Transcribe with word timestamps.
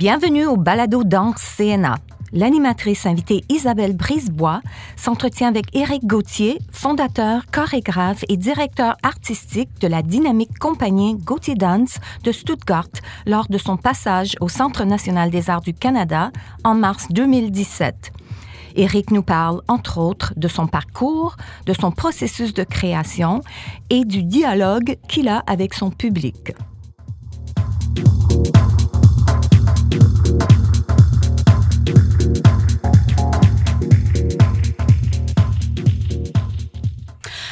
Bienvenue 0.00 0.46
au 0.46 0.56
Balado 0.56 1.04
Danse 1.04 1.42
CNA. 1.58 1.98
L'animatrice 2.32 3.04
invitée 3.04 3.44
Isabelle 3.50 3.94
Brisebois 3.94 4.62
s'entretient 4.96 5.48
avec 5.48 5.76
Éric 5.76 6.06
Gauthier, 6.06 6.58
fondateur, 6.72 7.42
chorégraphe 7.52 8.24
et 8.30 8.38
directeur 8.38 8.96
artistique 9.02 9.68
de 9.78 9.88
la 9.88 10.00
dynamique 10.00 10.58
compagnie 10.58 11.18
Gauthier 11.18 11.54
Dance 11.54 11.98
de 12.24 12.32
Stuttgart 12.32 12.88
lors 13.26 13.48
de 13.48 13.58
son 13.58 13.76
passage 13.76 14.36
au 14.40 14.48
Centre 14.48 14.84
national 14.84 15.28
des 15.30 15.50
arts 15.50 15.60
du 15.60 15.74
Canada 15.74 16.32
en 16.64 16.74
mars 16.74 17.08
2017. 17.10 18.10
Éric 18.76 19.10
nous 19.10 19.22
parle, 19.22 19.60
entre 19.68 19.98
autres, 19.98 20.32
de 20.38 20.48
son 20.48 20.66
parcours, 20.66 21.36
de 21.66 21.74
son 21.74 21.90
processus 21.90 22.54
de 22.54 22.64
création 22.64 23.42
et 23.90 24.06
du 24.06 24.22
dialogue 24.22 24.96
qu'il 25.08 25.28
a 25.28 25.44
avec 25.46 25.74
son 25.74 25.90
public. 25.90 26.54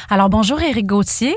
Alors 0.09 0.29
bonjour 0.29 0.59
Éric 0.61 0.87
Gauthier. 0.87 1.35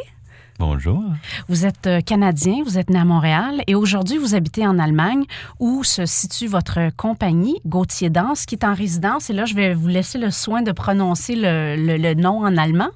Bonjour. 0.58 1.02
Vous 1.48 1.66
êtes 1.66 1.86
euh, 1.86 2.00
Canadien, 2.00 2.62
vous 2.64 2.78
êtes 2.78 2.88
né 2.90 2.98
à 2.98 3.04
Montréal 3.04 3.62
et 3.66 3.74
aujourd'hui 3.74 4.16
vous 4.16 4.34
habitez 4.34 4.66
en 4.66 4.78
Allemagne 4.78 5.24
où 5.58 5.82
se 5.82 6.06
situe 6.06 6.46
votre 6.46 6.90
compagnie 6.96 7.56
Gauthier 7.66 8.10
Danse 8.10 8.46
qui 8.46 8.54
est 8.54 8.64
en 8.64 8.74
résidence. 8.74 9.28
Et 9.28 9.32
là, 9.32 9.44
je 9.44 9.54
vais 9.54 9.74
vous 9.74 9.88
laisser 9.88 10.18
le 10.18 10.30
soin 10.30 10.62
de 10.62 10.70
prononcer 10.72 11.34
le, 11.36 11.74
le- 11.76 11.96
le 11.96 12.14
nom 12.14 12.38
en 12.44 12.56
allemand. 12.56 12.88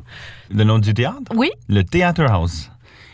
Le 0.50 0.64
nom 0.64 0.78
du 0.78 0.94
théâtre? 0.94 1.18
Oui, 1.34 1.50
Le 1.68 1.82
Theaterhaus. 1.82 2.70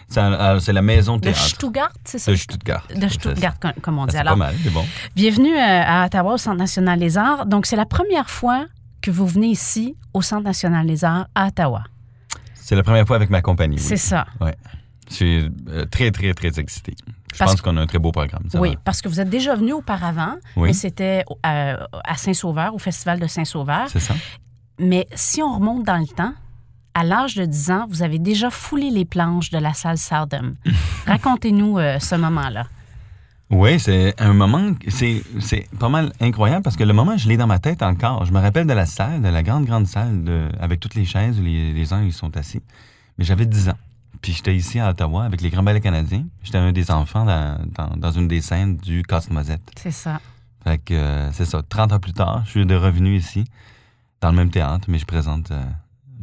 C'est 0.09 0.21
euh, 0.21 0.59
c'est 0.59 0.75
la 0.75 0.83
maison 0.83 1.17
de 1.17 1.23
théâtre. 1.23 1.39
Stuttgart, 1.41 1.93
c'est 2.05 2.19
ça? 2.19 2.31
De 2.33 2.37
Stuttgart. 2.37 2.87
De 2.95 3.09
Stuttgart, 3.09 3.59
com- 3.59 3.73
comme 3.81 3.99
on 3.99 4.05
dit. 4.07 4.15
C'est 4.17 4.25
pas 4.25 4.37
mal, 4.37 4.55
c'est 4.63 4.71
bon. 4.73 4.85
bienvenue 5.17 5.55
euh, 5.57 5.83
à 5.87 6.05
Ottawa 6.05 6.35
au 6.35 6.37
Centre 6.39 6.59
national 6.59 6.99
des 6.99 7.17
arts. 7.17 7.47
Donc, 7.47 7.65
c'est 7.65 7.77
la 7.77 7.87
première 7.87 8.29
fois 8.29 8.67
que 9.01 9.11
vous 9.11 9.27
venez 9.27 9.49
ici 9.49 9.97
au 10.13 10.21
Centre 10.21 10.43
national 10.45 10.87
des 10.87 11.05
arts 11.07 11.29
à 11.35 11.47
Ottawa. 11.47 11.85
C'est 12.63 12.77
la 12.77 12.83
première 12.83 13.07
fois 13.07 13.17
avec 13.17 13.31
ma 13.31 13.43
compagnie. 13.43 13.77
oui. 13.77 13.83
C'est 13.83 13.97
ça. 13.97 14.27
Je 15.11 15.15
suis 15.15 15.51
euh, 15.69 15.85
très, 15.87 16.11
très, 16.11 16.33
très 16.33 16.59
excité. 16.61 16.95
Je 17.33 17.39
Parce 17.39 17.53
pense 17.53 17.61
qu'on 17.63 17.77
a 17.77 17.81
un 17.81 17.87
très 17.87 17.99
beau 17.99 18.13
programme. 18.13 18.45
oui, 18.55 18.71
va. 18.75 18.81
parce 18.85 19.03
que 19.03 19.09
vous 19.09 19.21
êtes 19.21 19.29
déjà 19.31 19.55
venu 19.55 19.73
auparavant, 19.73 20.37
Oui. 20.57 20.69
mais 20.69 20.73
c'était 20.75 21.25
à 21.43 22.17
Saint-Sauveur, 22.17 22.75
au 22.75 22.79
Festival 22.79 23.19
de 23.21 23.27
Saint-Sauveur. 23.27 23.89
C'est 23.89 24.01
ça. 24.01 24.15
Mais 24.79 25.07
si 25.15 25.43
on 25.43 25.55
remonte 25.57 25.85
dans 25.85 25.97
le 25.99 26.07
temps, 26.07 26.33
à 26.95 27.05
l'âge 27.05 27.35
de 27.37 27.45
10 27.47 27.71
ans, 27.71 27.87
vous 27.89 28.03
avez 28.03 28.19
déjà 28.19 28.51
foulé 28.51 28.91
les 28.91 29.05
planches 29.05 29.51
de 29.51 29.59
la 29.59 29.73
salle 29.75 29.99
Sardum. 29.99 30.55
Racontez-nous 31.07 31.79
euh, 31.79 31.99
ce 31.99 32.15
moment-là. 32.17 32.67
Oui, 33.53 33.79
c'est 33.79 34.19
un 34.19 34.33
moment, 34.33 34.73
c'est 34.89 35.23
c'est 35.41 35.69
pas 35.79 35.91
mal 35.91 36.11
incroyable 36.21 36.63
parce 36.63 36.75
que 36.75 36.85
le 36.85 36.95
moment, 36.95 37.19
je 37.19 37.29
l'ai 37.29 37.37
dans 37.37 37.47
ma 37.47 37.59
tête 37.59 37.83
encore. 37.83 38.25
Je 38.25 38.33
me 38.33 38.41
rappelle 38.41 38.67
de 38.67 38.73
la 38.73 38.87
salle, 38.87 39.21
de 39.21 39.29
la 39.29 39.43
grande, 39.43 39.67
grande 39.67 39.87
salle 39.87 40.25
de, 40.25 40.49
avec 40.59 40.81
toutes 40.81 40.95
les 40.95 41.05
chaises 41.05 41.39
où 41.39 41.43
les, 41.43 41.75
les 41.75 41.85
gens 41.85 42.01
ils 42.01 42.15
sont 42.15 42.35
assis. 42.39 42.63
Mais 43.19 43.25
j'avais 43.25 43.45
10 43.45 43.69
ans. 43.69 43.79
Puis 44.23 44.33
j'étais 44.33 44.57
ici 44.57 44.79
à 44.79 44.89
Ottawa 44.89 45.25
avec 45.25 45.43
les 45.43 45.51
Grands 45.51 45.63
Ballets 45.63 45.83
canadiens. 45.83 46.25
J'étais 46.43 46.57
un 46.57 46.73
des 46.73 46.91
enfants 46.91 47.27
dans, 47.27 47.59
dans, 47.77 47.95
dans 47.95 48.11
une 48.13 48.27
des 48.27 48.41
scènes 48.41 48.79
du 48.79 49.03
Casse-Noisette. 49.03 49.71
C'est 49.77 49.91
ça. 49.91 50.19
Fait 50.65 50.79
que 50.79 50.95
euh, 50.95 51.31
c'est 51.33 51.45
ça. 51.45 51.61
30 51.69 51.93
ans 51.93 51.99
plus 51.99 52.15
tard, 52.15 52.43
je 52.47 52.53
suis 52.53 52.65
de 52.65 52.75
revenu 52.75 53.17
ici, 53.17 53.45
dans 54.23 54.31
le 54.31 54.37
même 54.37 54.51
théâtre, 54.51 54.87
mais 54.89 54.99
je 54.99 55.05
présente 55.05 55.51
euh, 55.51 55.63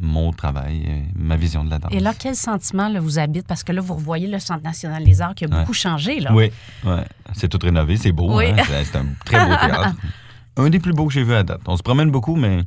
mon 0.00 0.32
travail, 0.32 0.84
euh, 0.88 1.02
ma 1.14 1.36
vision 1.36 1.62
de 1.64 1.70
la 1.70 1.78
danse. 1.78 1.92
Et 1.92 2.00
là, 2.00 2.12
quel 2.18 2.34
sentiment 2.34 2.88
là, 2.88 3.00
vous 3.00 3.18
habite? 3.18 3.46
Parce 3.46 3.62
que 3.62 3.72
là, 3.72 3.80
vous 3.80 3.94
revoyez 3.94 4.26
le 4.26 4.38
Centre 4.38 4.62
national 4.62 5.04
des 5.04 5.20
arts 5.20 5.34
qui 5.34 5.44
a 5.44 5.48
Ouais. 5.48 5.60
beaucoup 5.60 5.72
changé. 5.74 6.20
Là. 6.20 6.32
Oui, 6.34 6.50
ouais. 6.84 7.04
c'est 7.34 7.48
tout 7.48 7.58
rénové, 7.62 7.96
c'est 7.96 8.12
beau. 8.12 8.36
Oui. 8.38 8.46
hein? 8.46 8.56
C'est 8.84 8.96
un 8.96 9.06
très 9.24 9.38
beau 9.44 9.54
théâtre. 9.54 9.94
un 10.56 10.70
des 10.70 10.78
plus 10.80 10.92
beaux 10.92 11.06
que 11.06 11.12
j'ai 11.12 11.22
vu 11.22 11.34
à 11.34 11.42
date. 11.42 11.60
On 11.66 11.76
se 11.76 11.82
promène 11.82 12.10
beaucoup, 12.10 12.36
mais 12.36 12.62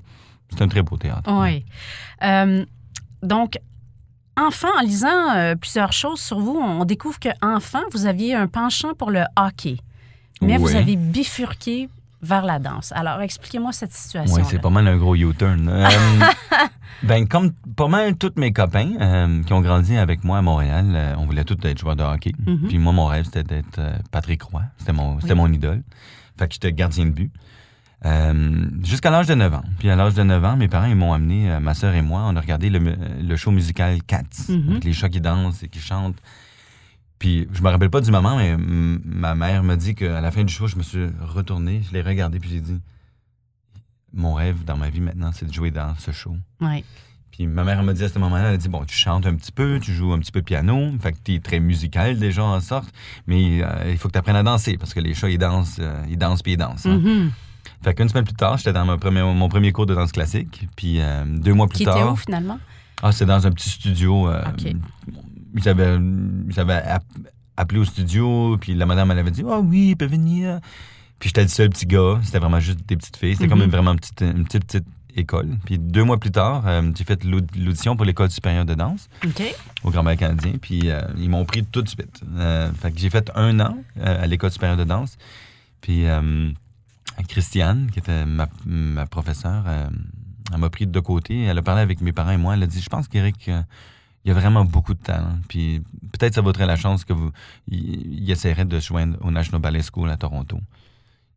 c'est 0.49 0.61
un 0.61 0.67
très 0.67 0.81
beau 0.83 0.97
théâtre. 0.97 1.29
Oui. 1.31 1.65
Euh, 2.23 2.65
donc, 3.21 3.57
enfant, 4.37 4.69
en 4.79 4.81
lisant 4.81 5.35
euh, 5.35 5.55
plusieurs 5.55 5.93
choses 5.93 6.19
sur 6.21 6.39
vous, 6.39 6.57
on 6.59 6.85
découvre 6.85 7.19
que 7.19 7.29
enfant, 7.41 7.81
vous 7.91 8.05
aviez 8.05 8.35
un 8.35 8.47
penchant 8.47 8.93
pour 8.93 9.11
le 9.11 9.23
hockey. 9.35 9.77
Mais 10.41 10.57
vous 10.57 10.75
avez 10.75 10.95
bifurqué 10.97 11.89
vers 12.23 12.43
la 12.45 12.57
danse. 12.57 12.91
Alors, 12.95 13.21
expliquez-moi 13.21 13.71
cette 13.73 13.91
situation. 13.93 14.35
Oui, 14.35 14.41
c'est 14.49 14.59
pas 14.59 14.69
mal 14.71 14.87
un 14.87 14.97
gros 14.97 15.15
U-turn. 15.15 15.69
Euh, 17.03 17.07
ben, 17.07 17.27
comme 17.27 17.51
pas 17.75 17.87
mal 17.89 18.15
tous 18.15 18.31
mes 18.37 18.53
copains 18.53 18.91
euh, 19.01 19.43
qui 19.43 19.51
ont 19.51 19.59
grandi 19.61 19.97
avec 19.97 20.23
moi 20.23 20.37
à 20.37 20.41
Montréal, 20.41 20.85
euh, 20.93 21.15
on 21.17 21.25
voulait 21.25 21.43
tous 21.43 21.57
être 21.67 21.77
joueurs 21.77 21.95
de 21.97 22.03
hockey. 22.03 22.31
Mhm. 22.47 22.67
Puis 22.69 22.77
moi, 22.79 22.93
mon 22.93 23.05
rêve, 23.07 23.25
c'était 23.25 23.43
d'être 23.43 23.81
Patrick 24.11 24.41
Roy. 24.43 24.61
C'était 24.77 24.93
mon, 24.93 25.19
c'était 25.19 25.33
Oui. 25.33 25.39
mon 25.39 25.51
idole. 25.51 25.83
Fait 26.39 26.47
que 26.47 26.53
j'étais 26.53 26.71
gardien 26.71 27.05
de 27.05 27.11
but. 27.11 27.31
Jusqu'à 28.83 29.11
l'âge 29.11 29.27
de 29.27 29.35
9 29.35 29.53
ans. 29.53 29.63
Puis 29.79 29.89
à 29.89 29.95
l'âge 29.95 30.13
de 30.13 30.23
9 30.23 30.43
ans, 30.45 30.55
mes 30.55 30.67
parents, 30.67 30.85
ils 30.87 30.95
m'ont 30.95 31.13
amené, 31.13 31.57
ma 31.61 31.73
sœur 31.73 31.93
et 31.95 32.01
moi, 32.01 32.23
on 32.27 32.35
a 32.35 32.39
regardé 32.41 32.69
le 32.69 33.35
show 33.35 33.51
musical 33.51 34.01
Cats, 34.03 34.23
Mhm. 34.49 34.69
avec 34.71 34.83
les 34.83 34.93
chats 34.93 35.09
qui 35.09 35.21
dansent 35.21 35.63
et 35.63 35.67
qui 35.69 35.79
chantent. 35.79 36.17
Puis 37.23 37.47
je 37.53 37.61
me 37.61 37.69
rappelle 37.69 37.89
pas 37.89 38.01
du 38.01 38.11
moment, 38.11 38.35
mais 38.35 38.57
mm, 38.57 38.99
ma 39.05 39.33
mère 39.33 39.63
m'a 39.63 39.77
dit 39.77 39.95
qu'à 39.95 40.19
la 40.19 40.29
fin 40.29 40.43
du 40.43 40.53
show, 40.53 40.67
je 40.67 40.75
me 40.75 40.83
suis 40.83 41.05
retourné, 41.21 41.81
je 41.87 41.93
l'ai 41.93 42.01
regardé, 42.01 42.37
puis 42.37 42.49
j'ai 42.49 42.59
dit 42.59 42.77
Mon 44.13 44.33
rêve 44.33 44.65
dans 44.65 44.75
ma 44.75 44.89
vie 44.89 44.99
maintenant, 44.99 45.31
c'est 45.33 45.45
de 45.45 45.53
jouer 45.53 45.71
dans 45.71 45.95
ce 45.97 46.11
show. 46.11 46.35
Oui. 46.59 46.83
Puis 47.31 47.47
ma 47.47 47.63
mère 47.63 47.81
m'a 47.81 47.93
dit 47.93 48.03
à 48.03 48.09
ce 48.09 48.19
moment-là, 48.19 48.49
elle 48.49 48.55
a 48.55 48.57
dit 48.57 48.67
Bon, 48.67 48.83
tu 48.83 48.93
chantes 48.97 49.25
un 49.25 49.35
petit 49.35 49.53
peu, 49.53 49.79
tu 49.81 49.93
joues 49.93 50.11
un 50.11 50.19
petit 50.19 50.33
peu 50.33 50.41
de 50.41 50.45
piano, 50.45 50.91
fait 51.01 51.13
que 51.13 51.17
tu 51.23 51.35
es 51.35 51.39
très 51.39 51.61
musical 51.61 52.19
déjà 52.19 52.43
en 52.43 52.59
sorte, 52.59 52.93
mais 53.25 53.63
euh, 53.63 53.89
il 53.89 53.97
faut 53.97 54.09
que 54.09 54.13
tu 54.13 54.19
apprennes 54.19 54.35
à 54.35 54.43
danser 54.43 54.75
parce 54.77 54.93
que 54.93 54.99
les 54.99 55.13
chats, 55.13 55.29
ils 55.29 55.37
dansent, 55.37 55.77
euh, 55.79 56.03
ils 56.09 56.17
dansent 56.17 56.41
puis 56.43 56.51
ils 56.53 56.57
dansent. 56.57 56.85
hein. 56.85 56.97
Mhm. 56.97 57.31
Fait 57.83 57.93
qu'une 57.93 58.09
semaine 58.09 58.25
plus 58.25 58.33
tard, 58.35 58.57
j'étais 58.57 58.73
dans 58.73 58.85
mon 58.85 58.97
premier, 58.97 59.21
mon 59.23 59.47
premier 59.47 59.71
cours 59.71 59.85
de 59.85 59.95
danse 59.95 60.11
classique, 60.11 60.67
puis 60.75 60.99
euh, 60.99 61.23
deux 61.25 61.53
mois 61.53 61.67
plus 61.69 61.77
Qui 61.77 61.85
tard. 61.85 61.97
était 61.97 62.05
où, 62.09 62.15
finalement? 62.17 62.59
Ah, 63.01 63.13
c'est 63.13 63.25
dans 63.25 63.47
un 63.47 63.51
petit 63.51 63.69
studio. 63.69 64.27
euh, 64.29 64.43
OK. 64.49 64.73
Ils 65.55 65.69
avaient, 65.69 65.97
ils 66.49 66.59
avaient 66.59 66.73
app- 66.73 67.03
appelé 67.57 67.79
au 67.79 67.85
studio, 67.85 68.57
puis 68.59 68.73
la 68.73 68.85
madame, 68.85 69.11
elle 69.11 69.19
avait 69.19 69.31
dit 69.31 69.43
Ah 69.49 69.59
oui, 69.59 69.89
il 69.89 69.95
peut 69.95 70.05
venir. 70.07 70.59
Puis 71.19 71.29
j'étais 71.29 71.43
le 71.43 71.47
seul 71.49 71.69
petit 71.69 71.85
gars, 71.85 72.19
c'était 72.23 72.39
vraiment 72.39 72.59
juste 72.59 72.79
des 72.87 72.97
petites 72.97 73.15
filles. 73.17 73.35
C'était 73.35 73.47
comme 73.47 73.61
Mhm. 73.63 73.69
vraiment 73.69 73.91
une 73.93 73.99
petite, 73.99 74.21
une 74.21 74.43
petite, 74.43 74.65
petite 74.65 74.85
école. 75.15 75.49
Puis 75.65 75.77
deux 75.77 76.03
mois 76.03 76.19
plus 76.19 76.31
tard, 76.31 76.63
euh, 76.65 76.81
j'ai 76.97 77.03
fait 77.03 77.23
l'aud- 77.23 77.39
l'audition 77.57 77.95
pour 77.95 78.03
l'école 78.05 78.31
supérieure 78.31 78.65
de 78.65 78.73
danse 78.73 79.07
au 79.83 79.91
Grand 79.91 80.03
Bal 80.03 80.17
canadien, 80.17 80.53
puis 80.59 80.89
euh, 80.89 81.01
ils 81.17 81.29
m'ont 81.29 81.45
pris 81.45 81.63
tout 81.63 81.81
de 81.83 81.87
suite. 81.87 82.21
Euh, 82.35 82.71
fait 82.73 82.91
que 82.91 82.99
j'ai 82.99 83.11
fait 83.11 83.31
un 83.35 83.59
an 83.59 83.77
à 84.01 84.25
l'école 84.25 84.51
supérieure 84.51 84.77
de 84.77 84.83
danse. 84.85 85.17
Puis 85.81 86.05
Christiane, 87.27 87.89
qui 87.91 87.99
était 87.99 88.25
ma, 88.25 88.47
ma 88.65 89.05
professeure, 89.05 89.63
elle 90.51 90.57
m'a 90.59 90.69
pris 90.69 90.87
de 90.87 90.99
côté. 90.99 91.43
Elle 91.43 91.57
a 91.57 91.61
parlé 91.61 91.81
avec 91.81 92.01
mes 92.01 92.11
parents 92.11 92.31
et 92.31 92.37
moi. 92.37 92.55
Elle 92.55 92.63
a 92.63 92.67
dit 92.67 92.81
Je 92.81 92.89
pense 92.89 93.07
qu'Éric, 93.07 93.49
il 94.25 94.31
a 94.31 94.33
vraiment 94.33 94.63
beaucoup 94.65 94.93
de 94.93 94.99
talent. 95.01 95.37
Puis 95.49 95.81
peut-être 96.11 96.35
ça 96.35 96.41
vaudrait 96.41 96.65
la 96.65 96.75
chance 96.75 97.03
que 97.05 97.13
vous. 97.13 97.31
Il, 97.67 98.21
il 98.23 98.31
essaierait 98.31 98.65
de 98.65 98.79
se 98.79 98.87
joindre 98.87 99.17
au 99.21 99.31
National 99.31 99.61
Ballet 99.61 99.81
School 99.81 100.09
à 100.09 100.17
Toronto, 100.17 100.59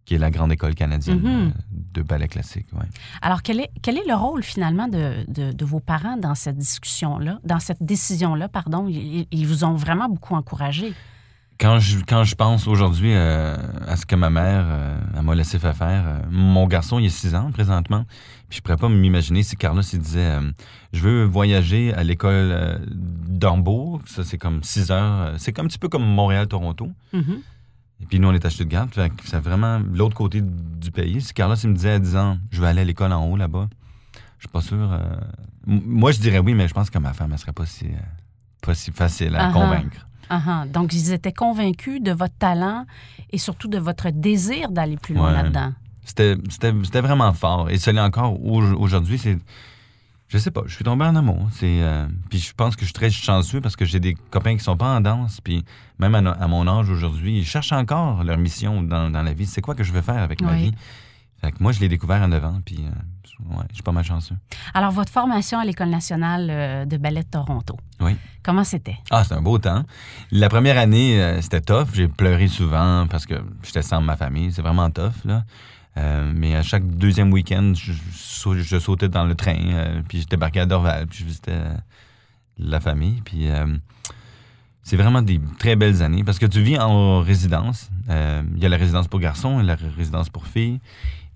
qui 0.05 0.15
est 0.15 0.19
la 0.19 0.31
grande 0.31 0.53
école 0.53 0.75
canadienne 0.75 1.19
Mhm. 1.21 1.27
euh, 1.27 1.51
de 1.71 2.03
ballet 2.03 2.29
classique. 2.29 2.67
ouais. 2.75 2.87
Alors, 3.23 3.43
quel 3.43 3.59
est, 3.61 3.71
quel 3.83 3.97
est 3.99 4.07
le 4.07 4.15
rôle 4.15 4.43
finalement 4.45 4.87
de, 4.89 5.25
de- 5.29 5.53
de 5.53 5.65
vos 5.65 5.81
parents 5.81 6.17
dans 6.17 6.35
cette 6.37 6.59
discussion-là, 6.59 7.41
dans 7.45 7.59
cette 7.61 7.83
décision-là, 7.83 8.49
pardon? 8.49 8.87
Ils, 8.89 9.27
ils 9.33 9.47
vous 9.47 9.65
ont 9.65 9.75
vraiment 9.75 10.09
beaucoup 10.09 10.35
encouragé. 10.35 10.93
Quand 11.59 11.79
je, 11.79 11.99
quand 12.07 12.25
je 12.25 12.35
pense 12.35 12.67
aujourd'hui 12.67 13.13
euh, 13.15 13.57
à 13.87 13.97
ce 13.97 14.05
que 14.05 14.15
ma 14.15 14.29
mère 14.29 14.65
euh, 14.69 15.23
m'a 15.23 15.35
laissé 15.35 15.59
faire 15.59 15.75
faire, 15.75 16.05
euh, 16.07 16.19
mon 16.31 16.67
garçon, 16.67 16.99
il 16.99 17.07
a 17.07 17.11
6 17.11 17.35
ans 17.35 17.51
présentement, 17.51 18.05
puis 18.49 18.59
je 18.59 18.63
pourrais 18.63 18.77
pas 18.77 18.91
m'imaginer 18.91 19.43
si 19.43 19.57
Carlos 19.57 19.83
il 19.83 19.99
disait 19.99 20.39
Je 20.93 21.01
veux 21.01 21.25
voyager 21.25 21.95
à 21.95 22.03
l'école 22.03 22.81
d'Hambourg, 22.91 24.03
ça 24.07 24.23
c'est 24.23 24.39
comme 24.39 24.63
6 24.63 24.91
heures, 24.91 25.35
c'est 25.39 25.53
comme 25.53 25.67
un 25.67 25.69
petit 25.69 25.79
peu 25.79 25.89
comme 25.89 26.05
Montréal-Toronto. 26.05 26.91
Mhm. 27.13 27.41
Et 28.03 28.05
puis 28.05 28.21
nous, 28.21 28.29
on 28.29 28.35
est 28.35 28.45
à 28.45 28.51
Stuttgart. 28.51 28.89
Fait 28.91 29.09
que 29.09 29.23
c'est 29.25 29.39
vraiment 29.39 29.81
l'autre 29.95 30.15
côté 30.15 30.43
du 30.43 30.91
pays. 30.91 31.23
Si 31.23 31.33
Carlos 31.33 31.55
il 31.55 31.71
me 31.71 31.75
disait 31.75 31.93
à 31.93 31.99
10 31.99 32.17
ans, 32.17 32.39
je 32.51 32.61
vais 32.61 32.67
aller 32.67 32.83
à 32.83 32.85
l'école 32.85 33.13
en 33.13 33.25
haut 33.25 33.39
là-bas, 33.39 33.69
je 34.39 34.43
suis 34.43 34.53
pas 34.53 34.61
sûr. 34.61 35.01
Moi, 35.67 36.13
je 36.13 36.21
dirais 36.21 36.39
oui, 36.39 36.53
mais 36.53 36.69
je 36.69 36.75
pense 36.75 36.91
que 36.91 36.99
ma 36.99 37.15
femme, 37.15 37.31
elle 37.33 37.39
serait 37.39 37.53
pas 37.53 37.65
si, 37.65 37.87
pas 38.61 38.75
si 38.75 38.93
facile 38.93 39.35
à 39.35 39.47
Ah 39.47 39.49
ah. 39.49 39.53
convaincre. 39.53 40.07
Ah. 40.31 40.65
Donc, 40.73 40.93
ils 40.93 41.13
étaient 41.13 41.33
convaincus 41.33 42.03
de 42.03 42.13
votre 42.13 42.35
talent 42.39 42.87
et 43.31 43.39
surtout 43.39 43.69
de 43.69 43.79
votre 43.79 44.11
désir 44.11 44.71
d'aller 44.71 44.97
plus 44.97 45.15
loin 45.15 45.29
Ouais. 45.29 45.43
là-dedans. 45.43 45.73
C'était, 46.05 47.01
vraiment 47.01 47.33
fort. 47.33 47.69
Et 47.71 47.79
l'est 47.91 48.01
encore 48.01 48.41
au- 48.45 48.63
aujourd'hui. 48.63 49.19
C'est, 49.19 49.39
je 50.29 50.39
sais 50.39 50.51
pas, 50.51 50.63
je 50.67 50.75
suis 50.75 50.85
tombé 50.85 51.05
en 51.05 51.17
amour. 51.17 51.49
C'est, 51.53 51.83
euh, 51.83 52.07
puis 52.31 52.39
je 52.39 52.53
pense 52.55 52.75
que 52.77 52.83
je 52.83 52.87
suis 52.87 52.93
très 52.93 53.11
chanceux 53.11 53.61
parce 53.61 53.77
que 53.77 53.85
j'ai 53.85 54.01
des 54.01 54.15
copains 54.31 54.57
qui 54.57 54.63
sont 54.63 54.77
pas 54.77 54.95
en 54.97 55.01
danse. 55.01 55.41
Puis 55.41 55.65
même 55.99 56.15
à, 56.15 56.47
mon 56.49 56.67
âge 56.69 56.91
aujourd'hui, 56.91 57.39
ils 57.39 57.45
cherchent 57.45 57.73
encore 57.73 58.23
leur 58.25 58.39
mission 58.39 58.83
dans, 58.83 59.11
dans 59.11 59.23
la 59.23 59.33
vie. 59.33 59.47
C'est 59.47 59.61
quoi 59.61 59.75
que 59.75 59.83
je 59.85 59.93
veux 59.93 60.03
faire 60.03 60.23
avec 60.23 60.41
ma 60.43 60.53
Oui. 60.53 60.63
vie? 60.63 60.75
Moi, 61.61 61.73
je 61.73 61.81
l'ai 61.81 61.89
découvert 61.89 62.23
à 62.23 62.27
9 62.29 62.45
ans. 62.45 62.61
Puis 62.65 62.79
euh, 62.81 63.55
ouais, 63.57 63.65
je 63.71 63.75
suis 63.75 63.83
pas 63.83 63.93
mal 63.93 64.05
chanceux. 64.05 64.35
Alors, 64.75 64.91
votre 64.91 65.13
formation 65.13 65.59
à 65.59 65.65
l'École 65.65 65.89
nationale 65.91 66.49
euh, 66.51 66.85
de 66.85 66.97
ballet 66.97 67.23
de 67.23 67.29
Toronto, 67.29 67.77
Oui. 68.01 68.17
comment 68.43 68.65
c'était? 68.65 68.97
Ah, 69.11 69.25
c'est 69.25 69.35
un 69.35 69.43
beau 69.43 69.59
temps. 69.59 69.85
La 70.31 70.49
première 70.49 70.79
année, 70.79 71.21
euh, 71.23 71.41
c'était 71.43 71.61
tough. 71.61 71.89
J'ai 71.95 72.09
pleuré 72.09 72.49
souvent 72.49 73.07
parce 73.09 73.27
que 73.27 73.35
j'étais 73.63 73.83
sans 73.83 74.01
ma 74.01 74.17
famille. 74.17 74.53
C'est 74.53 74.63
vraiment 74.63 74.91
tough, 74.91 75.25
là. 75.25 75.45
Euh, 75.99 76.31
mais 76.35 76.55
à 76.55 76.63
chaque 76.63 76.87
deuxième 76.87 77.33
week-end, 77.33 77.73
je, 77.75 77.93
je 77.93 77.99
sau- 78.13 78.55
je 78.55 78.79
sautais 78.79 79.09
dans 79.09 79.25
le 79.25 79.35
train, 79.35 80.03
puis 80.09 80.21
je 80.21 80.27
débarquais 80.27 80.61
à 80.61 80.67
Dorval, 80.67 81.07
puis 81.07 81.21
je 81.21 81.25
visitais 81.25 81.59
la 82.59 82.81
famille. 82.81 83.23
Puis 83.25 83.49
c'est 84.83 84.97
vraiment 84.97 85.23
des 85.23 85.41
très 85.59 85.75
belles 85.75 86.03
années 86.03 86.23
parce 86.23 86.39
que 86.39 86.47
tu 86.47 86.61
vis 86.63 86.79
en 86.79 87.21
résidence. 87.21 87.91
Euh, 88.09 88.43
Il 88.57 88.63
y 88.63 88.67
a 88.67 88.69
la 88.69 88.77
résidence 88.77 89.09
pour 89.09 89.19
garçons 89.21 89.59
et 89.59 89.63
la 89.65 89.75
résidence 89.75 90.29
pour 90.29 90.47
filles. 90.47 90.81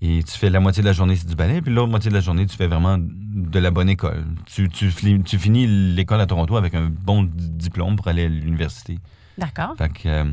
Et 0.03 0.23
tu 0.23 0.35
fais 0.37 0.49
la 0.49 0.59
moitié 0.59 0.81
de 0.81 0.87
la 0.87 0.93
journée, 0.93 1.15
c'est 1.15 1.27
du 1.27 1.35
ballet, 1.35 1.61
puis 1.61 1.71
l'autre 1.71 1.89
moitié 1.91 2.09
de 2.09 2.15
la 2.15 2.21
journée, 2.21 2.47
tu 2.47 2.57
fais 2.57 2.65
vraiment 2.67 2.97
de 2.99 3.59
la 3.59 3.69
bonne 3.69 3.87
école. 3.89 4.25
Tu, 4.47 4.67
tu, 4.69 4.91
tu 5.23 5.37
finis 5.39 5.67
l'école 5.93 6.19
à 6.21 6.25
Toronto 6.25 6.57
avec 6.57 6.73
un 6.73 6.89
bon 6.89 7.23
diplôme 7.33 7.95
pour 7.97 8.07
aller 8.07 8.25
à 8.25 8.27
l'université. 8.27 8.97
D'accord. 9.37 9.75
Fait 9.77 9.89
que, 9.89 10.07
euh, 10.09 10.31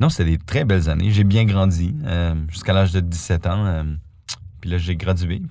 non, 0.00 0.08
c'était 0.08 0.30
des 0.30 0.38
très 0.38 0.64
belles 0.64 0.88
années. 0.88 1.10
J'ai 1.10 1.24
bien 1.24 1.44
grandi 1.44 1.94
euh, 2.04 2.34
jusqu'à 2.48 2.72
l'âge 2.72 2.92
de 2.92 3.00
17 3.00 3.46
ans. 3.46 3.66
euh, 3.66 3.84
puis 4.62 4.70
là, 4.70 4.78
j'ai 4.78 4.96
gradué. 4.96 5.42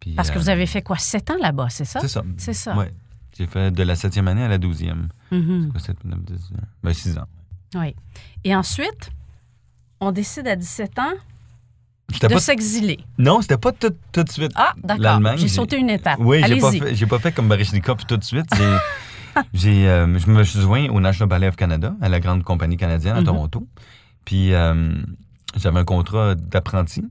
Puis, 0.00 0.12
Parce 0.14 0.30
que 0.30 0.36
euh, 0.36 0.40
vous 0.40 0.48
avez 0.48 0.66
fait 0.66 0.82
quoi, 0.82 0.98
sept 0.98 1.30
ans 1.30 1.36
là-bas, 1.40 1.68
c'est 1.70 1.84
ça? 1.84 2.00
C'est 2.00 2.08
ça. 2.08 2.22
C'est 2.36 2.52
ça. 2.52 2.76
Ouais. 2.76 2.92
J'ai 3.38 3.46
fait 3.46 3.70
de 3.70 3.82
la 3.84 3.94
septième 3.94 4.26
année 4.26 4.42
à 4.42 4.48
la 4.48 4.58
douzième. 4.58 5.08
Mhm. 5.30 5.68
Quoi, 5.70 5.80
sept, 5.80 6.02
neuf, 6.04 6.18
dix, 6.24 6.50
euh, 6.52 6.60
Ben, 6.82 6.92
six 6.92 7.16
ans. 7.16 7.26
Oui. 7.76 7.94
Et 8.42 8.56
ensuite, 8.56 9.10
on 10.00 10.10
décide 10.10 10.48
à 10.48 10.56
17 10.56 10.98
ans 10.98 11.12
de 12.08 12.28
pas- 12.28 12.38
s'exiler. 12.40 12.98
Non, 13.18 13.40
c'était 13.42 13.56
pas 13.58 13.72
tout, 13.72 13.92
tout 14.12 14.22
de 14.22 14.30
suite. 14.30 14.52
Ah, 14.54 14.72
d'accord. 14.82 15.02
l'Allemagne, 15.02 15.38
J'ai 15.38 15.48
sauté 15.48 15.76
une 15.76 15.90
étape. 15.90 16.16
Oui, 16.20 16.40
j'ai 16.46 16.56
pas, 16.58 16.68
Allez-y. 16.68 16.80
fait, 16.80 16.94
j'ai 16.94 17.06
pas 17.06 17.18
fait 17.18 17.32
comme 17.32 17.48
Baryshnikov 17.48 18.04
tout 18.06 18.16
de 18.16 18.24
suite. 18.24 18.46
J'ai, 19.52 19.86
euh, 19.86 20.18
je 20.18 20.30
me 20.30 20.42
suis 20.44 20.60
joint 20.60 20.88
au 20.88 20.98
National 20.98 21.28
Ballet 21.28 21.48
of 21.48 21.56
Canada, 21.56 21.94
à 22.00 22.08
la 22.08 22.20
grande 22.20 22.42
compagnie 22.42 22.78
canadienne 22.78 23.16
à 23.16 23.20
Mhm. 23.20 23.26
Toronto. 23.26 23.66
Puis 24.24 24.54
euh, 24.54 24.94
j'avais 25.56 25.78
un 25.78 25.84
contrat 25.84 26.34
d'apprenti. 26.34 27.04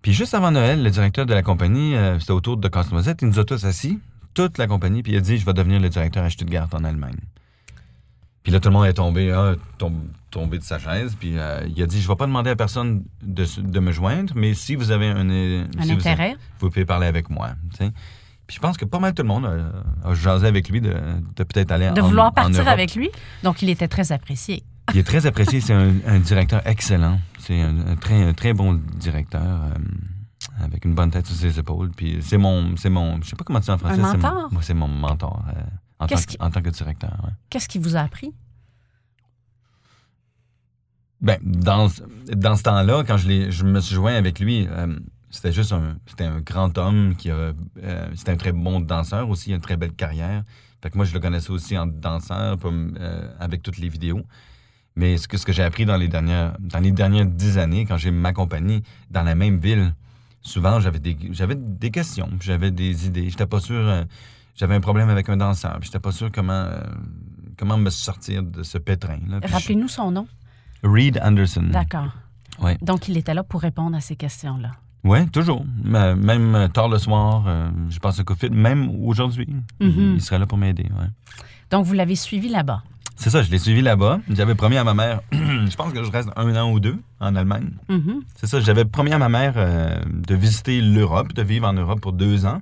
Puis 0.00 0.14
juste 0.14 0.32
avant 0.32 0.50
Noël, 0.50 0.82
le 0.82 0.88
directeur 0.90 1.26
de 1.26 1.34
la 1.34 1.42
compagnie, 1.42 1.94
euh, 1.94 2.18
c'était 2.18 2.32
autour 2.32 2.56
de 2.56 2.66
Casse-Noisette, 2.68 3.18
il 3.20 3.28
nous 3.28 3.38
a 3.38 3.44
tous 3.44 3.64
assis, 3.66 3.98
toute 4.32 4.56
la 4.56 4.66
compagnie, 4.66 5.02
puis 5.02 5.12
il 5.12 5.16
a 5.18 5.20
dit 5.20 5.36
Je 5.36 5.44
vais 5.44 5.52
devenir 5.52 5.78
le 5.78 5.90
directeur 5.90 6.24
à 6.24 6.30
Stuttgart 6.30 6.68
en 6.72 6.84
Allemagne. 6.84 7.18
Puis 8.42 8.50
là, 8.52 8.58
tout 8.60 8.68
le 8.68 8.72
monde 8.74 8.86
est 8.86 8.92
tombé, 8.94 9.30
ah, 9.30 9.54
tom- 9.78 10.08
tombé 10.30 10.58
de 10.58 10.64
sa 10.64 10.78
chaise. 10.78 11.14
Puis 11.18 11.38
euh, 11.38 11.60
il 11.74 11.80
a 11.82 11.86
dit 11.86 12.00
Je 12.00 12.08
vais 12.08 12.16
pas 12.16 12.26
demander 12.26 12.50
à 12.50 12.56
personne 12.56 13.04
de, 13.22 13.46
de 13.60 13.80
me 13.80 13.92
joindre, 13.92 14.32
mais 14.36 14.54
si 14.54 14.74
vous 14.74 14.90
avez 14.90 15.06
un, 15.08 15.28
euh, 15.30 15.64
Un 15.78 15.82
si 15.82 15.88
vous- 15.92 16.00
intérêt. 16.00 16.36
vous 16.58 16.68
pouvez 16.70 16.84
parler 16.84 17.06
avec 17.06 17.30
moi. 17.30 17.50
tu. 17.78 17.84
Puis 18.48 18.56
je 18.56 18.60
pense 18.60 18.76
que 18.76 18.84
pas 18.84 18.98
mal 18.98 19.14
tout 19.14 19.22
le 19.22 19.28
monde 19.28 19.46
a, 19.46 20.08
a 20.08 20.14
jasé 20.14 20.46
avec 20.48 20.68
lui 20.68 20.80
de, 20.80 20.92
de 21.36 21.44
peut-être 21.44 21.70
aller 21.70 21.90
De 21.92 22.00
en, 22.00 22.08
vouloir 22.08 22.32
partir 22.34 22.66
avec 22.68 22.94
lui. 22.96 23.08
Donc, 23.44 23.62
il 23.62 23.70
était 23.70 23.86
très 23.88 24.10
apprécié. 24.10 24.64
Il 24.92 24.98
est 24.98 25.04
très 25.04 25.24
apprécié. 25.26 25.60
C'est 25.60 25.72
un, 25.74 25.92
un 26.06 26.18
directeur 26.18 26.60
excellent. 26.66 27.20
C'est 27.38 27.60
un, 27.62 27.78
un 27.86 27.94
très, 27.96 28.20
un 28.24 28.32
très 28.34 28.52
bon 28.52 28.80
directeur 28.96 29.40
euh, 29.42 30.64
avec 30.64 30.84
une 30.84 30.94
bonne 30.94 31.10
tête 31.12 31.26
sur 31.26 31.36
ses 31.36 31.56
épaules. 31.58 31.90
Puis 31.96 32.18
c'est 32.20 32.36
mon, 32.36 32.76
c'est 32.76 32.90
mon, 32.90 33.22
je 33.22 33.28
sais 33.28 33.36
pas 33.36 33.44
comment 33.44 33.60
dire 33.60 33.74
en 33.74 33.78
français. 33.78 34.00
Un 34.00 34.10
c'est 34.10 34.16
mon- 34.18 34.22
mentor? 34.24 34.48
Moi, 34.52 34.62
c'est 34.62 34.74
mon 34.74 34.88
mentor 34.88 35.44
euh, 35.48 35.60
en, 36.02 36.06
tant, 36.06 36.16
que- 36.16 36.26
qui- 36.26 36.36
en 36.40 36.50
tant 36.50 36.62
que 36.62 36.70
directeur. 36.70 37.12
ouais. 37.24 37.32
Qu'est-ce 37.50 37.68
qu'il 37.68 37.80
vous 37.80 37.96
a 37.96 38.00
appris? 38.00 38.32
Ben, 41.20 41.38
dans, 41.42 41.88
dans 42.34 42.56
ce 42.56 42.62
temps-là, 42.64 43.04
quand 43.06 43.16
je, 43.16 43.64
me 43.64 43.80
suis 43.80 43.94
joint 43.94 44.14
avec 44.14 44.40
lui, 44.40 44.66
euh, 44.68 44.98
c'était 45.30 45.52
juste 45.52 45.72
un, 45.72 45.96
c'était 46.06 46.24
un 46.24 46.40
grand 46.40 46.76
homme 46.78 47.14
qui 47.16 47.30
a, 47.30 47.34
euh, 47.84 48.08
c'était 48.16 48.32
un 48.32 48.36
très 48.36 48.52
bon 48.52 48.80
danseur 48.80 49.28
aussi, 49.28 49.50
il 49.50 49.52
a 49.52 49.56
une 49.56 49.62
très 49.62 49.76
belle 49.76 49.92
carrière. 49.92 50.42
Fait 50.82 50.90
que 50.90 50.96
moi, 50.96 51.04
je 51.04 51.14
le 51.14 51.20
connaissais 51.20 51.50
aussi 51.50 51.78
en 51.78 51.86
danseur, 51.86 52.58
euh, 52.64 53.28
avec 53.38 53.62
toutes 53.62 53.78
les 53.78 53.88
vidéos. 53.88 54.22
Mais 54.96 55.16
ce 55.16 55.28
que, 55.28 55.36
ce 55.38 55.46
que 55.46 55.52
j'ai 55.52 55.62
appris 55.62 55.86
dans 55.86 55.96
les 55.96 56.08
dernières, 56.08 56.56
dans 56.58 56.80
les 56.80 56.90
dernières 56.90 57.24
dix 57.24 57.56
années, 57.56 57.86
quand 57.86 57.96
j'ai 57.96 58.10
ma 58.10 58.32
compagnie 58.32 58.82
dans 59.10 59.22
la 59.22 59.36
même 59.36 59.58
ville, 59.58 59.94
souvent, 60.42 60.80
j'avais 60.80 60.98
des, 60.98 61.16
j'avais 61.30 61.54
des 61.54 61.90
questions, 61.92 62.28
j'avais 62.40 62.72
des 62.72 63.06
idées. 63.06 63.30
J'étais 63.30 63.46
pas 63.46 63.60
sûr, 63.60 63.76
euh, 63.76 64.04
j'avais 64.54 64.74
un 64.74 64.80
problème 64.80 65.08
avec 65.10 65.28
un 65.28 65.36
danseur, 65.36 65.78
puis 65.80 65.86
j'étais 65.86 65.98
pas 66.00 66.12
sûr 66.12 66.30
comment, 66.32 66.52
euh, 66.52 66.80
comment 67.58 67.76
me 67.78 67.90
sortir 67.90 68.42
de 68.42 68.62
ce 68.62 68.78
pétrin. 68.78 69.18
Je- 69.26 69.52
Rappelez-nous 69.52 69.88
son 69.88 70.10
nom. 70.10 70.26
Reed 70.82 71.20
Anderson. 71.22 71.68
D'accord. 71.70 72.08
Ouais. 72.60 72.76
Donc, 72.82 73.08
il 73.08 73.16
était 73.16 73.34
là 73.34 73.42
pour 73.42 73.60
répondre 73.62 73.96
à 73.96 74.00
ces 74.00 74.16
questions-là. 74.16 74.70
Oui, 75.04 75.28
toujours. 75.30 75.64
Même 75.84 76.54
euh, 76.54 76.68
tard 76.68 76.88
le 76.88 76.98
soir, 76.98 77.44
euh, 77.46 77.70
je 77.88 77.98
passe 77.98 78.18
de 78.18 78.34
fil. 78.34 78.52
Même 78.52 78.88
aujourd'hui, 79.04 79.46
il- 79.80 79.86
Mhm. 79.88 80.14
il 80.16 80.20
serait 80.22 80.38
là 80.38 80.46
pour 80.46 80.58
m'aider. 80.58 80.84
ouais. 80.84 81.06
Donc, 81.70 81.86
vous 81.86 81.94
l'avez 81.94 82.14
suivi 82.16 82.48
là-bas? 82.48 82.82
C'est 83.16 83.30
ça, 83.30 83.42
je 83.42 83.50
l'ai 83.50 83.58
suivi 83.58 83.82
là-bas. 83.82 84.20
J'avais 84.30 84.54
promis 84.54 84.76
à 84.76 84.84
ma 84.84 84.94
mère, 84.94 85.20
je 85.32 85.74
pense 85.76 85.92
que 85.92 86.02
je 86.02 86.10
reste 86.10 86.30
un 86.36 86.54
an 86.56 86.70
ou 86.72 86.80
deux 86.80 86.98
en 87.20 87.34
Allemagne. 87.36 87.70
Mhm. 87.88 88.22
C'est 88.36 88.46
ça, 88.46 88.60
j'avais 88.60 88.84
promis 88.84 89.12
à 89.12 89.18
ma 89.18 89.28
mère 89.28 89.54
euh, 89.56 89.96
de 90.06 90.34
visiter 90.34 90.80
l'Europe, 90.80 91.32
de 91.32 91.42
vivre 91.42 91.66
en 91.68 91.72
Europe 91.72 92.00
pour 92.00 92.12
deux 92.12 92.46
ans. 92.46 92.60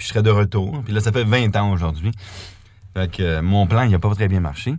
Puis 0.00 0.06
je 0.08 0.14
serais 0.14 0.22
de 0.22 0.30
retour. 0.30 0.82
Puis 0.82 0.94
là, 0.94 1.00
ça 1.00 1.12
fait 1.12 1.24
20 1.24 1.54
ans 1.56 1.72
aujourd'hui. 1.72 2.10
Fait 2.94 3.10
que 3.14 3.22
euh, 3.22 3.42
mon 3.42 3.66
plan, 3.66 3.82
il 3.82 3.90
n'a 3.90 3.98
pas 3.98 4.08
très 4.14 4.28
bien 4.28 4.40
marché. 4.40 4.74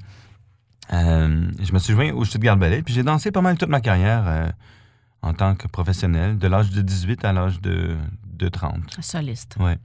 Euh, 0.94 1.45
je 1.62 1.71
me 1.73 1.77
suis 1.77 1.94
joint 1.94 2.12
au 2.12 2.25
Stuttgart 2.25 2.57
Ballet. 2.57 2.81
Puis 2.81 2.91
j'ai 2.95 3.03
dansé 3.03 3.29
pas 3.31 3.41
mal 3.41 3.56
toute 3.56 3.69
ma 3.69 3.81
carrière 3.81 4.23
euh, 4.25 4.50
en 5.21 5.33
tant 5.35 5.53
que 5.53 5.68
professionnel, 5.68 6.39
de 6.39 6.47
l'âge 6.47 6.71
de 6.71 6.81
18 6.81 7.23
à 7.23 7.33
l'âge 7.33 7.62
de, 7.62 7.95
de 8.33 8.47
30. 8.49 8.97
Soliste. 8.99 9.57
Ouais. 9.59 9.78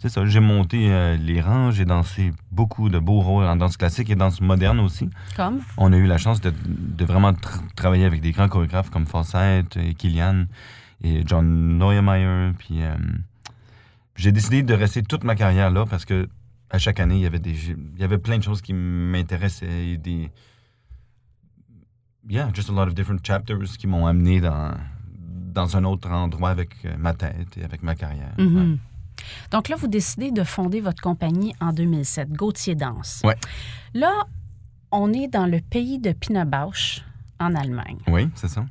C'est 0.00 0.08
ça. 0.08 0.26
J'ai 0.26 0.40
monté 0.40 0.90
euh, 0.92 1.16
les 1.16 1.40
rangs, 1.40 1.70
j'ai 1.70 1.84
dansé 1.84 2.32
beaucoup 2.50 2.88
de 2.88 2.98
beaux 2.98 3.20
rôles 3.20 3.44
en 3.44 3.54
danse 3.54 3.76
classique 3.76 4.10
et 4.10 4.16
danse 4.16 4.40
moderne 4.40 4.80
aussi. 4.80 5.08
Comme? 5.36 5.60
On 5.76 5.92
a 5.92 5.96
eu 5.96 6.06
la 6.06 6.18
chance 6.18 6.40
de, 6.40 6.52
de 6.66 7.04
vraiment 7.04 7.30
tr- 7.30 7.60
travailler 7.76 8.06
avec 8.06 8.20
des 8.20 8.32
grands 8.32 8.48
chorégraphes 8.48 8.90
comme 8.90 9.06
Fawcett 9.06 9.76
et 9.76 9.94
Kilian 9.94 10.46
et 11.04 11.22
John 11.24 11.78
Neumeyer. 11.78 12.52
Puis 12.58 12.80
j'ai 14.18 14.32
décidé 14.32 14.62
de 14.62 14.74
rester 14.74 15.02
toute 15.02 15.24
ma 15.24 15.34
carrière 15.34 15.70
là 15.70 15.86
parce 15.86 16.04
que 16.04 16.28
à 16.70 16.78
chaque 16.78 17.00
année, 17.00 17.16
il 17.16 17.22
y 17.22 17.26
avait, 17.26 17.38
des, 17.38 17.70
il 17.70 17.98
y 17.98 18.04
avait 18.04 18.18
plein 18.18 18.36
de 18.36 18.42
choses 18.42 18.60
qui 18.60 18.74
m'intéressaient 18.74 19.86
et 19.86 19.96
des. 19.96 20.30
Yeah, 22.28 22.50
just 22.52 22.68
a 22.68 22.72
lot 22.72 22.88
of 22.88 22.94
different 22.94 23.20
chapters 23.24 23.78
qui 23.78 23.86
m'ont 23.86 24.06
amené 24.06 24.42
dans, 24.42 24.74
dans 25.16 25.78
un 25.78 25.84
autre 25.84 26.10
endroit 26.10 26.50
avec 26.50 26.74
euh, 26.84 26.94
ma 26.98 27.14
tête 27.14 27.56
et 27.56 27.64
avec 27.64 27.82
ma 27.82 27.94
carrière. 27.94 28.34
Mhm. 28.36 28.72
Ouais. 28.72 28.78
Donc 29.50 29.70
là, 29.70 29.76
vous 29.76 29.88
décidez 29.88 30.30
de 30.30 30.44
fonder 30.44 30.80
votre 30.80 31.00
compagnie 31.00 31.54
en 31.58 31.72
2007, 31.72 32.30
Gauthier 32.32 32.74
Danse. 32.74 33.22
Ouais. 33.24 33.36
Là, 33.94 34.26
on 34.92 35.12
est 35.14 35.28
dans 35.28 35.46
le 35.46 35.60
pays 35.60 35.98
de 35.98 36.12
Pina 36.12 36.44
Bausch, 36.44 37.02
en 37.40 37.54
Allemagne. 37.54 37.98
Oui, 38.08 38.28
c'est 38.34 38.48
ça. 38.48 38.66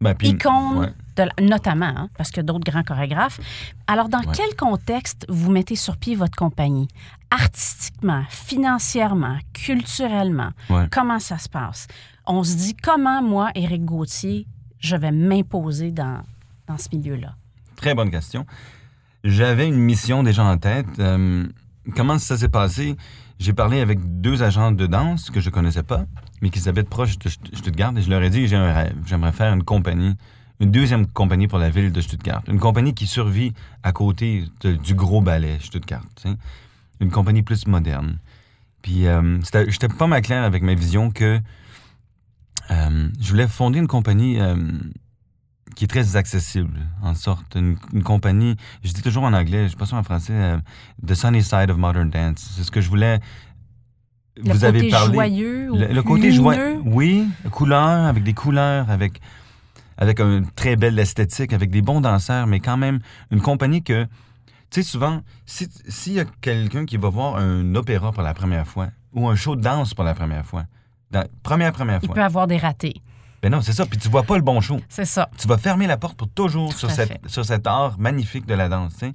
Ben, 0.00 0.14
puis- 0.14 0.28
Icône, 0.30 0.78
ouais. 0.78 0.92
de 1.16 1.22
la- 1.22 1.44
notamment, 1.46 1.86
hein, 1.86 2.08
parce 2.16 2.30
a 2.40 2.42
d'autres 2.42 2.70
grands 2.70 2.82
chorégraphes. 2.82 3.40
Alors, 3.86 4.08
dans 4.08 4.18
Ouais. 4.20 4.34
quel 4.34 4.54
contexte 4.56 5.24
vous 5.28 5.50
mettez 5.50 5.76
sur 5.76 5.96
pied 5.96 6.14
votre 6.16 6.36
compagnie? 6.36 6.88
Artistiquement, 7.30 8.22
financièrement, 8.28 9.38
culturellement, 9.52 10.50
Ouais. 10.70 10.86
comment 10.90 11.18
ça 11.18 11.38
se 11.38 11.48
passe? 11.48 11.86
On 12.26 12.42
se 12.42 12.56
dit, 12.56 12.74
comment 12.74 13.22
moi, 13.22 13.50
Éric 13.54 13.84
Gauthier, 13.84 14.46
je 14.80 14.96
vais 14.96 15.10
m'imposer 15.12 15.90
dans, 15.90 16.22
dans 16.68 16.78
ce 16.78 16.88
milieu-là? 16.94 17.34
Très 17.76 17.94
bonne 17.94 18.10
question. 18.10 18.46
J'avais 19.24 19.66
une 19.68 19.76
mission 19.78 20.22
déjà 20.22 20.44
en 20.44 20.58
tête. 20.58 20.86
Euh, 20.98 21.46
comment 21.96 22.18
ça 22.18 22.36
s'est 22.36 22.48
passé? 22.48 22.96
J'ai 23.38 23.52
parlé 23.52 23.80
avec 23.80 23.98
deux 24.20 24.42
agents 24.42 24.72
de 24.72 24.86
danse 24.86 25.30
que 25.30 25.40
je 25.40 25.50
connaissais 25.50 25.82
pas, 25.82 26.04
mais 26.40 26.50
qui 26.50 26.66
habitent 26.68 26.88
proche 26.88 27.18
de 27.18 27.28
Stutt- 27.28 27.54
Stuttgart, 27.56 27.92
et 27.96 28.02
je 28.02 28.08
leur 28.10 28.22
ai 28.22 28.30
dit 28.30 28.46
j'ai 28.46 28.56
un 28.56 28.72
rêve. 28.72 28.94
J'aimerais 29.06 29.32
faire 29.32 29.52
une 29.52 29.64
compagnie, 29.64 30.14
une 30.60 30.70
deuxième 30.70 31.06
compagnie 31.06 31.48
pour 31.48 31.58
la 31.58 31.68
ville 31.68 31.90
de 31.92 32.00
Stuttgart. 32.00 32.42
Une 32.48 32.60
compagnie 32.60 32.94
qui 32.94 33.06
survit 33.06 33.52
à 33.82 33.92
côté 33.92 34.44
du 34.62 34.94
gros 34.94 35.20
ballet 35.20 35.58
Stuttgart. 35.60 36.04
Une 37.00 37.10
compagnie 37.10 37.42
plus 37.42 37.66
moderne. 37.66 38.18
Puis 38.82 39.06
euh, 39.06 39.40
j'étais 39.68 39.88
pas 39.88 40.06
mal 40.06 40.22
clair 40.22 40.44
avec 40.44 40.62
ma 40.62 40.74
vision 40.74 41.10
que 41.10 41.40
euh, 42.70 43.08
je 43.20 43.30
voulais 43.30 43.48
fonder 43.48 43.78
une 43.78 43.88
compagnie 43.88 44.40
euh, 44.40 44.56
qui 45.74 45.84
est 45.84 45.88
très 45.88 46.16
accessible, 46.16 46.78
en 47.02 47.14
sorte. 47.14 47.54
Une, 47.56 47.76
une 47.92 48.02
compagnie, 48.02 48.56
je 48.82 48.92
dis 48.92 49.02
toujours 49.02 49.24
en 49.24 49.32
anglais, 49.32 49.64
je 49.66 49.70
sais 49.72 49.76
pas 49.76 49.86
ça 49.86 49.96
en 49.96 50.02
français, 50.02 50.32
euh, 50.34 50.58
The 51.06 51.14
Sunny 51.14 51.42
Side 51.42 51.70
of 51.70 51.76
Modern 51.76 52.10
Dance. 52.10 52.52
C'est 52.56 52.62
ce 52.64 52.70
que 52.70 52.80
je 52.80 52.88
voulais. 52.88 53.20
Le 54.36 54.42
vous 54.44 54.50
côté 54.52 54.66
avez 54.66 54.88
parlé. 54.90 55.14
joyeux 55.14 55.68
Le, 55.72 55.86
le 55.92 56.02
côté 56.02 56.32
joyeux, 56.32 56.80
oui, 56.84 57.28
couleur, 57.52 58.04
avec 58.06 58.24
des 58.24 58.34
couleurs, 58.34 58.90
avec, 58.90 59.20
avec 59.96 60.18
une 60.20 60.46
très 60.56 60.74
belle 60.76 60.98
esthétique, 60.98 61.52
avec 61.52 61.70
des 61.70 61.82
bons 61.82 62.00
danseurs, 62.00 62.46
mais 62.48 62.58
quand 62.60 62.76
même 62.76 62.98
une 63.30 63.40
compagnie 63.40 63.82
que, 63.84 64.04
tu 64.70 64.82
sais, 64.82 64.82
souvent, 64.82 65.22
si- 65.46 65.68
s'il 65.88 66.14
y 66.14 66.20
a 66.20 66.24
quelqu'un 66.40 66.84
qui 66.84 66.96
va 66.96 67.08
voir 67.10 67.36
un 67.36 67.74
opéra 67.76 68.10
pour 68.10 68.22
la 68.24 68.34
première 68.34 68.66
fois 68.66 68.88
ou 69.12 69.28
un 69.28 69.36
show 69.36 69.54
de 69.54 69.60
danse 69.60 69.94
pour 69.94 70.02
la 70.04 70.14
première 70.14 70.44
fois, 70.44 70.64
dans- 71.12 71.28
première, 71.44 71.72
première 71.72 72.00
Il 72.02 72.06
fois, 72.06 72.14
peut 72.16 72.22
avoir 72.24 72.48
des 72.48 72.56
ratés. 72.56 72.94
Ben 73.44 73.50
non, 73.50 73.60
c'est 73.60 73.74
ça, 73.74 73.84
puis 73.84 73.98
tu 73.98 74.08
vois 74.08 74.22
pas 74.22 74.36
le 74.36 74.42
bon 74.42 74.58
show. 74.62 74.80
C'est 74.88 75.04
ça. 75.04 75.28
Tu 75.36 75.46
vas 75.46 75.58
fermer 75.58 75.86
la 75.86 75.98
porte 75.98 76.16
pour 76.16 76.28
toujours 76.30 76.70
Tout 76.72 76.78
sur, 76.78 76.90
cette, 76.90 77.20
sur 77.28 77.44
cet 77.44 77.66
art 77.66 77.98
magnifique 77.98 78.46
de 78.46 78.54
la 78.54 78.70
danse, 78.70 78.94
tu 78.94 79.00
sais. 79.00 79.12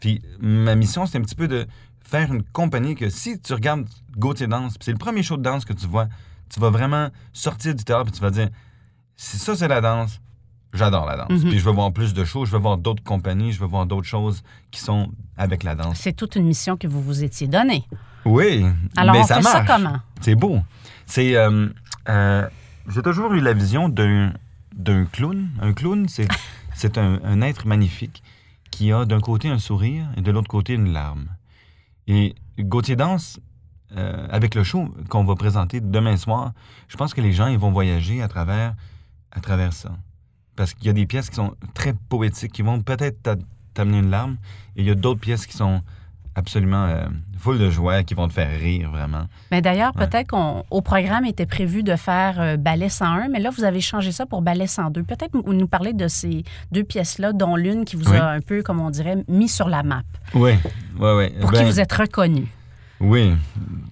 Puis 0.00 0.22
ma 0.40 0.74
mission, 0.74 1.04
c'est 1.04 1.18
un 1.18 1.20
petit 1.20 1.34
peu 1.34 1.46
de 1.46 1.66
faire 2.02 2.32
une 2.32 2.42
compagnie 2.42 2.94
que 2.94 3.10
si 3.10 3.38
tu 3.38 3.52
regardes 3.52 3.84
Gauthier 4.16 4.46
Danse, 4.46 4.78
puis 4.78 4.86
c'est 4.86 4.92
le 4.92 4.96
premier 4.98 5.22
show 5.22 5.36
de 5.36 5.42
danse 5.42 5.66
que 5.66 5.74
tu 5.74 5.86
vois, 5.86 6.08
tu 6.48 6.58
vas 6.58 6.70
vraiment 6.70 7.10
sortir 7.34 7.74
du 7.74 7.84
théâtre 7.84 8.08
et 8.08 8.12
tu 8.12 8.22
vas 8.22 8.30
dire 8.30 8.48
si 9.14 9.36
ça 9.38 9.54
c'est 9.54 9.68
la 9.68 9.82
danse, 9.82 10.20
j'adore 10.72 11.04
la 11.04 11.18
danse. 11.18 11.42
Mhm. 11.42 11.50
Puis 11.50 11.58
je 11.58 11.64
veux 11.66 11.72
voir 11.72 11.92
plus 11.92 12.14
de 12.14 12.24
shows, 12.24 12.46
je 12.46 12.52
veux 12.52 12.58
voir 12.58 12.78
d'autres 12.78 13.02
compagnies, 13.04 13.52
je 13.52 13.60
veux 13.60 13.66
voir 13.66 13.84
d'autres 13.84 14.06
choses 14.08 14.42
qui 14.70 14.80
sont 14.80 15.10
avec 15.36 15.64
la 15.64 15.74
danse. 15.74 15.98
C'est 16.00 16.14
toute 16.14 16.36
une 16.36 16.46
mission 16.46 16.78
que 16.78 16.86
vous 16.86 17.02
vous 17.02 17.22
étiez 17.24 17.46
donnée. 17.46 17.84
Oui, 18.24 18.64
Alors, 18.96 19.14
mais 19.14 19.20
on 19.20 19.26
ça 19.26 19.36
fait 19.36 19.42
ça 19.42 19.62
marche. 19.62 19.66
comment? 19.66 19.96
C'est 20.22 20.34
beau. 20.34 20.60
C'est. 21.04 21.36
euh, 21.36 21.68
euh, 22.08 22.48
J'ai 22.88 23.02
toujours 23.02 23.32
eu 23.34 23.40
la 23.40 23.52
vision 23.52 23.88
d'un 23.88 24.32
d'un 24.74 25.04
clown. 25.06 25.48
Un 25.60 25.72
clown, 25.72 26.08
c'est 26.08 26.28
c'est 26.74 26.98
un, 26.98 27.18
un 27.24 27.40
être 27.40 27.66
magnifique 27.66 28.22
qui 28.70 28.92
a 28.92 29.04
d'un 29.04 29.20
côté 29.20 29.48
un 29.48 29.58
sourire 29.58 30.06
et 30.16 30.20
de 30.20 30.30
l'autre 30.30 30.48
côté 30.48 30.74
une 30.74 30.92
larme. 30.92 31.28
Et 32.06 32.34
Gauthier 32.58 32.94
Danse, 32.96 33.40
euh, 33.96 34.26
avec 34.30 34.54
le 34.54 34.62
show 34.62 34.94
qu'on 35.08 35.24
va 35.24 35.34
présenter 35.34 35.80
demain 35.80 36.16
soir, 36.16 36.52
je 36.88 36.96
pense 36.96 37.14
que 37.14 37.20
les 37.20 37.32
gens 37.32 37.46
ils 37.46 37.58
vont 37.58 37.72
voyager 37.72 38.22
à 38.22 38.28
travers, 38.28 38.74
à 39.32 39.40
travers 39.40 39.72
ça. 39.72 39.92
Parce 40.56 40.74
qu'il 40.74 40.86
y 40.86 40.90
a 40.90 40.92
des 40.92 41.06
pièces 41.06 41.30
qui 41.30 41.36
sont 41.36 41.54
très 41.74 41.94
poétiques, 41.94 42.52
qui 42.52 42.62
vont 42.62 42.80
peut-être 42.82 43.22
t'a- 43.22 43.36
t'amener 43.74 43.98
une 43.98 44.10
larme, 44.10 44.36
et 44.76 44.82
il 44.82 44.86
y 44.86 44.90
a 44.90 44.94
d'autres 44.94 45.20
pièces 45.20 45.46
qui 45.46 45.56
sont 45.56 45.80
absolument 46.36 46.84
euh, 46.86 47.06
full 47.38 47.58
de 47.58 47.70
joie, 47.70 48.02
qui 48.04 48.14
vont 48.14 48.28
te 48.28 48.32
faire 48.34 48.48
rire 48.60 48.90
vraiment. 48.90 49.26
Mais 49.50 49.60
d'ailleurs, 49.62 49.92
Ouais. 49.96 50.06
peut-être 50.06 50.28
qu'au 50.28 50.80
programme 50.82 51.24
était 51.24 51.46
prévu 51.46 51.82
de 51.82 51.96
faire 51.96 52.40
euh, 52.40 52.56
ballet 52.56 52.88
101, 52.88 53.28
mais 53.28 53.40
là, 53.40 53.50
vous 53.50 53.64
avez 53.64 53.80
changé 53.80 54.12
ça 54.12 54.26
pour 54.26 54.42
ballet 54.42 54.66
102. 54.66 55.02
Peut-être 55.02 55.32
nous 55.34 55.52
nous 55.54 55.66
parler 55.68 55.92
de 55.92 56.06
ces 56.08 56.44
deux 56.72 56.84
pièces-là, 56.84 57.32
dont 57.32 57.56
l'une 57.56 57.84
qui 57.84 57.96
vous 57.96 58.10
Oui. 58.10 58.16
a 58.18 58.28
un 58.30 58.40
peu, 58.40 58.62
comme 58.62 58.80
on 58.80 58.90
dirait, 58.90 59.16
mis 59.28 59.48
sur 59.48 59.68
la 59.68 59.82
map, 59.82 60.02
Oui, 60.34 60.52
oui, 61.00 61.10
oui. 61.16 61.30
pour 61.40 61.50
qui 61.52 61.64
vous 61.64 61.80
êtes 61.80 61.92
reconnu. 61.92 62.46
Oui, 63.00 63.34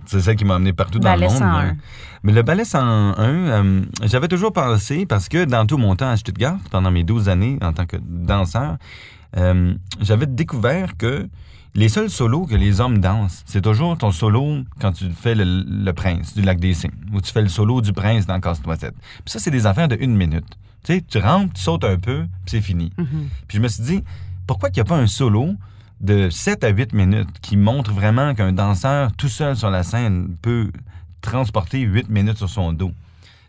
c'est 0.07 0.21
ça 0.21 0.35
qui 0.35 0.47
m'a 0.47 0.55
amené 0.55 0.73
partout 0.73 0.99
dans 0.99 1.11
Ballet 1.11 1.27
le 1.27 1.33
monde. 1.33 1.39
101. 1.43 1.65
ouais. 1.69 1.77
Mais 2.23 2.33
le 2.33 2.43
ballet 2.43 2.65
101, 2.65 3.19
euh, 3.19 3.83
j'avais 4.03 4.29
toujours 4.29 4.51
pensé, 4.53 5.05
parce 5.05 5.29
que 5.29 5.45
dans 5.45 5.67
tout 5.67 5.77
mon 5.77 5.95
temps 5.95 6.09
à 6.09 6.17
Stuttgart, 6.17 6.57
pendant 6.71 6.91
mes 6.91 7.05
12 7.05 7.29
années 7.29 7.59
en 7.61 7.75
tant 7.75 7.85
que 7.85 7.99
danseur, 8.03 8.77
euh, 9.37 9.75
j'avais 10.01 10.25
découvert 10.27 10.97
que 10.97 11.29
les 11.75 11.89
seuls 11.89 12.11
solos 12.11 12.47
que 12.47 12.55
les 12.55 12.81
hommes 12.81 12.99
dansent, 12.99 13.43
c'est 13.47 13.61
toujours 13.61 13.99
ton 13.99 14.13
solo 14.13 14.63
quand 14.81 14.93
tu 14.93 15.11
fais 15.11 15.35
le, 15.35 15.65
le 15.67 15.93
prince 15.93 16.35
du 16.35 16.43
lac 16.43 16.61
des 16.61 16.73
Cygnes, 16.73 16.93
ou 17.13 17.21
tu 17.21 17.33
fais 17.33 17.43
le 17.43 17.49
solo 17.49 17.81
du 17.81 17.93
prince 17.93 18.27
dans 18.27 18.41
Casse-toi 18.41 18.77
Puis 18.77 18.91
ça, 19.27 19.39
c'est 19.39 19.51
des 19.51 19.67
affaires 19.67 19.89
de 19.89 19.97
une 19.99 20.17
minute. 20.17 20.47
Tu 20.85 20.95
sais, 20.95 21.01
tu 21.07 21.19
rentres, 21.19 21.53
tu 21.55 21.63
sautes 21.63 21.85
un 21.85 21.99
peu, 21.99 22.27
puis 22.45 22.51
c'est 22.51 22.61
fini. 22.61 22.93
Mhm. 22.97 23.29
Puis 23.49 23.59
je 23.59 23.63
me 23.63 23.69
suis 23.69 23.83
dit, 23.83 24.05
pourquoi 24.47 24.71
qu'il 24.71 24.83
n'y 24.83 24.87
a 24.87 24.91
pas 24.91 24.99
un 24.99 25.07
solo 25.07 25.55
de 26.01 26.31
7 26.31 26.63
à 26.65 26.69
8 26.69 26.93
minutes 26.93 27.41
qui 27.41 27.57
montre 27.57 27.93
vraiment 27.93 28.35
qu'un 28.35 28.53
danseur 28.53 29.13
tout 29.13 29.29
seul 29.29 29.57
sur 29.57 29.71
la 29.71 29.83
scène 29.83 30.37
peut 30.43 30.71
transporter 31.23 31.81
8 31.81 32.09
minutes 32.09 32.39
sur 32.39 32.51
son 32.51 32.73
dos? 32.73 32.93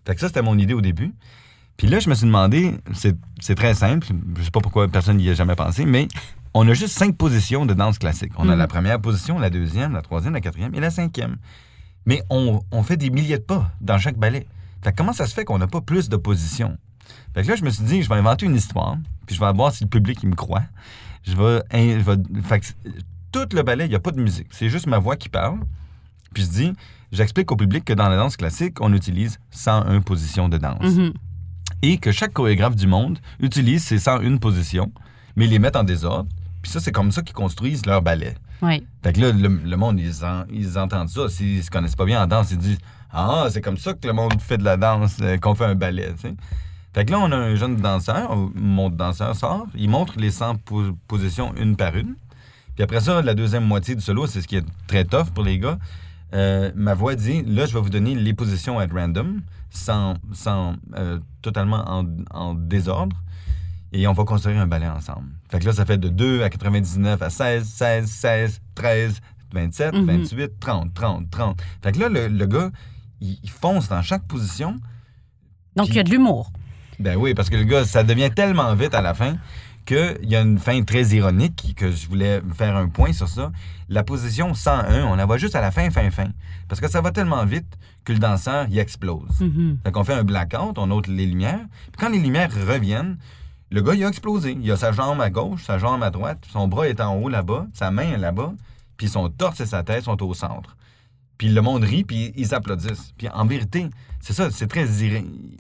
Fait 0.06 0.16
que 0.16 0.22
ça, 0.22 0.28
c'était 0.28 0.42
mon 0.42 0.58
idée 0.58 0.74
au 0.74 0.82
début. 0.82 1.14
Puis 1.78 1.88
là, 1.88 2.00
je 2.00 2.10
me 2.10 2.16
suis 2.16 2.26
demandé, 2.26 2.74
c'est 2.94 3.18
c'est 3.42 3.56
très 3.56 3.74
simple, 3.74 4.08
je 4.38 4.44
sais 4.44 4.52
pas 4.52 4.62
pourquoi 4.62 4.88
personne 4.88 5.18
n'y 5.18 5.30
a 5.30 5.34
jamais 5.34 5.56
pensé, 5.56 5.86
mais 5.86 6.08
on 6.56 6.68
a 6.68 6.74
juste 6.74 6.98
cinq 6.98 7.16
positions 7.18 7.66
de 7.68 7.74
danse 7.76 8.00
classique. 8.00 8.32
On 8.38 8.48
a 8.50 8.54
Mhm. 8.54 8.58
la 8.60 8.68
première 8.68 9.00
position, 9.00 9.38
la 9.38 9.50
deuxième, 9.52 9.94
la 9.94 10.02
troisième, 10.02 10.34
la 10.34 10.42
quatrième 10.42 10.74
et 10.74 10.80
la 10.80 10.90
cinquième. 10.90 11.36
Mais 12.08 12.24
on, 12.32 12.62
on 12.72 12.82
fait 12.82 12.98
des 12.98 13.10
milliers 13.12 13.38
de 13.38 13.44
pas 13.44 13.72
dans 13.82 14.00
chaque 14.00 14.18
ballet. 14.18 14.48
Fait 14.84 14.92
que 14.92 14.96
comment 14.98 15.14
ça 15.14 15.26
se 15.28 15.34
fait 15.34 15.44
qu'on 15.46 15.58
n'a 15.60 15.68
pas 15.68 15.82
plus 15.82 16.10
de 16.10 16.16
positions? 16.18 16.78
Fait 17.34 17.44
que 17.44 17.48
là, 17.50 17.56
je 17.56 17.64
me 17.64 17.70
suis 17.70 17.84
dit, 17.84 18.02
je 18.04 18.10
vais 18.10 18.16
inventer 18.16 18.46
une 18.46 18.56
histoire, 18.56 18.98
puis 19.28 19.36
je 19.36 19.40
vais 19.42 19.52
voir 19.54 19.72
si 19.74 19.84
le 19.84 19.90
public 19.90 20.20
il 20.24 20.30
me 20.30 20.36
croit. 20.36 20.64
Je 21.24 21.36
vais. 21.36 21.62
je 21.72 22.04
vais- 22.04 22.42
fait 22.44 22.60
que 22.62 22.66
tout 23.32 23.48
le 23.54 23.62
ballet, 23.64 23.86
il 23.86 23.90
n'y 23.90 23.96
a 23.96 24.00
pas 24.00 24.12
de 24.12 24.22
musique. 24.22 24.48
C'est 24.52 24.70
juste 24.70 24.88
ma 24.88 24.98
voix 25.00 25.16
qui 25.18 25.28
parle. 25.30 25.60
Puis 26.34 26.44
je 26.44 26.50
dis, 26.50 26.74
j'explique 27.12 27.52
au 27.52 27.56
public 27.56 27.84
que 27.84 27.94
dans 27.94 28.08
la 28.08 28.16
danse 28.16 28.38
classique, 28.38 28.80
on 28.80 28.94
utilise 28.94 29.40
101 29.52 30.02
positions 30.02 30.48
de 30.50 30.58
danse. 30.58 30.84
Mhm. 30.96 31.14
Et 31.82 31.98
que 31.98 32.12
chaque 32.12 32.32
chorégraphe 32.34 32.76
du 32.76 32.88
monde 32.88 33.20
utilise 33.40 33.84
ces 33.84 33.98
101 34.00 34.38
positions, 34.38 34.92
mais 35.36 35.48
les 35.48 35.60
met 35.60 35.76
en 35.76 35.84
désordre. 35.84 36.30
Puis 36.66 36.72
ça, 36.72 36.80
c'est 36.80 36.92
comme 36.92 37.12
ça 37.12 37.22
qu'ils 37.22 37.36
construisent 37.36 37.86
leur 37.86 38.02
ballet. 38.02 38.34
Oui. 38.64 38.84
Fait 39.04 39.14
que 39.14 39.22
là, 39.22 39.32
le, 39.32 39.48
le 39.48 39.78
monde, 39.78 40.00
ils, 40.00 40.26
en- 40.26 40.46
ils 40.52 40.80
entendent 40.80 41.10
ça. 41.10 41.30
S'ils 41.30 41.64
se 41.64 41.70
connaissent 41.70 41.96
pas 41.96 42.06
bien 42.06 42.24
en 42.24 42.26
danse, 42.26 42.50
ils 42.50 42.58
disent 42.58 42.80
Ah, 43.12 43.46
c'est 43.52 43.62
comme 43.62 43.78
ça 43.78 43.94
que 43.94 44.08
le 44.08 44.14
monde 44.14 44.42
fait 44.42 44.58
de 44.58 44.64
la 44.64 44.76
danse, 44.76 45.18
euh, 45.22 45.38
qu'on 45.38 45.54
fait 45.54 45.66
un 45.66 45.76
ballet. 45.76 46.12
tu 46.16 46.22
sais. 46.30 46.36
Fait 46.92 47.06
que 47.06 47.12
là, 47.12 47.20
on 47.20 47.32
a 47.32 47.36
un 47.36 47.54
jeune 47.56 47.76
danseur, 47.76 48.36
mon 48.56 48.90
danseur 48.90 49.36
sort, 49.36 49.68
il 49.76 49.90
montre 49.92 50.14
les 50.18 50.32
100 50.32 50.56
po- 50.56 50.98
positions 51.08 51.54
une 51.56 51.76
par 51.76 51.96
une. 51.96 52.16
Puis 52.74 52.84
après 52.84 53.00
ça, 53.00 53.22
la 53.22 53.36
deuxième 53.36 53.66
moitié 53.66 53.94
du 53.94 54.02
solo, 54.02 54.26
c'est 54.26 54.42
ce 54.42 54.48
qui 54.48 54.56
est 54.56 54.66
très 54.88 55.06
tough 55.06 55.30
pour 55.36 55.44
les 55.44 55.60
gars. 55.60 55.78
Euh, 56.34 56.72
ma 56.76 56.96
voix 56.96 57.14
dit 57.14 57.44
Là, 57.44 57.68
je 57.68 57.74
vais 57.76 57.80
vous 57.82 57.92
donner 57.92 58.16
les 58.16 58.34
positions 58.34 58.80
at 58.80 58.88
random, 58.92 59.42
sans, 59.70 60.16
sans 60.34 60.78
euh, 60.98 61.20
totalement 61.44 61.84
en, 61.88 62.06
en 62.32 62.56
désordre. 62.56 63.16
Et 63.98 64.08
on 64.08 64.14
va 64.14 64.26
construire 64.26 64.60
un 64.60 64.68
ballet 64.68 64.88
ensemble. 64.90 65.30
Fait 65.50 65.60
que 65.60 65.66
là, 65.66 65.72
ça 65.74 65.86
fait 65.86 65.98
de 65.98 66.10
2 66.10 66.44
à 66.44 66.50
99 66.50 67.22
à 67.22 67.30
16, 67.30 67.66
16, 67.66 68.06
16, 68.10 68.62
13, 68.76 69.22
27, 69.54 69.94
Mhm. 69.94 70.06
28, 70.06 70.60
30, 70.60 70.94
30, 70.94 71.30
30. 71.32 71.62
Fait 71.82 71.94
que 71.94 72.00
là, 72.00 72.10
le, 72.10 72.28
le 72.28 72.46
gars, 72.46 72.72
il, 73.22 73.40
il 73.42 73.50
fonce 73.50 73.88
dans 73.88 74.02
chaque 74.02 74.24
position. 74.28 74.76
Donc, 75.78 75.88
il 75.90 75.96
y 75.96 76.00
a 76.00 76.04
de 76.04 76.10
l'humour. 76.10 76.52
Ben 77.00 77.16
oui, 77.16 77.34
parce 77.34 77.50
que 77.50 77.56
le 77.56 77.64
gars, 77.64 77.86
ça 77.86 78.04
devient 78.04 78.30
tellement 78.36 78.74
vite 78.76 78.94
à 78.94 79.02
la 79.02 79.14
fin 79.14 79.38
qu'il 79.86 80.18
y 80.24 80.36
a 80.36 80.42
une 80.42 80.58
fin 80.60 80.82
très 80.84 81.04
ironique 81.16 81.74
que 81.78 81.92
je 81.92 82.08
voulais 82.10 82.42
faire 82.54 82.76
un 82.76 82.90
point 82.90 83.14
sur 83.14 83.30
ça. 83.30 83.52
La 83.88 84.04
position 84.04 84.54
101, 84.54 85.06
on 85.06 85.16
la 85.16 85.26
voit 85.26 85.38
juste 85.38 85.56
à 85.56 85.62
la 85.62 85.72
fin, 85.72 85.90
fin, 85.90 86.10
fin. 86.12 86.30
Parce 86.68 86.82
que 86.82 86.90
ça 86.90 87.00
va 87.02 87.12
tellement 87.12 87.46
vite 87.46 87.78
que 88.04 88.12
le 88.12 88.20
danseur, 88.20 88.66
il 88.70 88.78
explose. 88.80 89.40
Mhm. 89.40 89.78
Fait 89.86 89.92
qu'on 89.92 90.04
fait 90.04 90.14
un 90.16 90.24
blackout, 90.26 90.78
on 90.78 90.92
ôte 90.92 91.08
les 91.08 91.26
lumières. 91.26 91.66
Puis 91.94 91.98
quand 92.00 92.10
les 92.10 92.20
lumières 92.20 92.50
reviennent, 92.68 93.18
le 93.72 93.82
gars, 93.82 93.94
il 93.96 94.04
a 94.04 94.08
explosé. 94.08 94.58
Il 94.62 94.72
a 94.72 94.78
sa 94.78 94.92
jambe 94.92 95.20
à 95.22 95.30
gauche, 95.30 95.64
sa 95.64 95.78
jambe 95.78 96.04
à 96.04 96.10
droite, 96.10 96.44
son 96.52 96.68
bras 96.68 96.88
est 96.88 97.02
en 97.02 97.16
haut 97.16 97.30
là-bas, 97.30 97.68
sa 97.74 97.92
main 97.92 98.04
est 98.14 98.18
là-bas, 98.18 98.54
puis 98.98 99.08
son 99.10 99.30
torse 99.30 99.60
et 99.62 99.66
sa 99.66 99.84
tête 99.84 100.04
sont 100.04 100.22
au 100.24 100.34
centre. 100.34 100.76
Puis 101.38 101.50
le 101.50 101.62
monde 101.62 101.84
rit, 101.84 102.06
puis 102.06 102.32
ils 102.38 102.54
applaudissent. 102.56 103.12
Puis 103.18 103.28
en 103.30 103.46
vérité, 103.46 103.88
c'est 104.22 104.32
ça, 104.34 104.50
c'est 104.52 104.68
très 104.68 104.88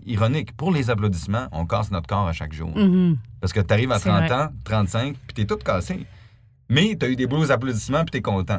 ironique. 0.05 0.55
Pour 0.55 0.71
les 0.71 0.89
applaudissements, 0.89 1.47
on 1.51 1.65
casse 1.65 1.91
notre 1.91 2.07
corps 2.07 2.27
à 2.27 2.33
chaque 2.33 2.53
jour. 2.53 2.71
Mhm. 2.77 3.17
Parce 3.41 3.51
que 3.53 3.59
tu 3.59 3.73
arrives 3.73 3.91
à 3.91 3.99
C'est 3.99 4.09
30 4.09 4.23
vrai. 4.29 4.31
ans, 4.33 4.49
35, 4.63 5.15
puis 5.27 5.33
t'es 5.33 5.45
tout 5.45 5.57
cassé. 5.57 6.05
Mais 6.69 6.95
t'as 6.97 7.07
eu 7.09 7.15
des 7.15 7.27
beaux 7.27 7.51
applaudissements, 7.51 7.99
puis 8.05 8.11
t'es 8.11 8.21
content. 8.21 8.57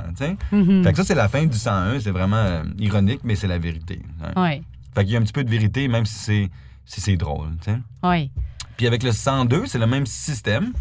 Mhm. 0.52 0.84
Fait 0.84 0.90
que 0.92 0.96
ça, 0.98 1.04
c'est 1.04 1.14
la 1.14 1.28
fin 1.28 1.44
du 1.46 1.56
101. 1.56 1.98
C'est 2.00 2.10
vraiment 2.12 2.36
euh, 2.36 2.62
ironique, 2.78 3.20
mais 3.24 3.34
c'est 3.34 3.48
la 3.48 3.58
vérité. 3.58 4.00
hein. 4.22 4.32
Oui. 4.36 4.62
Fait 4.94 5.04
qu'il 5.04 5.12
y 5.14 5.16
a 5.16 5.18
un 5.18 5.22
petit 5.22 5.32
peu 5.32 5.42
de 5.44 5.50
vérité, 5.50 5.88
même 5.88 6.04
si 6.06 6.14
c'est 6.18 6.50
si 6.84 7.00
c'est 7.00 7.16
drôle. 7.16 7.48
Oui. 8.04 8.30
Puis 8.76 8.87
avec 8.87 9.02
le 9.02 9.12
102, 9.12 9.66
c'est 9.66 9.78
le 9.78 9.87
même 9.87 10.06
système. 10.06 10.73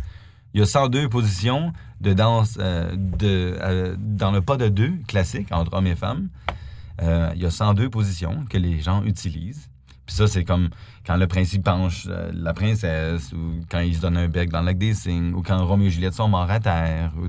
Il 0.54 0.60
y 0.60 0.64
a 0.64 0.66
102 0.66 1.10
positions 1.10 1.74
de 2.02 2.14
danse 2.14 2.58
euh, 2.60 2.92
de, 2.96 3.58
euh, 3.62 3.96
dans 3.98 4.32
le 4.32 4.42
pas 4.42 4.58
de 4.58 4.70
deux 4.70 4.94
classique 5.08 5.48
entre 5.52 5.74
hommes 5.74 5.88
et 5.88 5.96
femmes. 5.96 6.30
Euh, 7.02 7.32
il 7.36 7.42
y 7.42 7.46
a 7.46 7.52
102 7.52 7.90
positions 7.90 8.46
que 8.50 8.58
les 8.58 8.80
gens 8.80 9.04
utilisent. 9.04 9.70
Puis 10.06 10.16
ça, 10.16 10.28
c'est 10.28 10.44
comme 10.44 10.70
quand 11.06 11.18
le 11.18 11.28
prince 11.28 11.58
penche 11.64 12.08
la 12.32 12.54
princesse, 12.54 13.34
ou 13.34 13.62
quand 13.70 13.80
il 13.80 13.96
se 13.96 14.02
donne 14.02 14.18
un 14.18 14.28
bec 14.28 14.50
dans 14.50 14.60
le 14.60 14.68
lac 14.68 14.78
des 14.78 14.94
cygnes, 14.94 15.34
ou 15.34 15.42
quand 15.42 15.66
Roméo 15.66 15.88
et 15.88 15.92
Juliette 15.92 16.14
sont 16.14 16.28
morts 16.28 16.50
à 16.50 16.60
terre, 16.60 17.12
ou. 17.18 17.28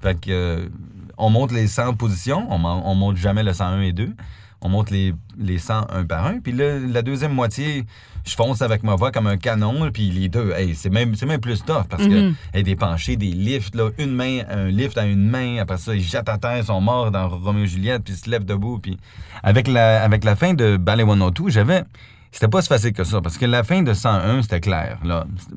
Fait 0.00 0.18
que 0.18 0.70
on 1.16 1.28
monte 1.28 1.52
les 1.52 1.66
100 1.66 1.94
positions, 1.94 2.46
on, 2.50 2.64
on 2.64 2.94
monte 2.94 3.16
jamais 3.16 3.42
le 3.42 3.52
101 3.52 3.80
et 3.82 3.92
2. 3.92 4.14
On 4.60 4.68
monte 4.68 4.90
les, 4.90 5.14
les 5.38 5.58
100 5.58 5.86
un 5.92 6.04
par 6.04 6.26
un. 6.26 6.40
Puis 6.40 6.52
là, 6.52 6.78
la 6.80 7.02
deuxième 7.02 7.32
moitié, 7.32 7.84
je 8.24 8.34
fonce 8.34 8.60
avec 8.60 8.82
ma 8.82 8.96
voix 8.96 9.12
comme 9.12 9.26
un 9.28 9.36
canon. 9.36 9.88
Puis 9.92 10.10
les 10.10 10.28
deux, 10.28 10.52
hey, 10.52 10.74
c'est 10.74 10.90
même, 10.90 11.12
plus 11.40 11.64
tough 11.64 11.84
parce 11.88 12.04
que 12.04 12.28
Mhm. 12.28 12.34
hey, 12.54 12.62
des 12.64 12.74
penchés, 12.76 13.16
des 13.16 13.30
lifts, 13.30 13.74
là, 13.76 13.90
une 13.98 14.12
main, 14.12 14.40
un 14.50 14.66
lift 14.68 14.98
à 14.98 15.06
une 15.06 15.28
main. 15.28 15.58
Après 15.58 15.78
ça, 15.78 15.94
ils 15.94 16.02
jettent 16.02 16.28
à 16.28 16.38
terre, 16.38 16.58
ils 16.58 16.64
sont 16.64 16.80
morts 16.80 17.10
dans 17.12 17.28
Roméo 17.28 17.64
et 17.64 17.66
Juliette, 17.68 18.02
puis 18.04 18.14
ils 18.14 18.16
se 18.16 18.28
lèvent 18.28 18.44
debout. 18.44 18.78
Puis 18.80 18.98
avec 19.42 19.68
la, 19.68 20.02
avec 20.02 20.24
la 20.24 20.34
fin 20.34 20.54
de 20.54 20.76
Ballet 20.76 21.04
102, 21.04 21.50
j'avais 21.50 21.84
c'était 22.30 22.48
pas 22.48 22.60
si 22.60 22.68
facile 22.68 22.92
que 22.92 23.04
ça, 23.04 23.22
parce 23.22 23.38
que 23.38 23.46
la 23.46 23.64
fin 23.64 23.82
de 23.82 23.94
101, 23.94 24.42
c'était 24.42 24.60
clair. 24.60 24.98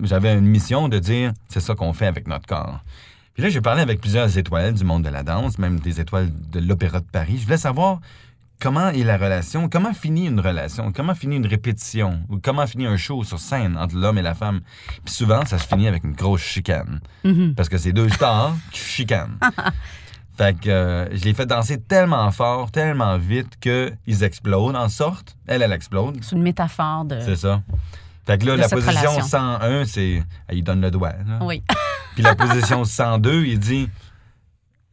J'avais 0.03 0.34
une 0.38 0.46
mission 0.46 0.88
de 0.88 1.00
dire, 1.00 1.34
c'est 1.50 1.60
ça 1.60 1.75
qu'on 1.75 1.91
fait 1.91 2.05
avec 2.08 2.27
notre 2.27 2.48
corps. 2.48 2.79
Puis 3.34 3.43
là, 3.43 3.50
j'ai 3.50 3.60
parlé 3.62 3.81
avec 3.81 4.00
plusieurs 4.00 4.38
étoiles 4.38 4.74
du 4.74 4.84
monde 4.86 5.03
de 5.03 5.10
la 5.10 5.24
danse, 5.24 5.58
même 5.58 5.79
des 5.79 6.00
étoiles 6.00 6.29
de 6.51 6.60
l'Opéra 6.60 7.00
de 7.00 7.05
Paris. 7.05 7.38
Je 7.39 7.43
voulais 7.46 7.58
savoir 7.58 8.00
comment 8.62 8.89
est 8.89 9.03
la 9.03 9.18
relation, 9.18 9.68
comment 9.68 9.94
finit 9.94 10.27
une 10.27 10.39
relation, 10.39 10.91
comment 10.91 11.15
finit 11.15 11.38
une 11.38 11.48
répétition, 11.48 12.22
ou 12.30 12.38
comment 12.38 12.68
finit 12.68 12.86
un 12.86 12.96
show 12.96 13.24
sur 13.24 13.39
scène 13.39 13.75
entre 13.75 13.96
l'homme 13.96 14.20
et 14.20 14.22
la 14.22 14.36
femme? 14.36 14.62
Puis 15.03 15.13
souvent, 15.13 15.44
ça 15.46 15.58
se 15.58 15.68
finit 15.68 15.88
avec 15.88 16.03
une 16.03 16.13
grosse 16.13 16.41
chicane. 16.41 17.01
Mhm. 17.24 17.56
Parce 17.56 17.68
que 17.68 17.77
c'est 17.77 17.91
deux 17.91 18.10
stars 18.10 18.56
qui 18.72 18.80
chicanent. 18.80 19.38
fait 20.38 20.58
que 20.60 20.70
euh, 20.70 21.18
je 21.18 21.25
les 21.25 21.34
fais 21.34 21.48
danser 21.48 21.82
tellement 21.82 22.30
fort, 22.32 22.72
tellement 22.72 23.18
vite 23.18 23.60
qu'ils 23.60 24.24
explosent, 24.24 24.75
en 24.75 24.89
sorte. 24.89 25.36
Elle, 25.48 25.63
elle 25.63 25.74
explose. 25.74 26.15
C'est 26.22 26.36
une 26.36 26.44
métaphore 26.44 27.06
de. 27.06 27.20
C'est 27.20 27.36
ça. 27.36 27.63
Fait 28.27 28.38
que 28.38 28.46
là, 28.46 28.56
la 28.56 28.70
position 28.70 29.10
relation. 29.12 29.27
101, 29.27 29.86
c'est. 29.86 30.24
Il 30.51 30.63
donne 30.63 30.82
le 30.82 30.91
doigt. 30.91 31.13
là. 31.27 31.39
Oui. 31.41 31.63
Puis 32.13 32.24
la 32.24 32.36
position 32.36 32.86
102, 32.86 33.46
il 33.46 33.60
dit. 33.60 33.89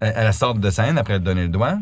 Elle, 0.00 0.14
elle 0.16 0.32
sort 0.32 0.54
de 0.54 0.70
scène 0.70 0.96
après 0.96 1.20
donner 1.20 1.42
le 1.42 1.48
doigt. 1.48 1.76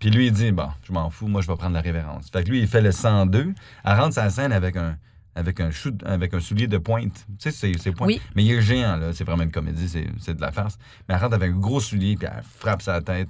Puis 0.00 0.10
lui, 0.10 0.26
il 0.26 0.32
dit 0.32 0.50
Bon, 0.50 0.68
je 0.82 0.92
m'en 0.92 1.08
fous, 1.10 1.28
moi, 1.28 1.40
je 1.42 1.46
vais 1.46 1.54
prendre 1.56 1.74
la 1.74 1.80
révérence. 1.80 2.28
Fait 2.32 2.42
que 2.42 2.48
lui, 2.50 2.60
il 2.60 2.66
fait 2.66 2.80
le 2.80 2.90
102. 2.90 3.54
Elle 3.84 3.92
rentre 4.00 4.14
sa 4.14 4.28
scène 4.30 4.52
avec 4.52 4.76
un. 4.76 4.96
Avec 5.36 5.60
un, 5.60 5.70
chou- 5.70 5.96
avec 6.04 6.34
un 6.34 6.40
soulier 6.40 6.66
de 6.66 6.76
pointe. 6.76 7.14
Tu 7.14 7.34
sais, 7.38 7.50
c'est 7.52 7.72
c'est 7.78 7.92
pointe. 7.92 8.08
Oui. 8.08 8.20
Mais 8.34 8.42
il 8.44 8.50
est 8.50 8.60
géant, 8.60 8.96
là. 8.96 9.12
C'est 9.12 9.22
vraiment 9.22 9.44
une 9.44 9.52
comédie, 9.52 9.88
c'est 9.88 10.08
c'est 10.18 10.34
de 10.34 10.40
la 10.40 10.50
farce. 10.50 10.76
Mais 11.08 11.14
elle 11.14 11.20
rentre 11.20 11.34
avec 11.36 11.52
un 11.52 11.56
gros 11.56 11.78
soulier, 11.78 12.16
puis 12.16 12.26
elle 12.30 12.42
frappe 12.42 12.82
sa 12.82 13.00
tête. 13.00 13.28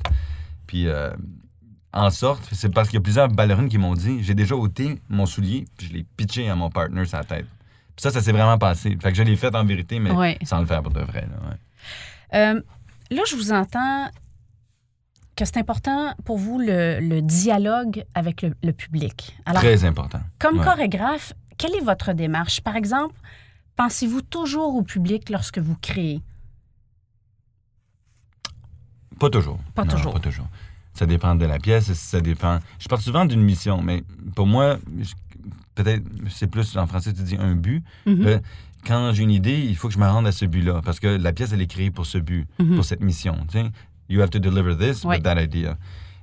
Puis 0.66 0.88
euh, 0.88 1.10
en 1.92 2.08
sorte, 2.10 2.48
c'est 2.52 2.72
parce 2.72 2.88
qu'il 2.88 2.96
y 2.96 3.00
a 3.00 3.02
plusieurs 3.02 3.28
ballerines 3.28 3.68
qui 3.68 3.76
m'ont 3.76 3.92
dit 3.94 4.22
j'ai 4.22 4.34
déjà 4.34 4.56
ôté 4.56 4.98
mon 5.10 5.26
soulier, 5.26 5.66
puis 5.76 5.88
je 5.88 5.92
l'ai 5.92 6.06
pitché 6.16 6.48
à 6.48 6.54
mon 6.56 6.70
partner 6.70 7.04
sa 7.04 7.22
tête. 7.22 7.46
Puis 7.94 8.02
ça, 8.02 8.10
ça 8.10 8.22
s'est 8.22 8.32
vraiment 8.32 8.56
passé. 8.56 8.96
Fait 9.00 9.10
que 9.12 9.18
je 9.18 9.22
l'ai 9.22 9.36
fait 9.36 9.54
en 9.54 9.64
vérité, 9.66 10.00
mais 10.00 10.10
Ouais. 10.10 10.38
sans 10.44 10.60
le 10.60 10.66
faire 10.66 10.82
pour 10.82 10.92
de 10.92 11.00
vrai. 11.00 11.28
Là, 11.30 11.50
ouais. 11.50 12.56
Euh, 12.56 12.62
là, 13.14 13.22
je 13.28 13.36
vous 13.36 13.52
entends 13.52 14.08
que 15.48 15.52
c'est 15.54 15.58
important 15.60 16.14
pour 16.24 16.38
vous 16.38 16.58
le, 16.58 17.00
le 17.00 17.22
dialogue 17.22 18.04
avec 18.14 18.42
le, 18.42 18.54
le 18.62 18.72
public. 18.72 19.36
Alors, 19.46 19.62
Très 19.62 19.84
important. 19.84 20.20
comme 20.38 20.58
ouais. 20.58 20.64
chorégraphe, 20.64 21.32
quelle 21.58 21.74
est 21.74 21.84
votre 21.84 22.12
démarche? 22.12 22.60
Par 22.60 22.76
exemple, 22.76 23.14
pensez-vous 23.76 24.22
toujours 24.22 24.74
au 24.74 24.82
public 24.82 25.28
lorsque 25.30 25.58
vous 25.58 25.76
créez? 25.80 26.20
Pas 29.18 29.30
toujours. 29.30 29.58
Pas 29.74 29.84
Non, 29.84 29.90
toujours. 29.90 30.12
Pas 30.14 30.20
toujours. 30.20 30.46
Ça 30.94 31.06
dépend 31.06 31.34
de 31.34 31.44
la 31.46 31.58
pièce, 31.58 31.92
ça 31.92 32.20
dépend. 32.20 32.58
Je 32.78 32.88
parle 32.88 33.00
souvent 33.02 33.24
d'une 33.24 33.42
mission, 33.42 33.80
mais 33.82 34.02
pour 34.34 34.46
moi, 34.46 34.78
peut-être, 35.74 36.02
c'est 36.30 36.46
plus 36.46 36.76
en 36.76 36.86
français, 36.86 37.12
tu 37.12 37.22
dis 37.22 37.36
un 37.36 37.54
but. 37.54 37.82
Mhm. 38.06 38.22
Là, 38.24 38.38
quand 38.86 39.12
j'ai 39.12 39.22
une 39.22 39.30
idée, 39.30 39.58
il 39.60 39.76
faut 39.76 39.88
que 39.88 39.94
je 39.94 39.98
me 39.98 40.06
rende 40.08 40.26
à 40.26 40.32
ce 40.32 40.46
but-là, 40.46 40.80
parce 40.84 40.98
que 41.00 41.06
la 41.06 41.32
pièce, 41.32 41.52
elle 41.52 41.60
est 41.60 41.66
créée 41.66 41.90
pour 41.90 42.06
ce 42.06 42.18
but, 42.18 42.46
Mhm. 42.58 42.76
pour 42.76 42.84
cette 42.84 43.02
mission. 43.02 43.36
tu 43.50 43.58
sais. 43.58 43.70
You 44.10 44.20
have 44.20 44.30
to 44.30 44.38
deliver 44.38 44.76
this 44.76 45.04
with 45.04 45.22
that 45.22 45.40
idea. 45.42 45.78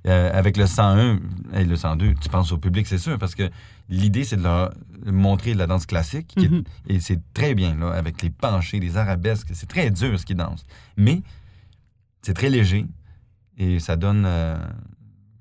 Euh, 0.06 0.30
avec 0.34 0.56
le 0.58 0.68
101 0.68 1.20
et 1.54 1.66
le 1.66 1.76
102, 1.76 2.14
tu 2.22 2.30
penses 2.30 2.52
au 2.52 2.58
public, 2.58 2.86
c'est 2.88 2.98
sûr, 3.00 3.18
parce 3.18 3.34
que 3.36 3.50
l'idée, 3.90 4.24
c'est 4.24 4.38
de 4.38 4.44
leur 4.44 4.72
montrer 5.06 5.54
la 5.54 5.68
danse 5.68 5.86
classique, 5.86 6.28
qui 6.38 6.46
est- 6.46 6.50
Mhm. 6.50 6.64
et 6.88 7.00
c'est 7.00 7.20
très 7.34 7.56
bien, 7.56 7.76
là, 7.76 7.92
avec 7.92 8.22
les 8.22 8.30
penchés, 8.30 8.80
les 8.80 8.96
arabesques, 8.96 9.50
c'est 9.54 9.68
très 9.68 9.90
dur 9.90 10.18
ce 10.20 10.26
qu'ils 10.26 10.38
dansent. 10.38 10.66
Mais 10.98 11.22
c'est 12.22 12.34
très 12.36 12.50
léger 12.50 12.86
et 13.58 13.80
ça 13.80 13.96
donne, 13.96 14.24
euh, 14.26 14.58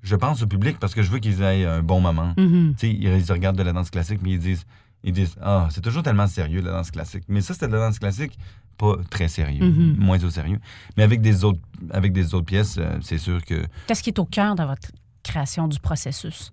je 0.01 0.15
pense, 0.15 0.41
au 0.41 0.47
public, 0.47 0.79
parce 0.79 0.93
que 0.95 1.01
je 1.03 1.11
veux 1.11 1.19
qu'ils 1.19 1.41
aient 1.41 1.65
un 1.65 1.81
bon 1.83 2.01
moment. 2.01 2.33
Mhm. 2.37 2.73
Tu 2.77 2.87
sais, 2.87 2.93
ils, 2.93 3.03
ils 3.03 3.31
regardent 3.31 3.57
de 3.57 3.63
la 3.63 3.73
danse 3.73 3.89
classique, 3.89 4.19
mais 4.23 4.31
ils 4.31 4.39
disent, 4.39 4.65
ils 5.03 5.13
disent 5.13 5.35
Ah, 5.41 5.67
c'est 5.71 5.81
toujours 5.81 6.03
tellement 6.03 6.27
sérieux, 6.27 6.61
la 6.61 6.71
danse 6.71 6.91
classique. 6.91 7.23
Mais 7.29 7.41
ça, 7.41 7.53
c'était 7.53 7.67
de 7.67 7.73
la 7.73 7.87
danse 7.87 7.99
classique, 7.99 8.37
pas 8.77 8.95
très 9.09 9.27
sérieux, 9.27 9.63
Mhm. 9.65 9.95
moins 9.97 10.23
au 10.23 10.29
sérieux. 10.29 10.59
Mais 10.95 11.03
avec 11.03 11.21
des 11.21 11.43
autres, 11.43 11.59
avec 11.91 12.13
des 12.13 12.33
autres 12.33 12.45
pièces, 12.45 12.77
euh, 12.77 12.97
c'est 13.01 13.17
sûr 13.17 13.43
que 13.43 13.65
Qu'est-ce 13.87 14.03
qui 14.03 14.09
est 14.11 14.19
au 14.19 14.25
cœur 14.25 14.55
de 14.55 14.63
votre 14.63 14.89
création 15.23 15.67
du 15.67 15.79
processus? 15.79 16.51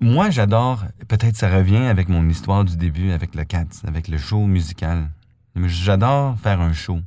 moi, 0.00 0.28
j'adore, 0.28 0.84
peut-être 1.08 1.36
ça 1.36 1.48
revient 1.48 1.76
avec 1.76 2.08
mon 2.08 2.28
histoire 2.28 2.64
du 2.64 2.76
début, 2.76 3.10
avec 3.12 3.34
le 3.34 3.44
Cats, 3.44 3.64
avec 3.86 4.08
le 4.08 4.18
show 4.18 4.44
musical. 4.46 5.08
J'adore 5.56 6.38
faire 6.38 6.60
un 6.60 6.72
show. 6.74 7.00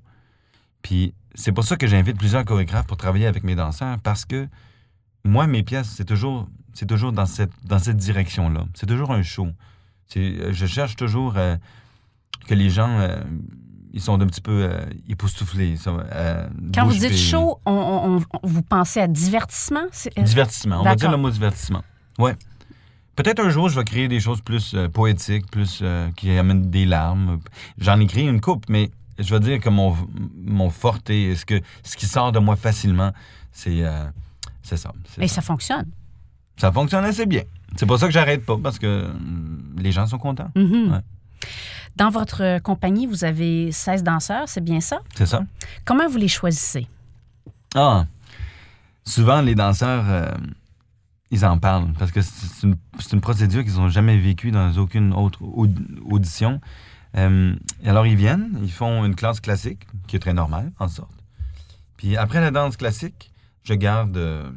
Puis 0.82 1.14
c'est 1.36 1.52
pour 1.52 1.64
ça 1.64 1.76
que 1.76 1.86
j'invite 1.86 2.18
plusieurs 2.18 2.44
chorégraphes 2.44 2.88
pour 2.88 2.98
travailler 2.98 3.28
avec 3.28 3.44
mes 3.44 3.54
danseurs, 3.56 4.00
parce 4.00 4.26
que 4.26 4.48
moi, 5.24 5.46
mes 5.46 5.62
pièces, 5.62 5.90
c'est 5.90 6.06
toujours, 6.06 6.48
c'est 6.74 6.88
toujours 6.88 7.12
dans 7.12 7.26
cette, 7.28 7.52
dans 7.66 7.78
cette 7.78 7.98
direction-là. 7.98 8.66
C'est 8.74 8.88
toujours 8.88 9.12
un 9.12 9.22
show. 9.22 9.50
C'est- 10.08 10.54
Je 10.54 10.66
cherche 10.66 10.96
toujours 10.96 11.34
euh, 11.38 11.56
que 12.48 12.54
les 12.54 12.70
gens, 12.70 13.00
euh, 13.00 13.22
ils 13.94 14.02
sont 14.02 14.20
un 14.22 14.26
petit 14.28 14.42
peu 14.42 14.64
euh, 14.72 14.86
époustouflés. 15.10 15.76
euh, 15.88 16.48
Quand 16.74 16.86
vous 16.86 16.94
dites 16.94 17.18
show, 17.18 17.60
on, 17.66 17.72
on- 17.74 18.16
on- 18.18 18.48
vous 18.48 18.62
pensez 18.62 19.00
à 19.02 19.08
divertissement? 19.08 19.86
Euh, 20.18 20.22
Divertissement. 20.22 20.80
On 20.80 20.84
va 20.84 20.96
dire 20.96 21.12
le 21.12 21.18
mot 21.18 21.30
divertissement. 21.30 21.84
Ouais. 22.20 22.36
Peut-être 23.16 23.40
un 23.40 23.50
jour, 23.50 23.68
je 23.70 23.80
vais 23.80 23.84
créer 23.84 24.08
des 24.08 24.20
choses 24.20 24.42
plus 24.42 24.74
euh, 24.76 24.88
poétiques, 24.90 25.50
plus 25.50 25.80
euh, 25.82 26.10
qui 26.16 26.32
amènent 26.38 26.70
des 26.70 26.86
larmes. 26.86 27.40
J'en 27.80 28.00
ai 28.00 28.06
créé 28.06 28.26
une 28.28 28.40
coupe, 28.42 28.66
mais 28.70 28.92
je 29.18 29.34
veux 29.34 29.40
dire 29.40 29.60
que 29.60 29.70
mon, 29.70 29.96
mon 30.46 30.70
forte, 30.70 31.08
ce, 31.10 31.44
que, 31.46 31.60
ce 31.84 31.98
qui 31.98 32.06
sort 32.06 32.32
de 32.32 32.38
moi 32.40 32.56
facilement, 32.56 33.12
c'est 33.52 33.84
euh, 33.84 34.06
ça. 34.62 34.76
Et 35.20 35.28
ça. 35.28 35.36
ça 35.36 35.42
fonctionne. 35.42 35.86
Ça 36.58 36.72
fonctionne 36.72 37.06
assez 37.06 37.26
bien. 37.26 37.42
C'est 37.78 37.86
pour 37.86 37.98
ça 38.00 38.08
que 38.08 38.14
j'arrête 38.14 38.46
pas, 38.46 38.58
parce 38.58 38.80
que 38.80 39.06
hum, 39.06 39.76
les 39.78 39.92
gens 39.92 40.08
sont 40.08 40.18
contents. 40.18 40.52
Mhm. 40.56 40.92
Ouais. 40.92 41.00
Dans 41.96 42.10
votre 42.10 42.60
compagnie, 42.60 43.08
vous 43.08 43.24
avez 43.24 43.72
16 43.72 44.04
danseurs, 44.04 44.48
c'est 44.48 44.64
bien 44.64 44.82
ça? 44.82 45.00
C'est 45.16 45.26
ça? 45.26 45.44
Comment 45.86 46.08
vous 46.08 46.18
les 46.18 46.28
choisissez? 46.28 46.88
Ah, 47.76 48.06
souvent 49.04 49.42
les 49.42 49.56
danseurs, 49.56 50.06
euh, 50.08 50.32
ils 51.32 51.46
en 51.46 51.58
parlent 51.58 51.92
parce 51.98 52.12
que 52.12 52.22
c'est 52.22 52.68
une, 53.14 53.22
procédure 53.22 53.64
qu'ils 53.64 53.76
n'ont 53.76 53.90
jamais 53.90 54.18
vécue 54.18 54.52
dans 54.52 54.72
aucune 54.78 55.14
autre 55.14 55.44
aud- 55.44 55.74
audition. 56.10 56.62
Euh, 57.16 57.56
alors 57.86 58.06
ils 58.06 58.16
viennent, 58.16 58.60
ils 58.62 58.72
font 58.72 59.04
une 59.06 59.16
classe 59.16 59.40
classique 59.40 59.88
qui 60.08 60.16
est 60.16 60.20
très 60.20 60.34
normale 60.34 60.72
en 60.80 60.88
sorte. 60.88 61.12
Puis 61.98 62.16
après 62.16 62.42
la 62.42 62.52
danse 62.52 62.78
classique, 62.78 63.32
je 63.64 63.74
garde 63.74 64.16
euh, 64.18 64.50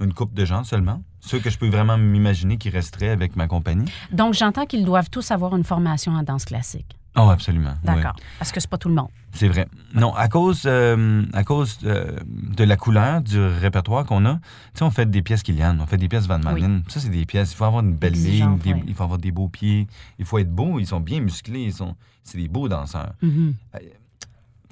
une 0.00 0.12
coupe 0.12 0.34
de 0.34 0.44
gens 0.44 0.62
seulement, 0.62 1.02
ceux 1.26 1.38
que 1.40 1.50
je 1.50 1.58
peux 1.58 1.68
vraiment 1.68 1.98
m'imaginer 1.98 2.56
qui 2.56 2.70
resteraient 2.70 3.10
avec 3.10 3.36
ma 3.36 3.46
compagnie. 3.46 3.90
Donc, 4.12 4.34
j'entends 4.34 4.64
qu'ils 4.66 4.84
doivent 4.84 5.10
tous 5.10 5.30
avoir 5.30 5.54
une 5.56 5.64
formation 5.64 6.12
en 6.12 6.22
danse 6.22 6.44
classique. 6.44 6.96
Oh, 7.18 7.30
absolument. 7.30 7.72
oui. 7.82 7.94
D'accord. 7.94 8.14
Parce 8.38 8.52
que 8.52 8.60
c'est 8.60 8.68
pas 8.68 8.76
tout 8.78 8.88
le 8.90 8.94
monde. 8.94 9.08
C'est 9.32 9.48
vrai. 9.48 9.66
Non, 9.94 10.14
à 10.14 10.28
cause, 10.28 10.62
euh, 10.66 11.24
à 11.32 11.44
cause 11.44 11.78
euh, 11.84 12.18
de 12.26 12.62
la 12.64 12.76
couleur 12.76 13.22
du 13.22 13.40
répertoire 13.40 14.04
qu'on 14.04 14.24
a, 14.26 14.34
tu 14.34 14.40
sais, 14.74 14.84
on 14.84 14.90
fait 14.90 15.10
des 15.10 15.22
pièces 15.22 15.42
Kilian, 15.42 15.78
on 15.80 15.86
fait 15.86 15.96
des 15.96 16.08
pièces 16.08 16.26
Van 16.26 16.38
Malen. 16.38 16.82
Ça, 16.88 17.00
c'est 17.00 17.08
des 17.08 17.24
pièces. 17.26 17.52
Il 17.52 17.56
faut 17.56 17.64
avoir 17.64 17.82
une 17.82 17.94
belle 17.94 18.12
ligne, 18.12 18.58
des- 18.58 18.82
il 18.86 18.94
faut 18.94 19.04
avoir 19.04 19.18
des 19.18 19.30
beaux 19.32 19.48
pieds, 19.48 19.86
il 20.18 20.24
faut 20.26 20.38
être 20.38 20.50
beau. 20.54 20.78
Ils 20.78 20.86
sont 20.86 21.00
bien 21.00 21.20
musclés, 21.20 21.64
ils 21.64 21.72
sont, 21.72 21.96
c'est 22.22 22.38
des 22.38 22.48
beaux 22.48 22.68
danseurs. 22.68 23.14
Mhm. 23.22 23.54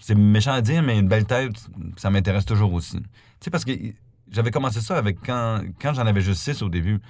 C'est 0.01 0.15
méchant 0.15 0.53
à 0.53 0.61
dire, 0.61 0.83
mais 0.83 0.99
une 0.99 1.09
belle 1.09 1.25
tête, 1.25 1.53
ça 1.97 2.11
m'intéresse 2.11 2.45
toujours 2.45 2.73
aussi. 2.75 2.99
Tu 2.99 3.05
sais, 3.41 3.51
parce 3.51 3.65
que 3.65 3.73
j'avais 4.35 4.51
commencé 4.51 4.81
ça 4.81 4.97
avec 4.99 5.19
quand, 5.25 5.63
quand 5.81 5.95
j'en 5.95 6.07
avais 6.07 6.21
juste 6.21 6.43
six 6.43 6.61
au 6.63 6.69
début. 6.69 7.01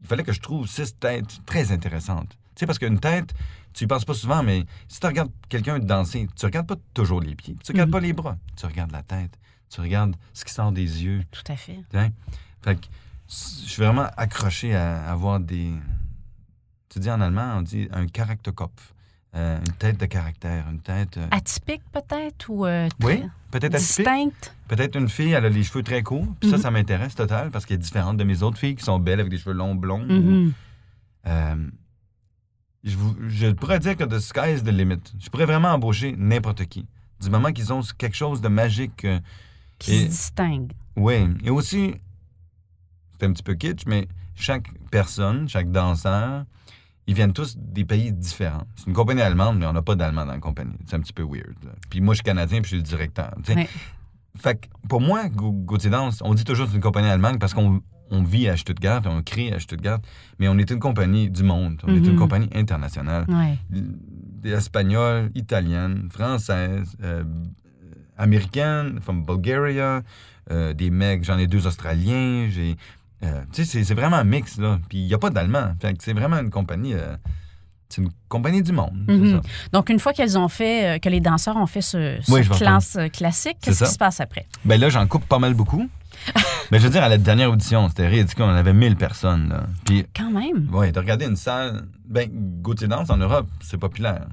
Il 0.00 0.06
fallait 0.06 0.24
que 0.24 0.32
je 0.32 0.40
trouve 0.40 0.66
six 0.66 0.98
têtes 0.98 1.44
très 1.44 1.72
intéressantes. 1.72 2.30
Tu 2.54 2.60
sais, 2.60 2.66
parce 2.66 2.78
qu'une 2.78 2.98
tête, 2.98 3.34
tu 3.72 3.84
y 3.84 3.86
penses 3.86 4.04
pas 4.04 4.14
souvent, 4.14 4.42
mais 4.42 4.64
si 4.88 4.98
tu 4.98 5.06
regardes 5.06 5.30
quelqu'un 5.48 5.78
danser, 5.78 6.26
tu 6.34 6.46
regardes 6.46 6.66
pas 6.66 6.76
toujours 6.94 7.20
les 7.20 7.34
pieds, 7.34 7.56
tu 7.62 7.72
regardes 7.72 7.90
pas 7.90 8.00
les 8.00 8.12
bras, 8.12 8.36
tu 8.56 8.66
regardes 8.66 8.92
la 8.92 9.02
tête, 9.02 9.38
tu 9.68 9.80
regardes 9.80 10.16
ce 10.32 10.44
qui 10.44 10.52
sort 10.52 10.72
des 10.72 11.04
yeux. 11.04 11.22
Tout 11.30 11.52
à 11.52 11.56
fait. 11.56 11.76
tu 11.90 11.98
sais? 11.98 12.12
Fait 12.62 12.76
que 12.76 12.86
je 13.28 13.70
suis 13.70 13.82
vraiment 13.82 14.08
accroché 14.16 14.74
à 14.74 15.10
avoir 15.10 15.38
des. 15.38 15.72
Tu 16.88 16.98
dis 16.98 17.10
en 17.10 17.20
allemand, 17.20 17.58
on 17.58 17.62
dit 17.62 17.88
un 17.92 18.06
Charakterkopf. 18.06 18.94
Euh, 19.36 19.58
une 19.60 19.72
tête 19.74 19.96
de 19.98 20.06
caractère, 20.06 20.66
une 20.70 20.80
tête. 20.80 21.16
euh, 21.16 21.26
Atypique 21.30 21.82
peut-être 21.92 22.48
ou 22.48 22.66
euh, 22.66 22.88
oui, 23.02 23.22
peut-être 23.52 23.76
atypique. 23.76 23.96
distincte? 23.98 24.54
Peut-être 24.66 24.96
une 24.96 25.08
fille, 25.08 25.30
elle 25.30 25.44
a 25.44 25.48
les 25.48 25.62
cheveux 25.62 25.84
très 25.84 26.02
courts. 26.02 26.26
Puis 26.40 26.50
ça, 26.50 26.56
Mhm. 26.56 26.62
ça 26.62 26.70
m'intéresse 26.72 27.14
total 27.14 27.50
parce 27.52 27.64
qu'elle 27.64 27.76
est 27.76 27.78
différente 27.78 28.16
de 28.16 28.24
mes 28.24 28.42
autres 28.42 28.58
filles 28.58 28.74
qui 28.74 28.82
sont 28.84 28.98
belles 28.98 29.20
avec 29.20 29.30
des 29.30 29.38
cheveux 29.38 29.54
longs, 29.54 29.76
blonds. 29.76 30.04
Mhm. 30.04 30.52
Euh, 31.28 31.54
je, 32.82 32.96
vous- 32.96 33.14
je 33.28 33.46
pourrais 33.52 33.78
dire 33.78 33.96
que 33.96 34.02
the 34.04 34.18
sky 34.18 34.54
is 34.56 34.62
the 34.62 34.72
limit. 34.72 34.98
Je 35.20 35.28
pourrais 35.28 35.46
vraiment 35.46 35.68
embaucher 35.68 36.14
n'importe 36.18 36.64
qui. 36.66 36.86
Du 37.20 37.30
moment 37.30 37.52
qu'ils 37.52 37.72
ont 37.72 37.82
quelque 37.98 38.16
chose 38.16 38.40
de 38.40 38.48
magique. 38.48 39.06
Qui 39.78 39.92
Et- 39.94 40.00
se 40.04 40.06
distingue. 40.08 40.72
oui. 40.96 41.28
Et 41.44 41.50
aussi, 41.50 41.94
c'est 43.12 43.26
un 43.26 43.32
petit 43.32 43.42
peu 43.44 43.54
kitsch, 43.54 43.84
mais 43.86 44.08
chaque 44.34 44.70
personne, 44.90 45.48
chaque 45.48 45.70
danseur, 45.70 46.44
ils 47.06 47.14
viennent 47.14 47.32
tous 47.32 47.56
des 47.58 47.84
pays 47.84 48.12
différents. 48.12 48.64
C'est 48.76 48.86
une 48.86 48.92
compagnie 48.92 49.22
allemande, 49.22 49.58
mais 49.58 49.66
on 49.66 49.72
n'a 49.72 49.82
pas 49.82 49.94
d'allemand 49.96 50.26
dans 50.26 50.32
la 50.32 50.38
compagnie. 50.38 50.76
C'est 50.86 50.96
un 50.96 51.00
petit 51.00 51.12
peu 51.12 51.22
weird. 51.24 51.54
là. 51.64 51.70
Puis 51.90 52.00
moi, 52.00 52.14
je 52.14 52.18
suis 52.18 52.24
canadien, 52.24 52.60
puis 52.60 52.70
je 52.70 52.76
suis 52.76 52.76
le 52.76 52.82
directeur. 52.82 53.34
Ouais. 53.48 53.68
Fait 54.38 54.54
que 54.60 54.66
pour 54.88 55.00
moi, 55.00 55.28
Gau- 55.28 55.50
Gauthier 55.52 55.90
Danse, 55.90 56.20
on 56.24 56.34
dit 56.34 56.44
toujours 56.44 56.66
que 56.66 56.70
c'est 56.72 56.76
une 56.76 56.82
compagnie 56.82 57.08
allemande 57.08 57.38
parce 57.40 57.52
qu'on 57.52 57.82
on 58.12 58.22
vit 58.22 58.48
à 58.48 58.56
Stuttgart, 58.56 59.02
on 59.06 59.22
crée 59.22 59.52
à 59.52 59.58
Stuttgart, 59.60 59.98
mais 60.38 60.48
on 60.48 60.56
est 60.58 60.70
une 60.70 60.78
compagnie 60.80 61.30
du 61.30 61.42
monde. 61.42 61.80
On 61.84 61.94
est 61.94 61.98
une 61.98 62.12
Mhm. 62.12 62.16
compagnie 62.16 62.48
internationale. 62.54 63.24
Ouais. 63.28 63.56
Des 63.70 64.50
Espagnoles, 64.50 65.30
Italiennes, 65.34 66.08
Françaises, 66.12 66.96
euh, 67.02 67.22
Américaines, 68.16 69.00
from 69.00 69.24
Bulgaria, 69.24 70.02
euh, 70.50 70.72
des 70.74 70.90
mecs, 70.90 71.24
j'en 71.24 71.38
ai 71.38 71.46
deux 71.46 71.66
Australiens, 71.66 72.48
j'ai... 72.50 72.76
euh, 73.24 73.42
tu 73.52 73.64
sais, 73.64 73.84
c'est- 73.84 73.94
vraiment 73.94 74.16
un 74.16 74.24
mix, 74.24 74.58
là. 74.58 74.78
Puis 74.88 74.98
il 74.98 75.06
n'y 75.06 75.14
a 75.14 75.18
pas 75.18 75.30
d'Allemand. 75.30 75.72
Fait 75.80 75.92
que 75.94 76.02
c'est 76.02 76.12
vraiment 76.12 76.38
une 76.38 76.50
compagnie... 76.50 76.94
euh, 76.94 77.16
c'est 77.88 78.02
une 78.02 78.10
compagnie 78.28 78.62
du 78.62 78.70
monde, 78.72 79.04
Mhm. 79.08 79.30
ça. 79.32 79.40
Donc, 79.72 79.88
une 79.90 79.98
fois 79.98 80.12
qu'elles 80.12 80.38
ont 80.38 80.46
fait, 80.48 80.96
euh, 80.96 80.98
que 81.00 81.08
les 81.08 81.18
danseurs 81.20 81.56
ont 81.56 81.66
fait 81.66 81.80
ce, 81.82 82.18
ce 82.22 82.30
Oui, 82.32 82.46
classe 82.48 82.96
classique, 83.12 83.56
qu'est-ce 83.60 83.84
qui 83.84 83.90
se 83.90 83.98
passe 83.98 84.20
après? 84.20 84.46
Ben 84.64 84.78
là, 84.80 84.88
j'en 84.90 85.06
coupe 85.08 85.24
pas 85.26 85.40
mal 85.40 85.54
beaucoup. 85.54 85.88
Mais 86.70 86.78
je 86.78 86.84
veux 86.84 86.90
dire, 86.90 87.02
à 87.02 87.08
la 87.08 87.18
dernière 87.18 87.50
audition, 87.50 87.88
c'était 87.88 88.06
ridicule. 88.06 88.44
On 88.44 88.48
avait 88.50 88.72
1000 88.74 88.94
personnes, 88.94 89.48
là. 89.48 89.66
Puis 89.84 90.06
Quand 90.14 90.30
même. 90.30 90.68
Oui, 90.72 90.92
de 90.92 90.98
regarder 91.00 91.24
une 91.26 91.34
salle. 91.36 91.82
Ben, 92.06 92.28
Gauthier 92.62 92.86
Danse 92.88 93.10
en 93.10 93.16
Europe, 93.16 93.48
c'est 93.60 93.78
populaire. 93.78 94.26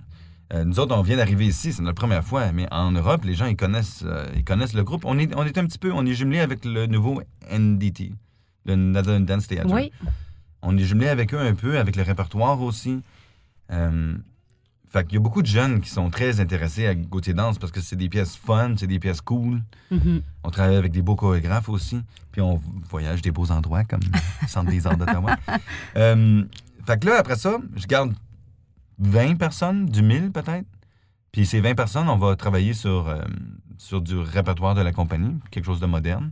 Euh, 0.53 0.63
nous 0.63 0.79
autres, 0.79 0.95
on 0.95 1.01
vient 1.01 1.17
d'arriver 1.17 1.45
ici, 1.47 1.73
c'est 1.73 1.81
notre 1.81 1.99
première 1.99 2.23
fois, 2.23 2.51
mais 2.53 2.67
en 2.71 2.91
Europe, 2.91 3.25
les 3.25 3.33
gens, 3.33 3.47
ils 3.47 3.55
connaissent, 3.57 4.03
euh, 4.05 4.25
ils 4.35 4.43
connaissent 4.43 4.73
le 4.75 4.83
groupe. 4.83 5.03
On 5.05 5.17
est, 5.17 5.35
on 5.35 5.43
est 5.45 5.57
un 5.57 5.65
petit 5.65 5.79
peu, 5.79 5.91
on 5.91 6.05
est 6.05 6.13
jumelé 6.13 6.39
avec 6.39 6.63
le 6.63 6.85
nouveau 6.85 7.21
NDT, 7.51 8.13
le 8.75 8.75
Netherlands 8.75 9.21
Dance 9.21 9.47
Theatre. 9.47 9.71
Oui. 9.71 9.91
On 10.61 10.77
est 10.77 10.83
jumelé 10.83 11.07
avec 11.07 11.33
eux 11.33 11.39
un 11.39 11.53
peu, 11.53 11.77
avec 11.77 11.95
le 11.95 12.03
répertoire 12.03 12.61
aussi. 12.61 13.01
Euh, 13.71 14.15
fait 14.89 15.03
qu'il 15.05 15.15
y 15.15 15.17
a 15.17 15.19
beaucoup 15.19 15.41
de 15.41 15.47
jeunes 15.47 15.81
qui 15.81 15.89
sont 15.89 16.09
très 16.09 16.39
intéressés 16.39 16.87
à 16.87 16.95
Gauthier 16.95 17.33
Danse 17.33 17.59
parce 17.59 17.71
que 17.71 17.81
c'est 17.81 17.97
des 17.97 18.07
pièces 18.07 18.37
fun, 18.37 18.75
c'est 18.77 18.87
des 18.87 18.99
pièces 18.99 19.21
cool. 19.21 19.61
Mhm. 19.91 20.21
On 20.43 20.49
travaille 20.49 20.77
avec 20.77 20.91
des 20.93 21.01
beaux 21.01 21.15
chorégraphes 21.15 21.69
aussi. 21.69 22.01
Puis 22.31 22.41
on 22.41 22.61
voyage 22.89 23.21
des 23.21 23.31
beaux 23.31 23.51
endroits 23.51 23.83
comme 23.83 23.99
le 24.01 24.47
Centre 24.47 24.71
des 24.71 24.87
Arts 24.87 24.97
d'Ottawa. 24.97 25.37
Euh, 25.95 26.43
fait 26.85 26.99
que 26.99 27.07
là, 27.07 27.17
après 27.17 27.35
ça, 27.35 27.57
je 27.75 27.85
garde 27.87 28.13
20 28.99 29.35
personnes, 29.35 29.85
du 29.87 30.01
1000 30.01 30.31
peut-être. 30.31 30.65
Puis 31.31 31.45
ces 31.45 31.59
20 31.59 31.75
personnes, 31.75 32.07
on 32.07 32.17
va 32.17 32.35
travailler 32.35 32.73
sur, 32.73 33.07
euh, 33.07 33.21
sur 33.77 34.01
du 34.01 34.17
répertoire 34.17 34.75
de 34.75 34.81
la 34.81 34.91
compagnie, 34.91 35.35
quelque 35.51 35.65
chose 35.65 35.79
de 35.79 35.85
moderne. 35.85 36.31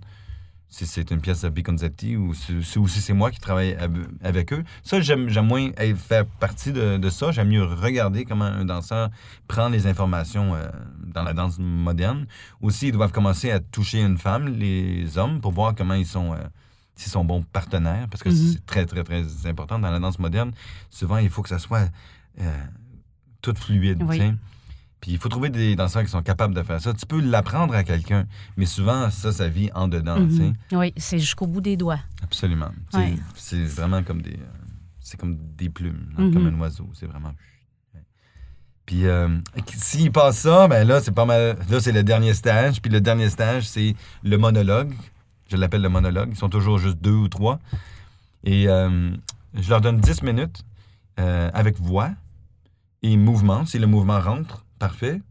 Si 0.75 0.85
c'est 0.85 1.09
une 1.09 1.21
pièce 1.21 1.43
de 1.43 1.47
Biconzetti 1.47 2.17
ou 2.17 2.33
si, 2.33 3.01
c'est 3.01 3.13
moi 3.13 3.31
qui 3.31 3.39
travaille 3.39 3.77
avec 4.21 4.51
eux. 4.51 4.61
Ça, 4.83 4.99
j'aime 4.99 5.29
moins 5.47 5.69
faire 5.95 6.25
partie 6.25 6.73
de, 6.73 6.97
de 6.97 7.09
ça. 7.09 7.31
J'aime 7.31 7.47
mieux 7.47 7.63
regarder 7.63 8.25
comment 8.25 8.43
un 8.43 8.65
danseur 8.65 9.09
prend 9.47 9.69
les 9.69 9.87
informations 9.87 10.53
euh, 10.53 10.67
dans 10.97 11.23
la 11.23 11.31
danse 11.31 11.59
moderne. 11.59 12.25
Aussi, 12.59 12.89
ils 12.89 12.91
doivent 12.91 13.13
commencer 13.13 13.51
à 13.51 13.61
toucher 13.61 14.01
une 14.01 14.17
femme, 14.17 14.49
les 14.49 15.17
hommes, 15.17 15.39
pour 15.39 15.53
voir 15.53 15.75
comment 15.75 15.93
ils 15.93 16.05
sont, 16.05 16.33
euh, 16.33 16.39
s'ils 16.97 17.09
sont 17.09 17.23
bons 17.23 17.43
partenaires, 17.43 18.07
parce 18.11 18.21
que 18.21 18.27
Mhm. 18.27 18.35
c'est 18.35 18.65
très, 18.65 18.85
très, 18.85 19.05
très 19.05 19.23
important 19.45 19.79
dans 19.79 19.91
la 19.91 19.99
danse 20.01 20.19
moderne. 20.19 20.51
Souvent, 20.89 21.19
il 21.19 21.29
faut 21.29 21.41
que 21.41 21.47
ça 21.49 21.59
soit 21.59 21.87
euh, 22.41 22.63
tout 23.41 23.55
fluide. 23.55 24.03
Oui. 24.03 24.17
Puis 25.05 25.11
il 25.13 25.19
faut 25.19 25.29
trouver 25.29 25.49
des 25.51 25.75
danseurs 25.75 26.01
qui 26.03 26.09
sont 26.09 26.23
capables 26.23 26.55
de 26.55 26.63
faire 26.63 26.81
ça. 26.81 26.91
Tu 26.91 27.05
peux 27.05 27.21
l'apprendre 27.21 27.75
à 27.75 27.83
quelqu'un, 27.83 28.25
mais 28.57 28.65
souvent, 28.65 29.11
ça, 29.11 29.31
ça 29.31 29.47
vit 29.47 29.69
en 29.75 29.87
dedans. 29.87 30.15
tu 30.27 30.35
sais. 30.35 30.43
Mhm. 30.45 30.53
Oui, 30.71 30.93
c'est 30.97 31.19
jusqu'au 31.19 31.45
bout 31.45 31.61
des 31.61 31.77
doigts. 31.77 31.99
Absolument. 32.23 32.71
C'est- 32.89 32.97
Ouais. 32.97 33.15
C'est 33.35 33.63
vraiment 33.65 34.01
comme 34.01 34.23
des, 34.23 34.31
euh, 34.33 34.63
c'est 34.99 35.19
comme 35.19 35.37
des 35.55 35.69
plumes, 35.69 36.07
hein, 36.17 36.23
Mhm. 36.23 36.33
comme 36.33 36.47
un 36.47 36.59
oiseau. 36.59 36.89
C'est 36.93 37.05
vraiment. 37.05 37.33
Puis 38.87 39.05
euh, 39.05 39.29
s'il 39.75 40.11
passe 40.11 40.39
ça, 40.39 40.67
ben 40.67 40.87
là, 40.87 40.99
c'est 41.01 41.11
pas 41.11 41.25
mal. 41.25 41.55
Là, 41.69 41.79
c'est 41.79 41.91
le 41.91 42.01
dernier 42.03 42.33
stage. 42.33 42.81
Puis 42.81 42.91
le 42.91 42.99
dernier 42.99 43.29
stage, 43.29 43.67
c'est 43.67 43.95
le 44.23 44.37
monologue. 44.39 44.91
Je 45.51 45.55
l'appelle 45.57 45.83
le 45.83 45.89
monologue. 45.89 46.29
Ils 46.31 46.35
sont 46.37 46.49
toujours 46.49 46.79
juste 46.79 46.97
deux 46.97 47.13
ou 47.13 47.27
trois. 47.27 47.59
Et 48.43 48.67
euh, 48.67 49.11
je 49.53 49.69
leur 49.69 49.81
donne 49.81 49.99
10 49.99 50.23
minutes 50.23 50.63
euh, 51.19 51.51
avec 51.53 51.79
voix 51.79 52.09
et 53.03 53.17
mouvement. 53.17 53.65
Si 53.65 53.77
le 53.77 53.85
mouvement 53.85 54.19
rentre, 54.19 54.64
parfait. 54.79 55.21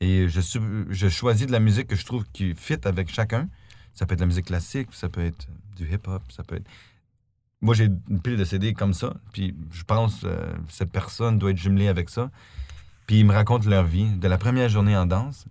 Et 0.00 0.28
je, 0.28 0.40
je 0.90 1.08
choisis 1.08 1.46
de 1.46 1.52
la 1.52 1.60
musique 1.60 1.88
que 1.88 1.96
je 1.96 2.04
trouve 2.04 2.24
qui 2.32 2.54
fit 2.54 2.78
avec 2.84 3.10
chacun. 3.12 3.48
Ça 3.94 4.06
peut 4.06 4.12
être 4.12 4.20
de 4.20 4.24
la 4.24 4.28
musique 4.28 4.46
classique, 4.46 4.88
ça 4.92 5.08
peut 5.08 5.24
être 5.24 5.48
du 5.76 5.84
hip-hop, 5.92 6.22
ça 6.30 6.44
peut 6.44 6.56
être... 6.56 6.68
Moi, 7.60 7.74
j'ai 7.74 7.86
une 8.08 8.20
pile 8.22 8.36
de 8.36 8.44
CD 8.44 8.72
comme 8.72 8.94
ça, 8.94 9.14
puis 9.32 9.56
je 9.72 9.82
pense 9.82 10.20
que 10.20 10.38
cette 10.68 10.92
personne 10.92 11.38
doit 11.40 11.50
être 11.50 11.56
jumelée 11.58 11.88
avec 11.88 12.08
ça. 12.08 12.30
Puis 13.08 13.20
ils 13.20 13.26
me 13.26 13.32
racontent 13.32 13.68
leur 13.68 13.84
vie, 13.84 14.08
de 14.16 14.28
la 14.28 14.38
première 14.38 14.68
journée 14.68 14.96
en 14.96 15.06
danse. 15.06 15.46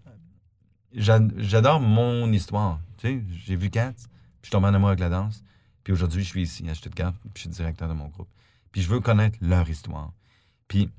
J'a- 0.94 1.20
J'adore 1.36 1.82
mon 1.82 2.32
histoire. 2.32 2.80
Tu 2.98 3.08
sais, 3.08 3.24
j'ai 3.46 3.58
vu 3.58 3.70
Kat, 3.70 3.92
puis 4.42 4.46
je 4.46 4.52
tombé 4.52 4.68
en 4.68 4.74
amour 4.74 4.88
avec 4.90 5.02
la 5.02 5.10
danse. 5.10 5.44
Puis 5.84 5.92
aujourd'hui, 5.92 6.24
je 6.24 6.30
suis 6.30 6.44
ici 6.44 6.70
à 6.70 6.76
Stuttgart, 6.76 7.14
puis 7.22 7.32
je 7.36 7.40
suis 7.42 7.50
directeur 7.50 7.90
de 7.90 7.94
mon 7.94 8.08
groupe. 8.08 8.30
Puis 8.72 8.82
je 8.82 8.88
veux 8.88 9.02
connaître 9.02 9.38
leur 9.42 9.70
histoire. 9.70 10.14
Puis 10.70 10.90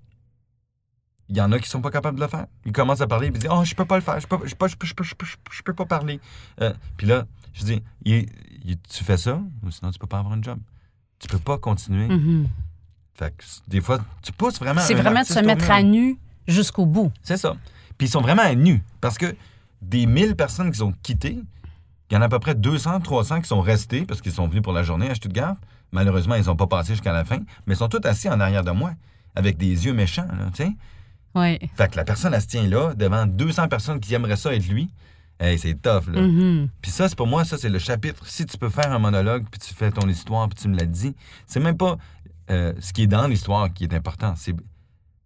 il 1.29 1.37
y 1.37 1.41
en 1.41 1.53
a 1.53 1.59
qui 1.59 1.69
sont 1.69 1.81
pas 1.81 1.91
capables 1.91 2.17
de 2.17 2.23
le 2.25 2.29
faire. 2.29 2.47
Ils 2.65 2.73
commencent 2.73 3.01
à 3.01 3.07
parler, 3.07 3.31
puis 3.31 3.39
ils 3.39 3.43
disent 3.43 3.51
Oh, 3.53 3.65
je 3.65 3.75
peux 3.75 3.85
pas 3.85 3.97
le 3.97 4.03
faire, 4.03 4.19
je 4.21 4.27
peux, 4.27 4.39
je 4.47 4.55
peux, 4.55 4.69
je 4.69 4.77
peux, 4.77 4.87
je 4.87 4.95
peux, 4.95 5.05
je 5.05 5.15
peux, 5.15 5.27
je 5.51 5.63
peux 5.63 5.75
pas 5.75 5.85
parler. 5.87 6.21
Euh, 6.61 6.73
puis 6.97 7.07
là, 7.07 7.27
je 7.55 7.65
dis 7.65 7.83
Il- 8.05 8.27
il- 8.65 8.79
Tu 8.89 9.05
fais 9.05 9.17
ça, 9.17 9.41
ou 9.63 9.71
sinon 9.71 9.91
tu 9.91 9.99
peux 9.99 10.07
pas 10.07 10.19
avoir 10.19 10.35
un 10.35 10.43
job. 10.43 10.59
Tu 11.19 11.29
peux 11.29 11.39
pas 11.39 11.59
continuer. 11.59 12.07
Mhm. 12.09 12.49
Fait 13.15 13.35
que 13.37 13.45
des 13.67 13.81
fois, 13.81 13.99
tu 14.23 14.33
pousses 14.33 14.59
vraiment. 14.61 14.81
C'est 14.81 14.95
vraiment 14.95 15.21
de 15.23 15.27
se 15.27 15.35
mettre 15.41 15.71
à 15.71 15.83
nu 15.83 16.17
jusqu'au 16.47 16.87
bout. 16.87 17.13
C'est 17.23 17.37
ça. 17.37 17.57
Puis 17.97 18.07
ils 18.07 18.11
sont 18.11 18.21
vraiment 18.21 18.43
à 18.43 18.55
nu. 18.55 18.83
Parce 19.01 19.19
que 19.19 19.35
des 19.83 20.07
1000 20.07 20.37
personnes 20.37 20.71
qui 20.71 20.81
ont 20.83 20.93
quitté, 21.03 21.39
il 22.11 22.15
y 22.15 22.17
en 22.17 22.23
a 22.23 22.27
à 22.27 22.29
peu 22.29 22.39
près 22.39 22.55
200, 22.55 23.01
300 23.01 23.41
qui 23.43 23.49
sont 23.49 23.61
restés 23.61 24.05
parce 24.07 24.21
qu'ils 24.23 24.33
sont 24.33 24.47
venus 24.47 24.63
pour 24.63 24.73
la 24.73 24.83
journée 24.85 25.11
à 25.11 25.15
Stuttgart. 25.15 25.57
Malheureusement, 25.91 26.37
ils 26.37 26.45
n'ont 26.47 26.57
pas 26.57 26.67
passé 26.69 26.93
jusqu'à 26.93 27.13
la 27.13 27.25
fin, 27.25 27.39
mais 27.67 27.75
ils 27.75 27.77
sont 27.77 27.89
tous 27.89 28.07
assis 28.07 28.29
en 28.29 28.39
arrière 28.41 28.63
de 28.63 28.71
moi, 28.71 28.93
avec 29.35 29.57
des 29.57 29.87
yeux 29.87 29.93
méchants, 29.95 30.27
là, 30.29 30.47
tu 30.55 30.65
sais. 30.65 30.73
Oui. 31.35 31.59
Fait 31.77 31.91
que 31.91 31.97
la 31.97 32.05
personne, 32.05 32.35
elle 32.35 32.43
se 32.43 32.47
tient 32.47 32.67
là, 32.67 32.95
devant 32.95 33.27
200 33.27 33.69
personnes 33.69 34.01
qui 34.01 34.15
aimeraient 34.15 34.37
ça 34.37 34.55
être 34.55 34.67
lui. 34.69 34.91
Hey, 35.41 35.57
c'est 35.59 35.75
tough, 35.75 36.09
là. 36.13 36.21
Mhm. 36.23 36.69
Puis 36.83 36.91
ça, 36.91 37.09
c'est 37.09 37.17
pour 37.17 37.29
moi, 37.29 37.45
ça, 37.45 37.57
c'est 37.59 37.69
le 37.69 37.79
chapitre. 37.79 38.27
Si 38.27 38.45
tu 38.45 38.59
peux 38.59 38.71
faire 38.71 38.93
un 38.93 38.99
monologue, 38.99 39.45
puis 39.51 39.61
tu 39.61 39.73
fais 39.73 39.91
ton 39.93 40.09
histoire, 40.09 40.49
puis 40.49 40.61
tu 40.61 40.69
me 40.69 40.77
l'as 40.77 40.85
dit, 40.87 41.15
c'est 41.47 41.61
même 41.61 41.77
pas 41.77 41.97
euh, 42.51 42.73
ce 42.81 42.93
qui 42.93 43.03
est 43.03 43.07
dans 43.07 43.27
l'histoire 43.29 43.73
qui 43.73 43.85
est 43.85 43.95
important. 43.95 44.35
C'est, 44.37 44.55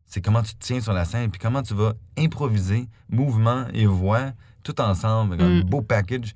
c'est 0.04 0.20
comment 0.20 0.42
tu 0.42 0.54
te 0.54 0.62
tiens 0.64 0.80
sur 0.80 0.92
la 0.92 1.06
scène, 1.06 1.30
puis 1.30 1.40
comment 1.40 1.62
tu 1.62 1.72
vas 1.72 1.94
improviser 2.18 2.88
mouvement 3.08 3.64
et 3.72 3.86
voix 3.86 4.32
tout 4.64 4.78
ensemble, 4.82 5.34
avec 5.34 5.46
un 5.46 5.60
Mm. 5.60 5.62
beau 5.64 5.80
package. 5.80 6.34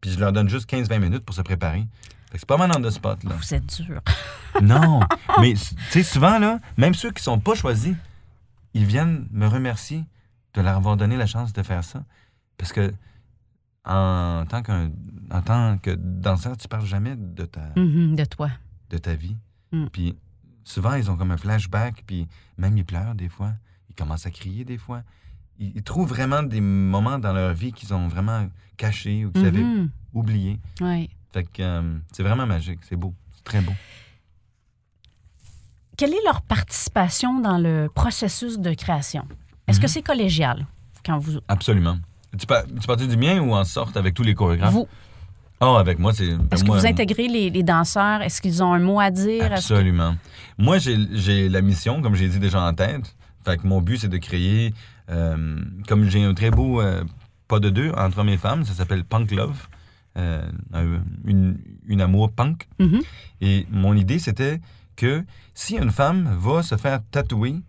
Puis 0.00 0.12
je 0.12 0.18
leur 0.20 0.32
donne 0.32 0.48
juste 0.48 0.66
15-20 0.70 0.98
minutes 1.00 1.24
pour 1.24 1.34
se 1.34 1.42
préparer. 1.42 1.80
Fait 2.30 2.34
que 2.34 2.38
c'est 2.38 2.46
pas 2.48 2.56
mal 2.56 2.70
dans 2.70 2.80
the 2.80 2.90
spot, 2.90 3.22
là. 3.24 3.32
Vous 3.36 3.54
êtes 3.54 3.66
dur. 3.82 4.00
Non, 4.62 5.00
mais 5.40 5.52
tu 5.54 5.74
sais, 5.90 6.02
souvent, 6.02 6.38
là, 6.38 6.60
même 6.78 6.94
ceux 6.94 7.10
qui 7.10 7.22
sont 7.22 7.38
pas 7.40 7.54
choisis, 7.54 7.94
ils 8.74 8.84
viennent 8.84 9.26
me 9.30 9.46
remercier 9.46 10.04
de 10.54 10.60
leur 10.60 10.76
avoir 10.76 10.96
donné 10.96 11.16
la 11.16 11.26
chance 11.26 11.52
de 11.52 11.62
faire 11.62 11.84
ça. 11.84 12.04
Parce 12.56 12.72
que 12.72 12.92
en 13.84 14.44
tant, 14.48 14.62
qu'un, 14.62 14.90
en 15.30 15.42
tant 15.42 15.78
que 15.78 15.90
danseur, 15.94 16.56
tu 16.56 16.68
parles 16.68 16.84
jamais 16.86 17.16
de 17.16 17.44
ta, 17.44 17.72
Mhm, 17.76 18.16
De 18.16 18.24
toi. 18.24 18.50
de 18.90 18.98
ta 18.98 19.14
vie. 19.14 19.36
Mm. 19.72 19.86
Puis 19.92 20.16
souvent, 20.64 20.94
ils 20.94 21.10
ont 21.10 21.16
comme 21.16 21.30
un 21.30 21.36
flashback, 21.38 22.02
puis 22.06 22.26
même 22.58 22.76
ils 22.76 22.84
pleurent 22.84 23.14
des 23.14 23.28
fois. 23.28 23.52
Ils 23.88 23.94
commencent 23.94 24.26
à 24.26 24.30
crier 24.30 24.64
des 24.64 24.78
fois. 24.78 25.02
Ils, 25.58 25.72
ils 25.76 25.82
trouvent 25.82 26.08
vraiment 26.08 26.42
des 26.42 26.60
moments 26.60 27.18
dans 27.18 27.32
leur 27.32 27.54
vie 27.54 27.72
qu'ils 27.72 27.94
ont 27.94 28.08
vraiment 28.08 28.48
cachés 28.76 29.24
ou 29.24 29.30
qu'ils 29.32 29.46
avaient 29.46 29.62
Mhm. 29.62 29.90
oubliés. 30.12 30.60
Oui. 30.80 31.08
Fait 31.32 31.44
que 31.44 31.62
euh, 31.62 31.98
c'est 32.12 32.22
vraiment 32.22 32.46
magique. 32.46 32.80
C'est 32.82 32.96
beau. 32.96 33.14
C'est 33.32 33.44
très 33.44 33.60
beau. 33.60 33.72
Quelle 35.98 36.12
est 36.14 36.24
leur 36.24 36.40
participation 36.42 37.40
dans 37.40 37.58
le 37.58 37.88
processus 37.94 38.58
de 38.58 38.72
création? 38.72 39.24
Est-ce 39.66 39.78
que 39.80 39.86
Mhm. 39.86 39.88
c'est 39.88 40.02
collégial 40.02 40.66
quand 41.04 41.18
vous. 41.18 41.38
Absolument. 41.48 41.98
Tu, 42.38 42.46
par, 42.46 42.64
tu 42.66 42.86
parles 42.86 43.06
du 43.06 43.16
mien 43.16 43.40
ou 43.40 43.52
en 43.52 43.64
sorte 43.64 43.96
avec 43.96 44.14
tous 44.14 44.22
les 44.22 44.34
chorégraphes? 44.34 44.72
vous 44.72 44.86
Oh, 45.60 45.74
avec 45.76 45.98
moi, 45.98 46.12
c'est. 46.14 46.28
est-ce 46.52 46.62
que 46.62 46.70
vous 46.70 46.86
intégrez 46.86 47.26
les, 47.26 47.50
les 47.50 47.62
danseurs? 47.64 48.22
Est-ce 48.22 48.40
qu'ils 48.40 48.62
ont 48.62 48.72
un 48.72 48.78
mot 48.78 49.00
à 49.00 49.10
dire? 49.10 49.48
Que- 49.48 49.54
Absolument. 49.54 50.14
Moi, 50.56 50.78
j'ai 50.78 51.48
la 51.48 51.60
mission, 51.62 52.00
comme 52.00 52.14
j'ai 52.14 52.28
dit 52.28 52.38
déjà 52.38 52.62
en 52.62 52.72
tête. 52.72 53.16
Fait 53.44 53.56
que 53.60 53.66
mon 53.66 53.80
but, 53.80 53.98
c'est 53.98 54.08
de 54.08 54.18
créer. 54.18 54.72
euh, 55.10 55.58
comme 55.88 56.04
j'ai 56.08 56.22
un 56.22 56.34
très 56.34 56.50
beau 56.52 56.80
euh, 56.82 57.02
pas 57.48 57.58
de 57.60 57.70
deux 57.70 57.90
entre 57.96 58.18
hommes 58.18 58.28
et 58.28 58.36
femmes, 58.36 58.64
ça 58.64 58.74
s'appelle 58.74 59.04
Punk 59.04 59.30
Love. 59.32 59.66
euh, 60.16 60.42
un- 60.74 61.00
une, 61.24 61.56
une 61.86 62.00
amour 62.00 62.30
punk. 62.32 62.66
Mhm. 62.78 63.00
Et 63.40 63.66
mon 63.70 63.94
idée, 63.94 64.18
c'était 64.18 64.60
que 64.98 65.24
si 65.54 65.76
une 65.76 65.92
femme 65.92 66.36
va 66.38 66.62
se 66.62 66.76
faire 66.76 67.00
tatouer 67.10 67.62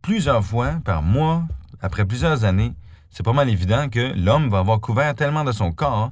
plusieurs 0.00 0.42
fois 0.42 0.80
par 0.84 1.02
mois, 1.02 1.44
après 1.80 2.06
plusieurs 2.06 2.44
années, 2.44 2.72
c'est 3.10 3.22
pas 3.22 3.34
mal 3.34 3.48
évident 3.48 3.88
que 3.88 4.14
l'homme 4.16 4.48
va 4.48 4.60
avoir 4.60 4.80
couvert 4.80 5.14
tellement 5.14 5.44
de 5.44 5.52
son 5.52 5.72
corps 5.72 6.10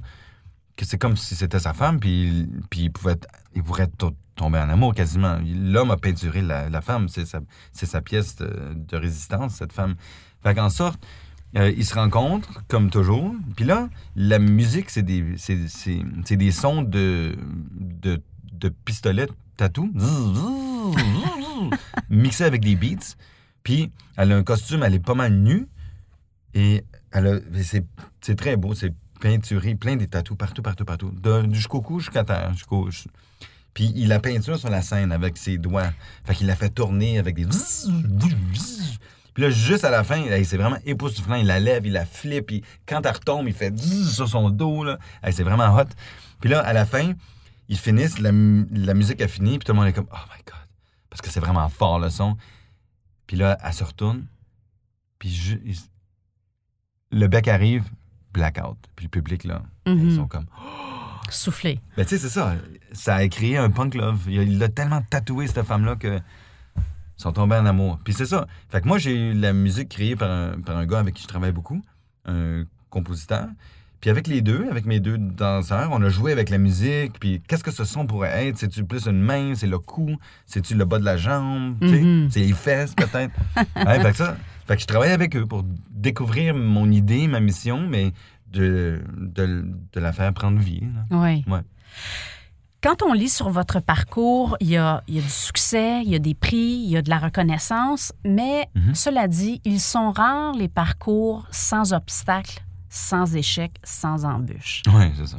que 0.75 0.85
c'est 0.85 0.97
comme 0.97 1.17
si 1.17 1.35
c'était 1.35 1.59
sa 1.59 1.73
femme, 1.73 1.99
puis, 1.99 2.47
puis 2.69 2.81
il, 2.81 2.91
pouvait 2.91 3.17
il 3.55 3.63
pourrait 3.63 3.87
to- 3.87 4.13
tomber 4.35 4.59
en 4.59 4.69
amour 4.69 4.93
quasiment. 4.93 5.39
L'homme 5.43 5.91
a 5.91 5.97
peinturé 5.97 6.41
la, 6.41 6.81
femme, 6.81 7.07
c'est 7.09 7.25
sa, 7.25 8.01
pièce 8.01 8.35
de, 8.35 8.97
résistance, 8.97 9.55
cette 9.55 9.73
femme. 9.73 9.95
Fait 10.43 10.53
qu'en 10.53 10.69
sorte, 10.69 10.99
euh, 11.55 11.71
ils 11.75 11.85
se 11.85 11.95
rencontrent, 11.95 12.61
comme 12.67 12.89
toujours. 12.89 13.33
Puis 13.55 13.65
là, 13.65 13.89
la 14.15 14.39
musique, 14.39 14.89
c'est 14.89 15.03
des, 15.03 16.51
sons 16.51 16.81
de, 16.81 17.37
de 18.59 18.69
pistolets 18.69 19.27
tatou, 19.57 19.91
mixés 22.09 22.43
avec 22.43 22.61
des 22.61 22.75
beats. 22.75 23.15
Puis 23.63 23.91
elle 24.17 24.31
a 24.31 24.35
un 24.35 24.43
costume, 24.43 24.83
elle 24.83 24.93
est 24.93 24.99
pas 24.99 25.15
mal 25.15 25.33
nue. 25.33 25.67
Et 26.53 26.83
c'est, 27.63 28.35
très 28.35 28.55
beau, 28.57 28.73
c'est 28.73 28.93
peinturé, 29.19 29.75
plein 29.75 29.95
de 29.95 30.05
tatous 30.05 30.37
partout, 30.37 30.61
partout, 30.61 30.85
partout. 30.85 31.11
Jusqu'au 31.51 31.81
cou, 31.81 31.99
jusqu'à 31.99 32.23
terre. 32.23 32.53
Jusqu'au, 32.53 32.89
jus- 32.91 33.09
puis 33.73 33.91
il 33.95 34.11
a 34.13 34.19
peinture 34.19 34.57
sur 34.57 34.69
la 34.69 34.81
scène 34.81 35.11
avec 35.11 35.35
ses 35.37 35.57
doigts. 35.57 35.91
Fait 36.23 36.33
qu'il 36.33 36.47
l'a 36.47 36.55
fait 36.55 36.69
tourner 36.69 37.19
avec 37.19 37.35
des... 37.35 37.45
Puis 39.33 39.43
là, 39.43 39.49
juste 39.49 39.83
à 39.83 39.89
la 39.89 40.05
fin, 40.05 40.23
c'est 40.45 40.55
vraiment 40.55 40.77
époustouflant. 40.85 41.35
Il 41.35 41.45
la 41.47 41.59
lève, 41.59 41.85
il 41.85 41.91
la 41.91 42.05
flippe. 42.05 42.47
Puis 42.47 42.63
quand 42.85 43.05
elle 43.05 43.11
retombe, 43.11 43.49
il 43.49 43.53
fait 43.53 43.77
sur 43.77 44.29
son 44.29 44.49
dos. 44.49 44.85
Là. 44.85 44.97
C'est 45.29 45.43
vraiment 45.43 45.75
hot. 45.75 45.89
Puis 46.39 46.49
là, 46.49 46.61
à 46.61 46.71
la 46.71 46.85
fin, 46.85 47.11
ils 47.69 47.77
finissent, 47.77 48.19
la, 48.19 48.31
la 48.31 48.93
musique 48.93 49.21
a 49.21 49.27
fini, 49.27 49.57
puis 49.57 49.65
tout 49.65 49.71
le 49.73 49.77
monde 49.79 49.87
est 49.87 49.93
comme 49.93 50.07
«Oh 50.11 50.17
my 50.35 50.43
God!» 50.45 50.55
Parce 51.09 51.21
que 51.21 51.29
c'est 51.29 51.39
vraiment 51.39 51.67
fort, 51.69 51.99
le 51.99 52.09
son. 52.09 52.37
Puis 53.27 53.37
là, 53.37 53.57
elle 53.63 53.73
se 53.73 53.83
retourne, 53.83 54.25
puis 55.19 55.29
ils- 55.65 55.75
le 57.11 57.27
bec 57.27 57.47
arrive, 57.47 57.85
blackout. 58.33 58.77
Puis 58.95 59.05
le 59.05 59.09
public, 59.09 59.43
là, 59.45 59.61
ils 59.85 60.15
sont 60.15 60.27
comme... 60.27 60.45
Soufflé. 61.29 61.79
Ben, 61.97 62.03
tu 62.03 62.09
sais, 62.09 62.17
c'est 62.19 62.29
ça. 62.29 62.55
Ça 62.91 63.15
a 63.15 63.27
créé 63.27 63.57
un 63.57 63.71
punk 63.71 63.95
love. 63.95 64.25
Il 64.27 64.39
a- 64.39 64.43
Il 64.43 64.59
l'a 64.59 64.69
tellement 64.69 65.01
tatoué, 65.01 65.47
cette 65.47 65.63
femme-là, 65.65 65.95
que 65.95 66.17
ils 66.77 67.21
sont 67.21 67.31
tombés 67.31 67.55
en 67.55 67.65
amour. 67.65 67.97
Puis 68.03 68.13
c'est 68.13 68.25
ça. 68.27 68.45
Fait 68.69 68.81
que 68.81 68.87
moi, 68.87 68.97
j'ai 68.99 69.15
eu 69.31 69.33
la 69.33 69.53
musique 69.53 69.89
créée 69.89 70.15
par 70.15 70.29
un, 70.29 70.59
par 70.61 70.77
un 70.77 70.85
gars 70.85 70.99
avec 70.99 71.15
qui 71.15 71.23
je 71.23 71.27
travaille 71.27 71.51
beaucoup, 71.53 71.81
un 72.25 72.65
compositeur. 72.91 73.47
Puis 74.05 74.11
avec 74.11 74.27
les 74.27 74.41
deux, 74.43 74.67
avec 74.69 74.85
mes 74.85 74.99
deux 74.99 75.17
danseurs, 75.17 75.89
on 75.91 75.99
a 76.03 76.09
joué 76.09 76.31
avec 76.31 76.51
la 76.51 76.59
musique. 76.59 77.13
Puis 77.19 77.41
qu'est-ce 77.47 77.63
que 77.63 77.71
ce 77.71 77.83
son 77.85 78.05
pourrait 78.05 78.45
être? 78.49 78.55
C'est-tu 78.55 78.83
plus 78.83 79.07
une 79.07 79.19
main? 79.19 79.55
C'est 79.55 79.65
le 79.65 79.79
cou? 79.79 80.17
C'est-tu 80.45 80.75
le 80.75 80.85
bas 80.85 80.99
de 80.99 81.03
la 81.05 81.17
jambe? 81.17 81.75
Mhm. 81.81 82.27
C'est 82.29 82.41
les 82.41 82.53
fesses, 82.53 82.93
peut-être? 82.93 83.33
Ouais, 83.75 83.99
fait 83.99 84.11
que 84.11 84.17
ça... 84.17 84.37
Fait 84.67 84.75
que 84.75 84.81
je 84.83 84.85
travaille 84.85 85.09
avec 85.09 85.35
eux 85.35 85.47
pour 85.47 85.63
découvrir 85.89 86.53
mon 86.53 86.91
idée, 86.91 87.25
ma 87.27 87.39
mission, 87.39 87.87
mais 87.89 88.13
de, 88.51 89.01
de, 89.17 89.65
de 89.93 89.99
la 89.99 90.13
faire 90.13 90.31
prendre 90.35 90.59
vie. 90.59 90.83
Oui. 91.09 91.43
Ouais. 91.47 91.61
Quand 92.83 93.01
on 93.01 93.13
lit 93.13 93.29
sur 93.29 93.49
votre 93.49 93.79
parcours, 93.79 94.55
il 94.59 94.69
y 94.69 94.77
a, 94.77 95.03
il 95.07 95.15
y 95.15 95.17
a 95.17 95.21
du 95.23 95.29
succès, 95.29 96.01
il 96.03 96.11
y 96.11 96.15
a 96.15 96.19
des 96.19 96.35
prix, 96.35 96.83
il 96.83 96.89
y 96.91 96.97
a 96.97 97.01
de 97.01 97.09
la 97.09 97.17
reconnaissance, 97.17 98.13
mais 98.23 98.67
Mhm. 98.75 98.93
cela 98.93 99.27
dit, 99.27 99.61
ils 99.65 99.79
sont 99.79 100.11
rares 100.11 100.53
les 100.53 100.67
parcours 100.67 101.47
sans 101.49 101.93
obstacles, 101.93 102.63
sans 102.95 103.35
échecs, 103.35 103.75
sans 103.83 104.25
embûches. 104.25 104.81
Oui, 104.93 105.11
c'est 105.17 105.27
ça. 105.27 105.37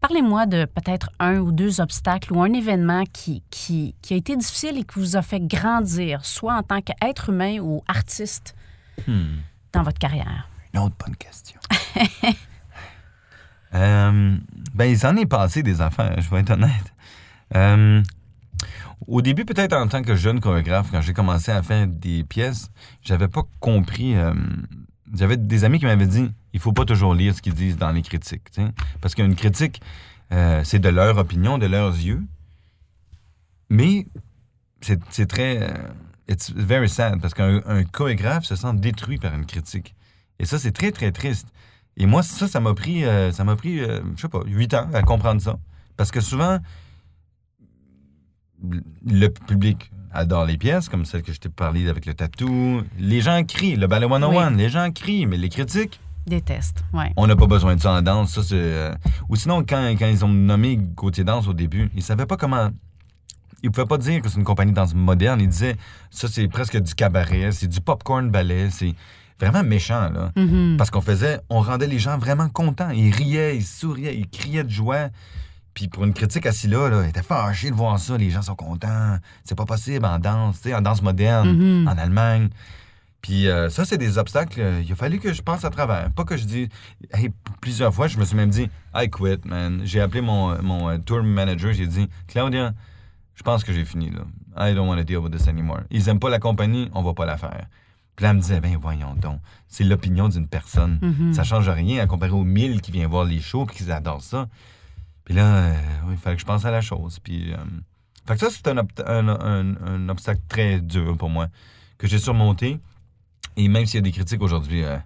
Parlez-moi 0.00 0.46
de 0.46 0.66
peut-être 0.66 1.10
un 1.18 1.38
ou 1.38 1.50
deux 1.50 1.80
obstacles 1.80 2.32
ou 2.34 2.42
un 2.42 2.52
événement 2.52 3.04
qui, 3.12 3.42
qui, 3.50 3.94
qui 4.02 4.14
a 4.14 4.16
été 4.18 4.36
difficile 4.36 4.76
et 4.78 4.84
qui 4.84 4.98
vous 4.98 5.16
a 5.16 5.22
fait 5.22 5.40
grandir, 5.40 6.24
soit 6.24 6.54
en 6.54 6.62
tant 6.62 6.80
qu'être 6.82 7.30
humain 7.30 7.58
ou 7.60 7.82
artiste 7.88 8.54
Hmm. 9.08 9.38
dans 9.72 9.82
votre 9.82 9.98
carrière. 9.98 10.48
Une 10.72 10.78
autre 10.80 10.94
bonne 11.04 11.16
question. 11.16 11.58
Euh, 13.74 14.36
ben, 14.72 14.84
il 14.84 14.96
s'en 14.96 15.16
est 15.16 15.26
passé 15.26 15.62
des 15.64 15.80
affaires, 15.80 16.20
je 16.20 16.30
vais 16.30 16.40
être 16.40 16.50
honnête. 16.50 16.92
Euh, 17.56 18.00
au 19.08 19.20
début, 19.20 19.44
peut-être 19.44 19.72
en 19.72 19.88
tant 19.88 20.02
que 20.02 20.14
jeune 20.14 20.38
chorégraphe, 20.38 20.92
quand 20.92 21.00
j'ai 21.00 21.12
commencé 21.12 21.50
à 21.50 21.60
faire 21.62 21.88
des 21.88 22.22
pièces, 22.22 22.70
j'avais 23.02 23.26
pas 23.26 23.42
compris. 23.58 24.14
euh, 24.16 24.32
j'avais 25.14 25.36
des 25.36 25.64
amis 25.64 25.78
qui 25.78 25.84
m'avaient 25.84 26.06
dit 26.06 26.30
il 26.52 26.60
faut 26.60 26.72
pas 26.72 26.84
toujours 26.84 27.14
lire 27.14 27.34
ce 27.34 27.42
qu'ils 27.42 27.54
disent 27.54 27.76
dans 27.76 27.90
les 27.90 28.02
critiques. 28.02 28.50
tu 28.50 28.62
sais. 28.62 28.68
Parce 29.00 29.14
qu'une 29.14 29.34
critique, 29.34 29.80
euh, 30.32 30.62
c'est 30.64 30.78
de 30.78 30.88
leur 30.88 31.18
opinion, 31.18 31.58
de 31.58 31.66
leurs 31.66 31.94
yeux. 31.94 32.22
Mais 33.70 34.06
c'est 34.80 35.26
très. 35.26 35.62
euh, 35.62 35.88
it's 36.28 36.52
very 36.52 36.88
sad 36.88 37.20
parce 37.20 37.34
qu'un 37.34 37.62
un 37.66 37.84
chorégraphe 37.84 38.44
se 38.44 38.56
sent 38.56 38.74
détruit 38.74 39.18
par 39.18 39.34
une 39.34 39.46
critique. 39.46 39.94
Et 40.38 40.46
ça, 40.46 40.58
c'est 40.58 40.72
très, 40.72 40.92
très 40.92 41.12
triste. 41.12 41.48
Et 41.96 42.06
moi, 42.06 42.22
ça, 42.22 42.48
ça 42.48 42.60
m'a 42.60 42.74
pris, 42.74 43.04
euh, 43.04 43.30
ça 43.30 43.44
m'a 43.44 43.56
pris, 43.56 43.80
euh, 43.80 44.00
je 44.16 44.22
sais 44.22 44.28
pas, 44.28 44.42
huit 44.46 44.74
ans 44.74 44.88
à 44.92 45.02
comprendre 45.02 45.40
ça. 45.40 45.58
Parce 45.96 46.10
que 46.10 46.20
souvent, 46.20 46.58
le 49.06 49.28
public 49.28 49.92
adore 50.14 50.46
les 50.46 50.56
pièces, 50.56 50.88
comme 50.88 51.04
celle 51.04 51.22
que 51.22 51.32
je 51.32 51.40
t'ai 51.40 51.48
parlé 51.48 51.88
avec 51.88 52.06
le 52.06 52.14
tatou. 52.14 52.82
Les 52.98 53.20
gens 53.20 53.42
crient, 53.44 53.76
le 53.76 53.86
ballet 53.86 54.08
101, 54.08 54.50
les 54.52 54.68
gens 54.68 54.90
crient, 54.90 55.26
mais 55.26 55.36
les 55.36 55.48
critiques, 55.48 56.00
Déteste, 56.26 56.82
oui. 56.94 57.04
on 57.16 57.26
n'a 57.26 57.36
pas 57.36 57.46
besoin 57.46 57.76
de 57.76 57.80
ça 57.82 57.92
en 57.92 58.00
danse. 58.00 58.32
Ça, 58.32 58.42
c'est, 58.42 58.54
euh, 58.54 58.94
Ou 59.28 59.36
sinon, 59.36 59.62
quand, 59.62 59.94
quand 59.98 60.06
ils 60.06 60.24
ont 60.24 60.28
nommé 60.28 60.78
Gauthier 60.78 61.22
Danse 61.24 61.46
au 61.48 61.52
début, 61.52 61.90
ils 61.94 62.02
savaient 62.02 62.24
pas 62.24 62.38
comment. 62.38 62.70
Ils 63.62 63.70
pouvaient 63.70 63.86
pas 63.86 63.98
dire 63.98 64.22
que 64.22 64.28
c'est 64.28 64.38
une 64.38 64.44
compagnie 64.44 64.72
de 64.72 64.76
danse 64.76 64.94
moderne. 64.94 65.40
Ils 65.40 65.48
disaient, 65.48 65.76
ça, 66.10 66.28
c'est 66.28 66.48
presque 66.48 66.78
du 66.78 66.94
cabaret, 66.94 67.50
c'est 67.52 67.66
du 67.66 67.80
popcorn 67.80 68.30
ballet, 68.30 68.68
c'est 68.70 68.94
vraiment 69.38 69.62
méchant, 69.62 70.10
là. 70.10 70.32
Mhm. 70.36 70.76
Parce 70.78 70.90
qu'on 70.90 71.00
faisait, 71.00 71.40
on 71.50 71.60
rendait 71.60 71.86
les 71.86 71.98
gens 71.98 72.16
vraiment 72.16 72.48
contents. 72.48 72.90
Ils 72.90 73.10
riaient, 73.10 73.56
ils 73.56 73.64
souriaient, 73.64 74.16
ils 74.16 74.28
criaient 74.28 74.64
de 74.64 74.70
joie. 74.70 75.08
Puis 75.74 75.88
pour 75.88 76.04
une 76.04 76.12
critique 76.14 76.46
assis 76.46 76.68
là, 76.68 76.88
là, 76.88 77.02
ils 77.04 77.08
étaient 77.08 77.22
fâchés 77.22 77.70
de 77.70 77.74
voir 77.74 77.98
ça. 77.98 78.16
Les 78.16 78.30
gens 78.30 78.42
sont 78.42 78.54
contents. 78.54 79.18
C'est 79.44 79.56
pas 79.56 79.64
possible 79.66 80.04
en 80.06 80.18
danse, 80.20 80.60
tu 80.62 80.68
sais, 80.68 80.74
en 80.74 80.80
danse 80.80 81.02
moderne, 81.02 81.50
Mhm. 81.50 81.88
en 81.88 81.98
Allemagne. 81.98 82.48
Puis 83.22 83.48
euh, 83.48 83.70
ça, 83.70 83.84
c'est 83.84 83.96
des 83.98 84.18
obstacles. 84.18 84.60
euh, 84.60 84.82
il 84.84 84.92
a 84.92 84.94
fallu 84.94 85.18
que 85.18 85.32
je 85.32 85.42
passe 85.42 85.64
à 85.64 85.70
travers. 85.70 86.10
Pas 86.12 86.24
que 86.24 86.36
je 86.36 86.44
dise. 86.44 86.68
Hey, 87.12 87.32
plusieurs 87.60 87.92
fois, 87.94 88.06
je 88.06 88.18
me 88.18 88.24
suis 88.24 88.36
même 88.36 88.50
dit, 88.50 88.68
I 88.94 89.08
quit, 89.10 89.38
man. 89.46 89.80
J'ai 89.84 90.00
appelé 90.00 90.20
mon, 90.20 90.60
mon 90.62 90.90
euh, 90.90 90.98
tour 90.98 91.22
manager. 91.22 91.72
J'ai 91.72 91.86
dit, 91.86 92.08
Claudia, 92.28 92.72
je 93.34 93.42
pense 93.42 93.64
que 93.64 93.72
j'ai 93.72 93.84
fini, 93.84 94.10
là. 94.10 94.20
I 94.56 94.74
don't 94.74 94.86
want 94.88 94.98
to 94.98 95.04
deal 95.04 95.16
with 95.18 95.32
this 95.32 95.48
anymore. 95.48 95.80
Ils 95.90 96.08
aiment 96.08 96.20
pas 96.20 96.28
la 96.30 96.38
compagnie, 96.38 96.88
on 96.92 97.02
va 97.02 97.14
pas 97.14 97.24
la 97.26 97.36
faire. 97.38 97.66
Puis 98.14 98.22
là, 98.24 98.30
elle 98.30 98.36
me 98.36 98.40
disait, 98.42 98.60
ben 98.60 98.76
voyons 98.80 99.14
donc. 99.14 99.40
C'est 99.66 99.82
l'opinion 99.82 100.28
d'une 100.28 100.46
personne. 100.46 100.98
Mhm. 101.02 101.32
Ça 101.32 101.42
change 101.42 101.68
rien 101.68 102.00
à 102.02 102.06
comparer 102.06 102.30
aux 102.30 102.44
1000 102.44 102.80
qui 102.80 102.92
viennent 102.92 103.10
voir 103.10 103.24
les 103.24 103.40
shows 103.40 103.64
puis 103.66 103.76
qui 103.84 103.90
adorent 103.90 104.22
ça. 104.22 104.46
Puis 105.24 105.34
là, 105.34 105.54
euh, 105.56 105.74
il 106.10 106.16
fallait 106.18 106.36
que 106.36 106.40
je 106.40 106.46
pense 106.46 106.64
à 106.64 106.70
la 106.70 106.80
chose. 106.80 107.18
Puis, 107.20 107.52
euh, 107.52 107.56
fait 108.26 108.34
que 108.34 108.40
ça, 108.40 108.48
c'est 108.50 108.68
un, 108.68 108.78
un- 108.78 109.28
un- 109.28 109.76
un 109.86 110.08
obstacle 110.08 110.40
très 110.48 110.80
dur 110.80 111.16
pour 111.16 111.30
moi 111.30 111.48
que 111.98 112.06
j'ai 112.06 112.18
surmonté. 112.18 112.78
Et 113.56 113.68
même 113.68 113.86
s'il 113.86 113.96
y 113.96 113.98
a 113.98 114.02
des 114.02 114.12
critiques 114.12 114.42
aujourd'hui, 114.42 114.82
euh, 114.84 114.96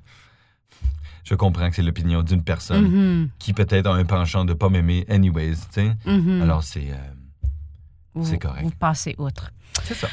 je 1.24 1.34
comprends 1.34 1.68
que 1.68 1.76
c'est 1.76 1.82
l'opinion 1.82 2.22
d'une 2.22 2.42
personne 2.42 2.88
Mhm. 2.88 3.30
qui 3.38 3.52
peut-être 3.52 3.86
a 3.86 3.94
un 3.94 4.04
penchant 4.04 4.44
de 4.44 4.54
pas 4.54 4.68
m'aimer 4.70 5.04
anyways, 5.08 5.54
tu 5.56 5.60
sais. 5.72 5.92
Mhm. 6.06 6.42
Alors, 6.42 6.62
c'est... 6.64 6.88
c'est 8.22 8.38
correct. 8.38 8.64
Vous 8.64 8.70
passez 8.72 9.14
outre. 9.18 9.52
c'est 9.84 9.94
ça. 9.94 10.08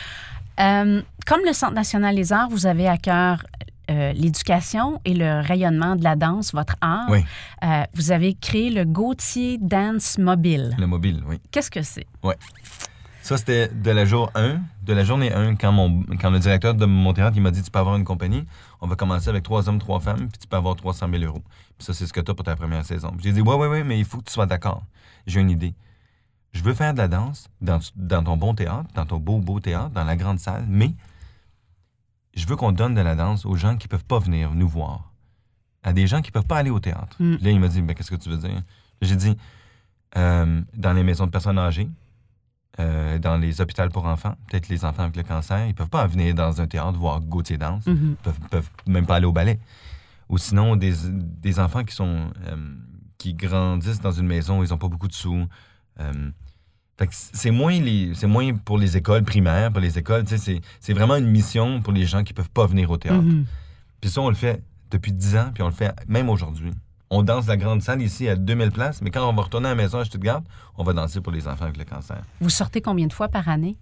Comme 1.25 1.41
le 1.45 1.53
Centre 1.53 1.73
national 1.73 2.15
des 2.15 2.31
arts, 2.33 2.49
vous 2.49 2.65
avez 2.65 2.87
à 2.87 2.97
cœur 2.97 3.43
euh, 3.89 4.13
l'éducation 4.13 4.99
et 5.05 5.13
le 5.13 5.41
rayonnement 5.41 5.95
de 5.95 6.03
la 6.03 6.15
danse, 6.15 6.53
votre 6.53 6.75
art. 6.81 7.07
Oui. 7.09 7.23
Euh, 7.63 7.83
vous 7.93 8.11
avez 8.11 8.33
créé 8.33 8.69
le 8.69 8.85
Gautier 8.85 9.57
Dance 9.57 10.17
Mobile. 10.17 10.75
Le 10.77 10.87
mobile, 10.87 11.23
oui. 11.27 11.39
Qu'est-ce 11.51 11.71
que 11.71 11.81
c'est? 11.81 12.07
Ça, 13.21 13.37
c'était 13.37 13.69
de 13.69 13.89
la 13.89 14.05
jour 14.05 14.29
1, 14.35 14.59
de 14.83 14.93
la 14.93 15.03
journée 15.03 15.33
1, 15.33 15.55
quand, 15.55 15.71
mon, 15.71 16.03
quand 16.21 16.29
le 16.29 16.37
directeur 16.37 16.75
de 16.75 16.85
mon 16.85 17.11
théâtre 17.11 17.35
il 17.35 17.41
m'a 17.41 17.49
dit 17.49 17.63
Tu 17.63 17.71
peux 17.71 17.79
avoir 17.79 17.95
une 17.95 18.03
compagnie, 18.03 18.45
on 18.81 18.87
va 18.87 18.95
commencer 18.95 19.29
avec 19.29 19.41
trois 19.41 19.67
hommes, 19.67 19.79
trois 19.79 19.99
femmes, 19.99 20.27
puis 20.29 20.37
tu 20.39 20.47
peux 20.47 20.57
avoir 20.57 20.75
300 20.75 21.07
000 21.11 21.23
euros. 21.23 21.41
Puis 21.77 21.85
ça, 21.85 21.93
c'est 21.93 22.05
ce 22.05 22.13
que 22.13 22.21
tu 22.21 22.29
as 22.29 22.35
pour 22.35 22.45
ta 22.45 22.55
première 22.55 22.85
saison. 22.85 23.11
J'ai 23.23 23.31
dit 23.31 23.41
Ouais, 23.41 23.55
ouais, 23.55 23.67
ouais, 23.67 23.83
mais 23.83 23.97
il 23.97 24.05
faut 24.05 24.19
que 24.19 24.25
tu 24.25 24.31
sois 24.31 24.45
d'accord. 24.45 24.83
J'ai 25.25 25.39
une 25.39 25.49
idée. 25.49 25.73
Je 26.53 26.61
veux 26.61 26.75
faire 26.75 26.93
de 26.93 26.99
la 26.99 27.07
danse 27.07 27.49
dans, 27.61 27.79
dans 27.95 28.23
ton 28.23 28.37
bon 28.37 28.53
théâtre, 28.53 28.89
dans 28.93 29.05
ton 29.05 29.17
beau, 29.17 29.39
beau 29.39 29.59
théâtre, 29.59 29.89
dans 29.89 30.03
la 30.03 30.15
grande 30.15 30.39
salle, 30.39 30.65
mais 30.67 30.93
je 32.35 32.45
veux 32.47 32.55
qu'on 32.55 32.71
donne 32.71 32.93
de 32.95 33.01
la 33.01 33.15
danse 33.15 33.45
aux 33.45 33.55
gens 33.55 33.77
qui 33.77 33.87
peuvent 33.87 34.05
pas 34.05 34.19
venir 34.19 34.53
nous 34.53 34.67
voir, 34.67 35.11
à 35.83 35.93
des 35.93 36.07
gens 36.07 36.21
qui 36.21 36.31
peuvent 36.31 36.45
pas 36.45 36.57
aller 36.57 36.69
au 36.69 36.79
théâtre. 36.79 37.15
Mm. 37.19 37.35
Là, 37.41 37.49
il 37.51 37.59
m'a 37.59 37.67
dit 37.67 37.81
Ben, 37.81 37.93
Qu'est-ce 37.95 38.11
que 38.11 38.15
tu 38.15 38.29
veux 38.29 38.37
dire? 38.37 38.61
J'ai 39.01 39.15
dit 39.15 39.37
Euh, 40.17 40.61
Dans 40.75 40.93
les 40.93 41.03
maisons 41.03 41.25
de 41.25 41.31
personnes 41.31 41.59
âgées, 41.59 41.89
euh, 42.79 43.17
dans 43.19 43.37
les 43.37 43.61
hôpitaux 43.61 43.87
pour 43.89 44.05
enfants, 44.05 44.35
peut-être 44.49 44.67
les 44.69 44.83
enfants 44.83 45.03
avec 45.03 45.15
le 45.15 45.23
cancer, 45.23 45.65
ils 45.67 45.73
peuvent 45.73 45.89
pas 45.89 46.05
venir 46.07 46.35
dans 46.35 46.59
un 46.61 46.67
théâtre 46.67 46.97
voir 46.97 47.21
Gauthier 47.21 47.57
danse, 47.57 47.85
Mhm. 47.85 48.09
ils 48.11 48.15
peuvent, 48.23 48.39
peuvent 48.51 48.69
même 48.87 49.05
pas 49.05 49.15
aller 49.15 49.25
au 49.25 49.31
ballet. 49.31 49.59
Ou 50.27 50.37
sinon, 50.37 50.75
des, 50.75 50.93
des 51.09 51.59
enfants 51.59 51.83
qui 51.83 51.95
sont 51.95 52.31
euh, 52.47 52.75
qui 53.17 53.33
grandissent 53.33 54.01
dans 54.01 54.11
une 54.11 54.27
maison, 54.27 54.61
ils 54.63 54.73
ont 54.73 54.77
pas 54.77 54.87
beaucoup 54.89 55.07
de 55.07 55.13
sous. 55.13 55.45
C'est 57.09 57.51
moins 57.51 57.79
les 57.79 58.13
c'est 58.15 58.27
moins 58.27 58.53
pour 58.53 58.77
les 58.77 58.95
écoles 58.95 59.23
primaires, 59.23 59.71
pour 59.71 59.81
les 59.81 59.97
écoles, 59.97 60.23
c'est 60.27 60.61
c'est 60.79 60.93
vraiment 60.93 61.15
une 61.15 61.27
mission 61.27 61.81
pour 61.81 61.91
les 61.93 62.05
gens 62.05 62.23
qui 62.23 62.33
peuvent 62.33 62.49
pas 62.49 62.65
venir 62.65 62.89
au 62.89 62.97
théâtre. 62.97 63.21
Mhm. 63.21 63.45
Puis 63.99 64.09
ça, 64.09 64.21
on 64.21 64.29
le 64.29 64.35
fait 64.35 64.63
depuis 64.91 65.11
10 65.11 65.35
ans, 65.35 65.51
puis 65.53 65.63
on 65.63 65.67
le 65.67 65.73
fait 65.73 65.93
même 66.07 66.29
aujourd'hui. 66.29 66.71
On 67.09 67.21
danse 67.21 67.47
la 67.47 67.57
grande 67.57 67.81
salle 67.81 68.01
ici 68.01 68.27
à 68.27 68.35
2000 68.35 68.71
places, 68.71 69.01
mais 69.01 69.11
quand 69.11 69.27
on 69.27 69.33
va 69.33 69.43
retourner 69.43 69.67
à 69.67 69.69
la 69.71 69.75
maison 69.75 69.99
à 69.99 70.05
Stuttgart, 70.05 70.41
on 70.77 70.83
va 70.83 70.93
danser 70.93 71.21
pour 71.21 71.31
les 71.31 71.47
enfants 71.47 71.65
avec 71.65 71.77
le 71.77 71.85
cancer. 71.85 72.21
Vous 72.39 72.49
sortez 72.49 72.81
combien 72.81 73.07
de 73.07 73.13
fois 73.13 73.27
par 73.27 73.47
année? 73.49 73.77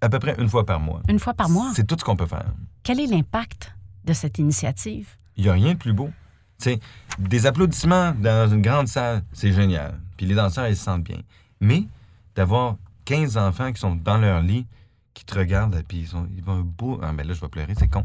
À 0.00 0.08
peu 0.08 0.18
près 0.18 0.34
une 0.38 0.48
fois 0.48 0.66
par 0.66 0.80
mois. 0.80 1.00
Une 1.08 1.18
fois 1.18 1.34
par 1.34 1.48
mois? 1.48 1.72
C'est 1.74 1.86
tout 1.86 1.96
ce 1.98 2.04
qu'on 2.04 2.16
peut 2.16 2.26
faire. 2.26 2.52
Quel 2.82 3.00
est 3.00 3.06
l'impact 3.06 3.74
de 4.04 4.12
cette 4.12 4.38
initiative? 4.38 5.08
il 5.36 5.44
n'y 5.44 5.50
a 5.50 5.52
rien 5.52 5.72
de 5.72 5.78
plus 5.78 5.92
beau. 5.92 6.10
Tu 6.58 6.70
sais, 6.70 6.80
des 7.18 7.46
applaudissements 7.46 8.12
dans 8.12 8.48
une 8.52 8.62
grande 8.62 8.88
salle, 8.88 9.22
c'est 9.32 9.52
génial. 9.52 9.98
Puis 10.16 10.26
les 10.26 10.34
danseurs, 10.34 10.68
ils 10.68 10.76
se 10.76 10.84
sentent 10.84 11.02
bien. 11.02 11.18
Mais 11.60 11.84
d'avoir 12.34 12.76
15 13.04 13.36
enfants 13.36 13.72
qui 13.72 13.80
sont 13.80 13.94
dans 13.96 14.16
leur 14.18 14.40
lit, 14.40 14.66
qui 15.14 15.24
te 15.24 15.38
regardent, 15.38 15.80
puis 15.86 15.98
ils, 16.00 16.16
ont, 16.16 16.28
ils 16.36 16.42
ont 16.48 16.54
un 16.58 16.60
beau... 16.62 16.98
Ah, 17.02 17.12
ben 17.12 17.26
là, 17.26 17.34
je 17.34 17.40
vais 17.40 17.48
pleurer, 17.48 17.74
c'est 17.78 17.88
con. 17.88 18.04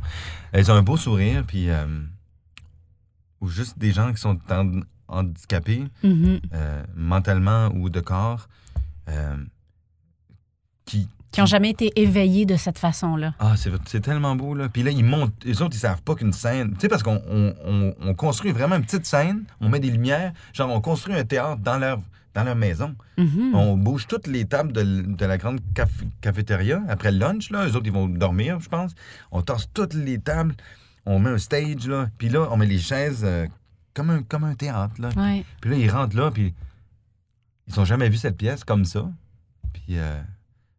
Ils 0.55 0.71
ont 0.71 0.75
un 0.75 0.83
beau 0.83 0.97
sourire, 0.97 1.43
puis... 1.47 1.69
euh, 1.69 1.85
ou 3.41 3.47
juste 3.47 3.79
des 3.79 3.91
gens 3.91 4.11
qui 4.11 4.19
sont 4.19 4.37
en- 4.51 4.81
handicapés, 5.07 5.85
Mhm. 6.03 6.39
euh, 6.53 6.83
mentalement 6.95 7.69
ou 7.73 7.89
de 7.89 7.99
corps, 8.01 8.47
euh, 9.07 9.37
qui, 10.85 11.07
Qui 11.31 11.39
n'ont 11.39 11.45
jamais 11.45 11.69
été 11.69 11.91
éveillés 11.99 12.45
de 12.45 12.55
cette 12.57 12.77
façon-là. 12.79 13.33
ah, 13.39 13.55
c'est, 13.55 13.71
c'est 13.87 14.01
tellement 14.01 14.35
beau, 14.35 14.53
là. 14.55 14.67
Puis 14.69 14.83
là, 14.83 14.91
ils 14.91 15.03
montent. 15.05 15.33
Les 15.45 15.61
autres, 15.61 15.75
ils 15.75 15.79
savent 15.79 16.01
pas 16.01 16.15
qu'une 16.15 16.33
scène. 16.33 16.73
Tu 16.73 16.81
sais, 16.81 16.87
parce 16.89 17.01
qu'on 17.03 17.21
on, 17.29 17.53
on- 17.65 17.95
on 18.01 18.13
construit 18.13 18.51
vraiment 18.51 18.75
une 18.75 18.83
petite 18.85 19.05
scène, 19.05 19.43
on 19.61 19.69
met 19.69 19.79
des 19.79 19.89
lumières, 19.91 20.33
genre, 20.53 20.69
on 20.71 20.81
construit 20.81 21.15
un 21.15 21.23
théâtre 21.23 21.61
dans 21.61 21.77
leur, 21.77 21.99
dans 22.33 22.43
leur 22.43 22.55
maison. 22.55 22.95
Mhm. 23.17 23.55
On 23.55 23.75
bouge 23.77 24.07
toutes 24.07 24.27
les 24.27 24.45
tables 24.45 24.71
de, 24.71 24.83
de 24.83 25.25
la 25.25 25.37
grande 25.37 25.59
caf- 25.73 26.05
cafétéria 26.21 26.81
après 26.87 27.11
le 27.11 27.17
lunch, 27.17 27.49
là. 27.49 27.67
Eux 27.67 27.75
autres, 27.75 27.87
ils 27.87 27.91
vont 27.93 28.07
dormir, 28.07 28.59
je 28.59 28.69
pense. 28.69 28.93
On 29.31 29.41
tasse 29.41 29.67
toutes 29.73 29.93
les 29.95 30.19
tables, 30.19 30.55
on 31.05 31.19
met 31.19 31.29
un 31.31 31.37
stage, 31.37 31.87
là. 31.87 32.07
Puis 32.17 32.29
là, 32.29 32.47
on 32.51 32.57
met 32.57 32.65
les 32.67 32.79
chaises 32.79 33.21
euh, 33.23 33.47
comme, 33.93 34.09
un, 34.11 34.21
comme 34.23 34.43
un 34.43 34.55
théâtre, 34.55 34.95
là. 35.01 35.09
Ouais. 35.17 35.43
Puis 35.61 35.71
là, 35.71 35.77
ils 35.77 35.89
rentrent 35.89 36.15
là, 36.15 36.29
puis 36.31 36.53
ils 37.67 37.79
ont 37.79 37.85
jamais 37.85 38.09
vu 38.09 38.17
cette 38.17 38.37
pièce 38.37 38.63
comme 38.63 38.85
ça. 38.85 39.09
Puis 39.73 39.97
euh, 39.97 40.19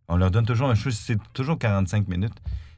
on 0.08 0.16
leur 0.16 0.30
donne 0.30 0.46
toujours 0.46 0.70
un 0.70 0.74
show, 0.74 0.90
c'est 0.90 1.18
toujours 1.32 1.58
45 1.58 2.08
minutes. 2.08 2.34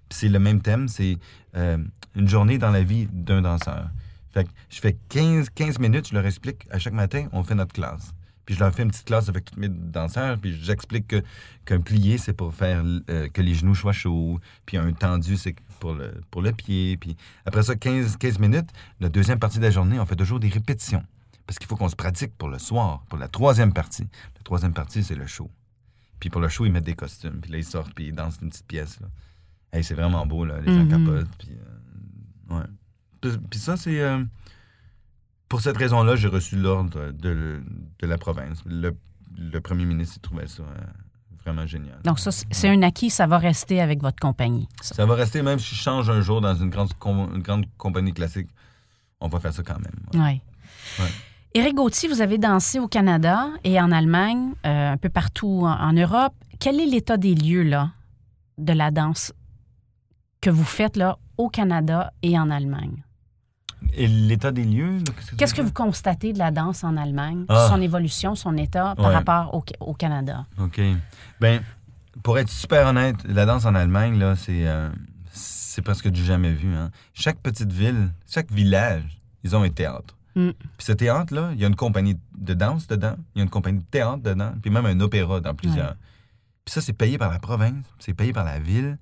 Puis 0.09 0.19
c'est 0.19 0.29
le 0.29 0.39
même 0.39 0.61
thème, 0.61 0.89
c'est 0.89 1.19
euh, 1.57 1.79
une 2.15 2.29
journée 2.29 2.59
dans 2.59 2.71
la 2.71 2.83
vie 2.83 3.07
d'un 3.13 3.43
danseur. 3.43 3.89
Fait 4.33 4.45
que 4.45 4.51
je 4.71 4.81
fais 4.81 4.97
15, 5.11 5.51
15 5.51 5.79
minutes, 5.79 6.09
je 6.09 6.15
leur 6.15 6.25
explique 6.27 6.67
à 6.71 6.79
chaque 6.79 6.93
matin, 6.95 7.29
on 7.33 7.43
fait 7.43 7.55
notre 7.55 7.73
classe. 7.75 8.13
Puis 8.45 8.55
je 8.57 8.61
leur 8.61 8.75
fais 8.75 8.83
une 8.83 8.91
petite 8.91 9.07
classe 9.07 9.29
avec 9.29 9.45
tous 9.45 9.59
mes 9.61 9.69
danseurs, 9.69 10.37
puis 10.39 10.53
j'explique 10.61 11.07
que, 11.07 11.23
qu'un 11.65 11.81
plié, 11.81 12.19
c'est 12.19 12.33
pour 12.33 12.53
faire 12.55 12.83
euh, 13.09 13.29
que 13.29 13.41
les 13.41 13.55
genoux 13.55 13.75
soient 13.75 13.93
chauds, 13.93 14.41
puis 14.67 14.77
un 14.77 14.93
tendu, 14.93 15.37
c'est 15.37 15.55
pour 15.79 15.95
le, 15.95 16.13
pour 16.31 16.43
le 16.43 16.53
pied. 16.53 16.97
Puis 16.97 17.17
après 17.47 17.63
ça, 17.63 17.77
15, 17.77 18.17
15 18.17 18.39
minutes, 18.41 18.69
la 19.01 19.09
deuxième 19.09 19.39
partie 19.39 19.59
de 19.59 19.63
la 19.65 19.71
journée, 19.71 19.99
on 20.01 20.07
fait 20.07 20.17
toujours 20.17 20.41
des 20.41 20.49
répétitions. 20.49 21.05
Parce 21.47 21.59
qu'il 21.59 21.69
faut 21.69 21.77
qu'on 21.77 21.89
se 21.89 21.97
pratique 21.97 22.37
pour 22.37 22.49
le 22.49 22.59
soir, 22.59 23.05
pour 23.09 23.19
la 23.19 23.29
troisième 23.29 23.73
partie. 23.73 24.09
La 24.37 24.43
troisième 24.43 24.73
partie, 24.73 25.03
c'est 25.05 25.15
le 25.17 25.27
show. 25.27 25.51
Puis 26.21 26.31
pour 26.31 26.41
le 26.41 26.49
show, 26.49 26.65
ils 26.67 26.73
mettent 26.73 26.85
des 26.85 26.95
costumes. 26.95 27.41
Puis 27.41 27.51
là, 27.53 27.59
ils 27.59 27.65
sortent, 27.65 27.93
puis 27.95 28.07
ils 28.09 28.13
dansent 28.15 28.39
une 28.43 28.49
petite 28.51 28.67
pièce. 28.67 28.99
Là. 29.01 29.09
Hey, 29.73 29.83
c'est 29.85 29.95
vraiment 29.95 30.25
beau, 30.27 30.45
là. 30.45 30.61
Les 30.61 30.73
gens 30.73 30.85
Mhm. 30.85 30.89
capotent. 30.89 31.29
Puis, 31.39 31.49
euh, 31.51 32.55
ouais. 32.59 32.65
Puis, 33.21 33.31
puis 33.51 33.59
ça, 33.61 33.77
c'est... 33.77 34.01
euh, 34.01 34.23
pour 35.53 35.61
cette 35.61 35.77
raison-là, 35.77 36.17
j'ai 36.17 36.29
reçu 36.29 36.57
l'ordre 36.57 37.13
de, 37.13 37.63
de 37.99 38.07
la 38.07 38.17
province. 38.17 38.63
Le, 38.65 38.97
le 39.37 39.61
premier 39.61 39.85
ministre, 39.85 40.15
il 40.17 40.21
trouvait 40.21 40.47
ça 40.47 40.63
euh, 40.63 40.81
vraiment 41.45 41.67
génial. 41.67 42.01
Donc, 42.05 42.21
ça, 42.21 42.31
c'est 42.33 42.71
un 42.71 42.81
acquis, 42.81 43.11
ça 43.11 43.27
va 43.27 43.37
rester 43.37 43.83
avec 43.83 44.01
votre 44.01 44.19
compagnie. 44.19 44.67
Ça. 44.81 44.95
Ça 44.95 45.05
va 45.05 45.15
rester, 45.15 45.43
même 45.43 45.59
si 45.59 45.75
je 45.75 45.83
change 45.83 46.09
un 46.09 46.23
jour 46.23 46.41
dans 46.41 46.55
une 46.55 46.71
grande, 46.71 46.95
com- 46.95 47.31
une 47.35 47.43
grande 47.43 47.67
compagnie 47.77 48.15
classique, 48.15 48.49
on 49.21 49.29
va 49.29 49.41
faire 49.41 49.53
ça 49.53 49.63
quand 49.63 49.77
même. 49.79 50.25
Ouais. 50.25 50.41
Ouais. 50.99 51.11
Éric 51.53 51.75
Gauthier, 51.75 52.09
vous 52.09 52.23
avez 52.23 52.39
dansé 52.39 52.79
au 52.79 52.89
Canada 52.89 53.51
et 53.63 53.79
en 53.79 53.93
Allemagne, 53.93 54.55
euh, 54.65 54.93
un 54.93 54.97
peu 54.97 55.11
partout 55.11 55.65
en, 55.65 55.79
en 55.79 55.93
Europe. 55.93 56.33
Quel 56.61 56.81
est 56.81 56.87
l'état 56.87 57.19
des 57.19 57.35
lieux 57.35 57.63
là, 57.65 57.91
de 58.57 58.73
la 58.73 58.91
danse 58.91 59.35
que 60.41 60.49
vous 60.49 60.65
faites 60.65 60.97
là, 60.97 61.19
au 61.37 61.51
Canada 61.51 62.11
et 62.23 62.39
en 62.39 62.49
Allemagne? 62.49 63.05
Et 63.95 64.07
l'état 64.07 64.53
des 64.53 64.65
lieux? 64.65 64.99
Qu'est-ce 65.37 65.55
que 65.55 65.63
vous 65.63 65.73
constatez 65.73 66.33
de 66.33 66.39
la 66.39 66.51
danse 66.51 66.83
en 66.85 66.97
Allemagne, 66.97 67.45
Ah. 67.49 67.69
son 67.71 67.81
évolution, 67.81 68.35
son 68.35 68.57
état 68.57 68.95
par 68.97 69.07
Ouais. 69.09 69.15
rapport 69.15 69.55
au, 69.55 69.65
au 69.81 69.95
Canada? 69.95 70.47
OK. 70.59 70.81
Ben, 71.41 71.61
pour 72.23 72.39
être 72.39 72.49
super 72.49 72.87
honnête, 72.89 73.17
la 73.25 73.45
danse 73.47 73.65
en 73.67 73.75
Allemagne, 73.75 74.19
là, 74.19 74.37
c'est, 74.37 74.67
euh, 74.67 74.91
c'est 75.33 75.83
presque 75.83 76.09
du 76.09 76.25
jamais 76.25 76.53
vu. 76.53 76.75
hein. 76.75 76.91
Chaque 77.15 77.39
petite 77.39 77.73
ville, 77.73 78.11
chaque 78.29 78.51
village, 78.51 79.21
ils 79.45 79.55
ont 79.57 79.63
un 79.63 79.71
théâtre. 79.71 80.17
Mm. 80.35 80.51
Puis 80.51 80.87
ce 80.87 80.93
théâtre-là, 80.93 81.51
il 81.53 81.61
y 81.61 81.65
a 81.65 81.69
une 81.69 81.77
compagnie 81.77 82.17
de 82.39 82.55
danse 82.55 82.87
dedans, 82.87 83.17
il 83.35 83.39
y 83.39 83.41
a 83.41 83.45
une 83.45 83.51
compagnie 83.51 83.81
de 83.81 83.85
théâtre 83.91 84.23
dedans, 84.23 84.53
puis 84.63 84.71
même 84.71 84.87
un 84.87 84.99
opéra 85.01 85.41
dans 85.41 85.55
plusieurs. 85.55 85.91
Ouais. 85.91 85.97
Puis 86.65 86.73
ça, 86.73 86.81
c'est 86.81 86.93
payé 86.95 87.19
par 87.19 87.31
la 87.31 87.39
province, 87.39 87.85
c'est 87.99 88.15
payé 88.15 88.33
par 88.33 88.45
la 88.45 88.59
ville. 88.59 88.97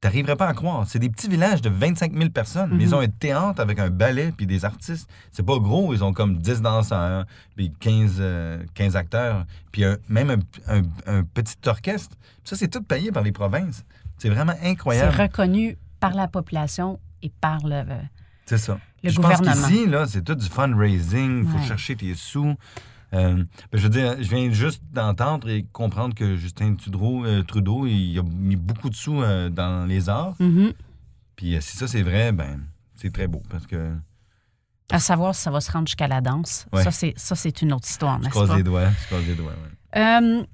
T'arriverais 0.00 0.36
pas 0.36 0.46
à 0.48 0.54
croire. 0.54 0.86
C'est 0.86 0.98
des 0.98 1.10
petits 1.10 1.28
villages 1.28 1.60
de 1.60 1.68
25 1.68 2.14
000 2.16 2.30
personnes, 2.30 2.70
mais 2.72 2.84
ils 2.84 2.88
Mhm. 2.88 2.94
ont 2.94 3.00
un 3.00 3.08
théâtre 3.08 3.60
avec 3.60 3.78
un 3.78 3.90
ballet 3.90 4.32
puis 4.34 4.46
des 4.46 4.64
artistes. 4.64 5.06
C'est 5.30 5.42
pas 5.44 5.58
gros, 5.58 5.92
ils 5.92 6.02
ont 6.02 6.14
comme 6.14 6.38
10 6.38 6.62
danseurs, 6.62 7.26
puis 7.54 7.70
15, 7.80 8.16
euh, 8.18 8.62
15 8.74 8.96
acteurs, 8.96 9.44
puis 9.72 9.84
un- 9.84 9.98
même 10.08 10.30
un, 10.30 10.78
un- 10.78 10.82
un 11.18 11.22
petit 11.22 11.56
orchestre. 11.66 12.16
Ça, 12.44 12.56
c'est 12.56 12.68
tout 12.68 12.82
payé 12.82 13.12
par 13.12 13.22
les 13.22 13.32
provinces. 13.32 13.84
C'est 14.16 14.30
vraiment 14.30 14.54
C'est 14.62 14.70
incroyable. 14.70 15.14
reconnu 15.20 15.76
par 16.00 16.14
la 16.14 16.28
population 16.28 16.98
et 17.22 17.30
par 17.42 17.58
le, 17.66 17.82
C'est 18.46 18.56
ça. 18.56 18.78
le 19.04 19.10
je 19.10 19.16
gouvernement. 19.16 19.52
pense 19.52 19.66
qu'ici, 19.68 19.86
là, 19.86 20.06
c'est 20.06 20.22
tout 20.22 20.34
du 20.34 20.48
fundraising. 20.48 21.44
Il 21.44 21.50
faut 21.50 21.58
Ouais. 21.58 21.64
chercher 21.66 21.94
tes 21.96 22.14
sous. 22.14 22.54
Euh, 23.12 23.34
ben, 23.34 23.46
je 23.72 23.82
veux 23.82 23.88
dire, 23.88 24.16
je 24.22 24.28
viens 24.28 24.50
juste 24.50 24.82
d'entendre 24.92 25.48
et 25.48 25.64
comprendre 25.72 26.14
que 26.14 26.36
Justin 26.36 26.74
Trudeau, 26.74 27.24
euh, 27.24 27.42
Trudeau 27.42 27.86
il 27.86 28.18
a 28.18 28.22
mis 28.22 28.56
beaucoup 28.56 28.88
de 28.88 28.94
sous 28.94 29.20
euh, 29.22 29.48
dans 29.48 29.86
les 29.86 30.08
arts. 30.08 30.34
Mhm. 30.38 30.72
Puis 31.36 31.56
si 31.60 31.76
ça, 31.76 31.88
c'est 31.88 32.02
vrai, 32.02 32.32
ben 32.32 32.60
c'est 32.94 33.12
très 33.12 33.26
beau 33.26 33.42
parce 33.48 33.66
que 33.66 33.94
À 34.92 35.00
savoir 35.00 35.34
si 35.34 35.42
ça 35.42 35.50
va 35.50 35.60
se 35.60 35.72
rendre 35.72 35.88
jusqu'à 35.88 36.06
la 36.06 36.20
danse. 36.20 36.66
Ouais. 36.72 36.84
Ça, 36.84 37.34
c'est, 37.34 37.62
une 37.62 37.72
autre 37.72 37.88
histoire, 37.88 38.18
je 38.18 38.24
n'est-ce 38.24 38.46
pas? 38.46 38.56
les 38.56 38.62
doigts. 38.62 38.90
Je 38.90 39.06
croise 39.06 39.26
les 39.26 39.34
doigts, 39.34 39.52
ouais. 39.52 40.46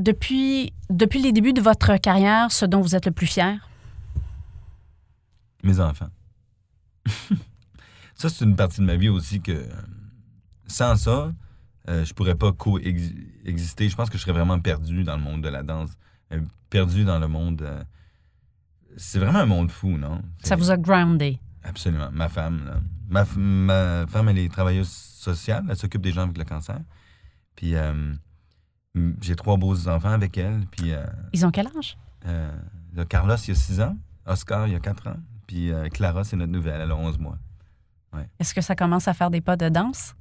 Depuis, 0.00 0.72
depuis 0.90 1.22
les 1.22 1.32
débuts 1.32 1.52
de 1.52 1.60
votre 1.60 1.96
carrière, 1.98 2.50
ce 2.50 2.66
dont 2.66 2.80
vous 2.80 2.96
êtes 2.96 3.06
le 3.06 3.12
plus 3.12 3.26
fier? 3.26 3.68
Mes 5.62 5.78
enfants. 5.78 6.10
ça, 8.14 8.28
c'est 8.28 8.44
une 8.44 8.56
partie 8.56 8.80
de 8.80 8.86
ma 8.86 8.96
vie 8.96 9.08
aussi 9.08 9.40
que 9.40 9.64
sans 10.74 10.96
ça, 10.96 11.32
euh, 11.88 12.04
je 12.04 12.12
pourrais 12.14 12.34
pas 12.34 12.52
coexister. 12.52 13.88
Je 13.88 13.96
pense 13.96 14.08
que 14.10 14.16
je 14.18 14.22
serais 14.22 14.32
vraiment 14.32 14.58
perdu 14.60 15.04
dans 15.04 15.16
le 15.16 15.22
monde 15.22 15.42
de 15.42 15.48
la 15.48 15.62
danse. 15.62 15.90
Euh, 16.32 16.40
perdu 16.70 17.04
dans 17.04 17.18
le 17.18 17.28
monde. 17.28 17.62
euh, 17.62 17.82
c'est 18.96 19.18
vraiment 19.18 19.40
un 19.40 19.46
monde 19.46 19.70
fou, 19.70 19.96
non? 19.98 20.22
Ça 20.42 20.56
vous 20.56 20.70
a 20.70 20.76
groundé. 20.76 21.38
Absolument. 21.62 22.10
Ma 22.12 22.28
femme, 22.28 22.64
là. 22.66 22.80
Ma, 23.08 23.22
f- 23.24 23.38
ma 23.38 24.06
femme, 24.06 24.28
elle 24.28 24.38
est 24.38 24.48
travailleuse 24.52 24.88
sociale. 24.88 25.64
Elle 25.68 25.76
s'occupe 25.76 26.00
des 26.02 26.12
gens 26.12 26.22
avec 26.22 26.38
le 26.38 26.44
cancer. 26.44 26.78
Puis 27.56 27.74
j'ai 29.20 29.36
trois 29.36 29.56
beaux 29.56 29.88
enfants 29.88 30.10
avec 30.12 30.36
elle. 30.38 30.66
Puis 30.70 30.92
Ils 31.32 31.44
ont 31.46 31.50
quel 31.50 31.66
âge? 31.76 31.96
Carlos, 33.08 33.36
il 33.36 33.48
y 33.48 33.52
a 33.52 33.54
6 33.54 33.80
ans. 33.80 33.96
Oscar, 34.26 34.66
il 34.66 34.72
y 34.72 34.76
a 34.76 34.80
4 34.80 35.08
ans. 35.08 35.16
Puis 35.46 35.70
Clara, 35.92 36.24
c'est 36.24 36.36
notre 36.36 36.52
nouvelle. 36.52 36.80
Elle 36.80 36.90
a 36.92 36.96
11 36.96 37.18
mois. 37.18 37.36
Est-ce 38.38 38.54
que 38.54 38.60
ça 38.60 38.76
commence 38.76 39.08
à 39.08 39.14
faire 39.14 39.30
des 39.30 39.40
pas 39.40 39.56
de 39.56 39.68
danse? 39.68 40.14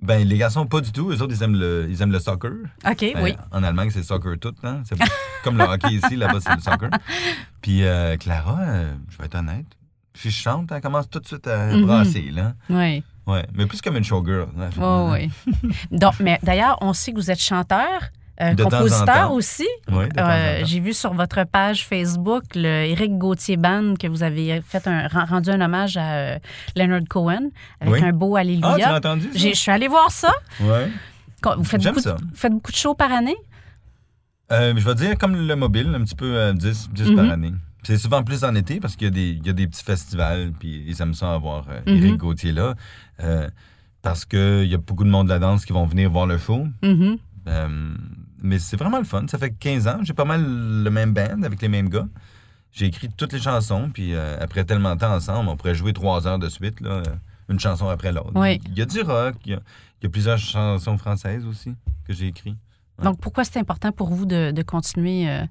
Ben, 0.00 0.26
les 0.26 0.38
garçons, 0.38 0.64
pas 0.66 0.80
du 0.80 0.92
tout. 0.92 1.10
Eux 1.10 1.20
autres, 1.22 1.34
ils 1.34 1.42
aiment 1.42 1.56
le, 1.58 1.86
ils 1.90 2.00
aiment 2.02 2.12
le 2.12 2.20
soccer. 2.20 2.52
OK, 2.88 3.02
Euh, 3.02 3.12
oui. 3.22 3.34
En 3.50 3.62
Allemagne, 3.64 3.90
c'est 3.90 4.02
soccer 4.04 4.38
tout. 4.40 4.54
Hein? 4.62 4.82
C'est 4.84 4.96
comme 5.42 5.58
le 5.58 5.64
hockey 5.64 5.94
ici. 5.94 6.14
Là-bas, 6.16 6.38
c'est 6.40 6.54
le 6.54 6.60
soccer. 6.60 6.90
Puis 7.62 7.84
euh, 7.84 8.16
Clara, 8.16 8.58
euh, 8.60 8.94
je 9.10 9.18
vais 9.18 9.24
être 9.24 9.34
honnête. 9.34 9.66
Si 10.14 10.30
je 10.30 10.36
chante, 10.40 10.70
elle 10.72 10.80
commence 10.80 11.08
tout 11.10 11.18
de 11.20 11.26
suite 11.26 11.46
à 11.46 11.66
Mhm. 11.74 11.84
brasser. 11.86 12.30
Là. 12.30 12.54
Oui. 12.70 13.02
Ouais, 13.26 13.44
mais 13.54 13.66
plus 13.66 13.80
comme 13.82 13.96
une 13.96 14.04
showgirl. 14.04 14.48
là. 14.56 14.70
Oh, 14.80 15.10
oui. 15.12 15.30
Donc, 15.90 16.14
mais 16.20 16.38
d'ailleurs, 16.42 16.78
on 16.80 16.92
sait 16.92 17.10
que 17.12 17.16
vous 17.16 17.30
êtes 17.30 17.40
chanteur, 17.40 18.00
euh, 18.40 18.54
compositeur 18.54 19.32
aussi. 19.32 19.66
En 19.90 20.00
Euh. 20.18 20.60
J'ai 20.64 20.80
vu 20.80 20.92
sur 20.92 21.12
votre 21.14 21.44
page 21.44 21.86
Facebook 21.86 22.44
le 22.54 22.84
Éric 22.86 23.18
Gauthier 23.18 23.56
Band 23.56 23.94
que 23.98 24.06
vous 24.06 24.22
avez 24.22 24.60
fait 24.62 24.86
un, 24.86 25.08
ren- 25.08 25.24
rendu 25.24 25.50
un 25.50 25.60
hommage 25.60 25.96
à 25.96 26.12
euh, 26.14 26.38
Leonard 26.76 27.02
Cohen 27.08 27.50
avec 27.80 27.94
Oui. 27.94 28.02
un 28.04 28.12
beau 28.12 28.36
Ah, 28.36 28.42
tu 28.44 28.48
Alléluia. 28.50 28.96
entendu? 28.96 29.28
ça? 29.32 29.38
J'ai- 29.38 29.54
Je 29.54 29.58
suis 29.58 29.70
allée 29.72 29.88
voir 29.88 30.10
ça. 30.10 30.32
Ouais. 30.60 30.88
Vous 31.56 31.64
faites, 31.64 31.82
beaucoup 31.82 31.96
de, 31.96 32.00
ça. 32.02 32.16
vous 32.20 32.34
faites 32.36 32.52
beaucoup 32.52 32.72
de 32.72 32.76
shows 32.76 32.94
par 32.94 33.12
année? 33.12 33.36
Euh, 34.50 34.72
je 34.76 34.84
vais 34.84 34.94
dire 34.94 35.18
comme 35.18 35.36
le 35.36 35.56
mobile, 35.56 35.92
un 35.94 36.02
petit 36.04 36.14
peu 36.16 36.34
euh, 36.36 36.52
10, 36.52 36.90
10 36.92 37.10
Mhm. 37.10 37.16
par 37.16 37.30
année. 37.30 37.52
C'est 37.82 37.96
souvent 37.98 38.22
plus 38.22 38.44
en 38.44 38.54
été 38.54 38.80
parce 38.80 38.96
qu'il 38.96 39.06
y, 39.06 39.08
a 39.08 39.12
des- 39.12 39.30
il 39.40 39.46
y 39.46 39.50
a 39.50 39.52
des 39.52 39.66
petits 39.66 39.84
festivals, 39.84 40.52
puis 40.58 40.84
ils 40.86 41.00
aiment 41.00 41.14
ça 41.14 41.32
avoir 41.34 41.64
euh, 41.70 41.80
Mhm. 41.86 41.96
Éric 41.96 42.16
Gauthier 42.16 42.52
là. 42.52 42.74
parce 44.02 44.24
qu'il 44.24 44.64
y 44.64 44.74
a 44.74 44.78
beaucoup 44.78 45.04
de 45.04 45.10
monde 45.10 45.26
de 45.26 45.32
la 45.32 45.38
danse 45.38 45.64
qui 45.64 45.72
vont 45.72 45.84
venir 45.84 46.08
voir 46.10 46.26
le 46.26 46.38
show. 46.38 46.66
Mhm. 46.82 47.18
Euh, 47.48 47.94
mais 48.42 48.58
c'est 48.58 48.76
vraiment 48.76 48.98
le 48.98 49.04
fun. 49.04 49.26
Ça 49.28 49.38
fait 49.38 49.50
15 49.50 49.88
ans. 49.88 49.98
J'ai 50.02 50.14
pas 50.14 50.24
mal 50.24 50.42
le 50.44 50.90
même 50.90 51.12
band 51.12 51.42
avec 51.42 51.60
les 51.62 51.68
mêmes 51.68 51.88
gars. 51.88 52.06
J'ai 52.72 52.86
écrit 52.86 53.08
toutes 53.16 53.32
les 53.32 53.40
chansons, 53.40 53.90
puis 53.92 54.14
euh, 54.14 54.36
après 54.40 54.64
tellement 54.64 54.94
de 54.94 55.00
temps 55.00 55.14
ensemble, 55.14 55.48
on 55.48 55.56
pourrait 55.56 55.74
jouer 55.74 55.92
trois 55.92 56.26
heures 56.26 56.38
de 56.38 56.48
suite, 56.48 56.80
là, 56.80 57.02
une 57.48 57.58
chanson 57.58 57.88
après 57.88 58.12
l'autre. 58.12 58.32
Oui. 58.34 58.60
Il 58.66 58.78
y 58.78 58.82
a 58.82 58.86
du 58.86 59.00
rock, 59.00 59.36
il 59.46 59.52
y 59.52 59.54
a, 59.54 59.60
il 60.00 60.04
y 60.04 60.06
a 60.06 60.10
plusieurs 60.10 60.38
chansons 60.38 60.98
françaises 60.98 61.44
aussi 61.46 61.74
que 62.06 62.12
j'ai 62.12 62.26
écrites. 62.28 62.58
Ouais. 62.98 63.04
Donc, 63.04 63.20
pourquoi 63.20 63.44
c'est 63.44 63.58
important 63.58 63.90
pour 63.90 64.10
vous 64.10 64.26
de, 64.26 64.50
de 64.50 64.62
continuer 64.62 65.28
euh, 65.30 65.44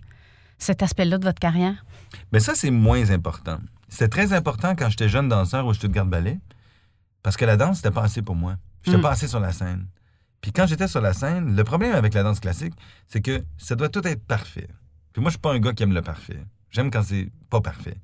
cet 0.59 0.83
aspect-là 0.83 1.17
de 1.17 1.23
votre 1.25 1.39
carrière? 1.39 1.83
Mais 2.31 2.39
ça, 2.39 2.53
c'est 2.55 2.71
moins 2.71 3.09
important. 3.09 3.57
c'était 3.89 4.09
très 4.09 4.31
important 4.33 4.75
quand 4.75 4.89
j'étais 4.89 5.09
jeune 5.09 5.27
danseur 5.27 5.65
au 5.65 5.73
Stuttgart 5.73 6.05
Ballet, 6.05 6.39
parce 7.23 7.35
que 7.35 7.45
la 7.45 7.57
danse, 7.57 7.77
c'était 7.77 7.91
pas 7.91 8.03
assez 8.03 8.21
pour 8.21 8.35
moi. 8.35 8.55
J'étais 8.83 8.97
Mm. 8.97 9.01
pas 9.01 9.11
assez 9.11 9.27
sur 9.27 9.39
la 9.39 9.51
scène. 9.51 9.87
Puis 10.47 10.53
quand 10.53 10.65
j'étais 10.65 10.87
sur 10.87 11.01
la 11.01 11.11
scène, 11.11 11.57
le 11.57 11.63
problème 11.65 11.93
avec 11.93 12.13
la 12.13 12.23
danse 12.23 12.39
classique, 12.39 12.73
c'est 13.09 13.19
que 13.19 13.43
ça 13.57 13.75
doit 13.75 13.89
tout 13.89 14.07
être 14.07 14.23
parfait. 14.23 14.69
Puis 15.11 15.21
moi, 15.21 15.29
je 15.29 15.33
suis 15.33 15.41
pas 15.41 15.51
un 15.51 15.59
gars 15.59 15.73
qui 15.73 15.83
aime 15.83 15.93
le 15.93 16.01
parfait. 16.01 16.39
J'aime 16.71 16.89
quand 16.89 17.03
c'est 17.03 17.29
pas 17.49 17.59
parfait. 17.59 17.97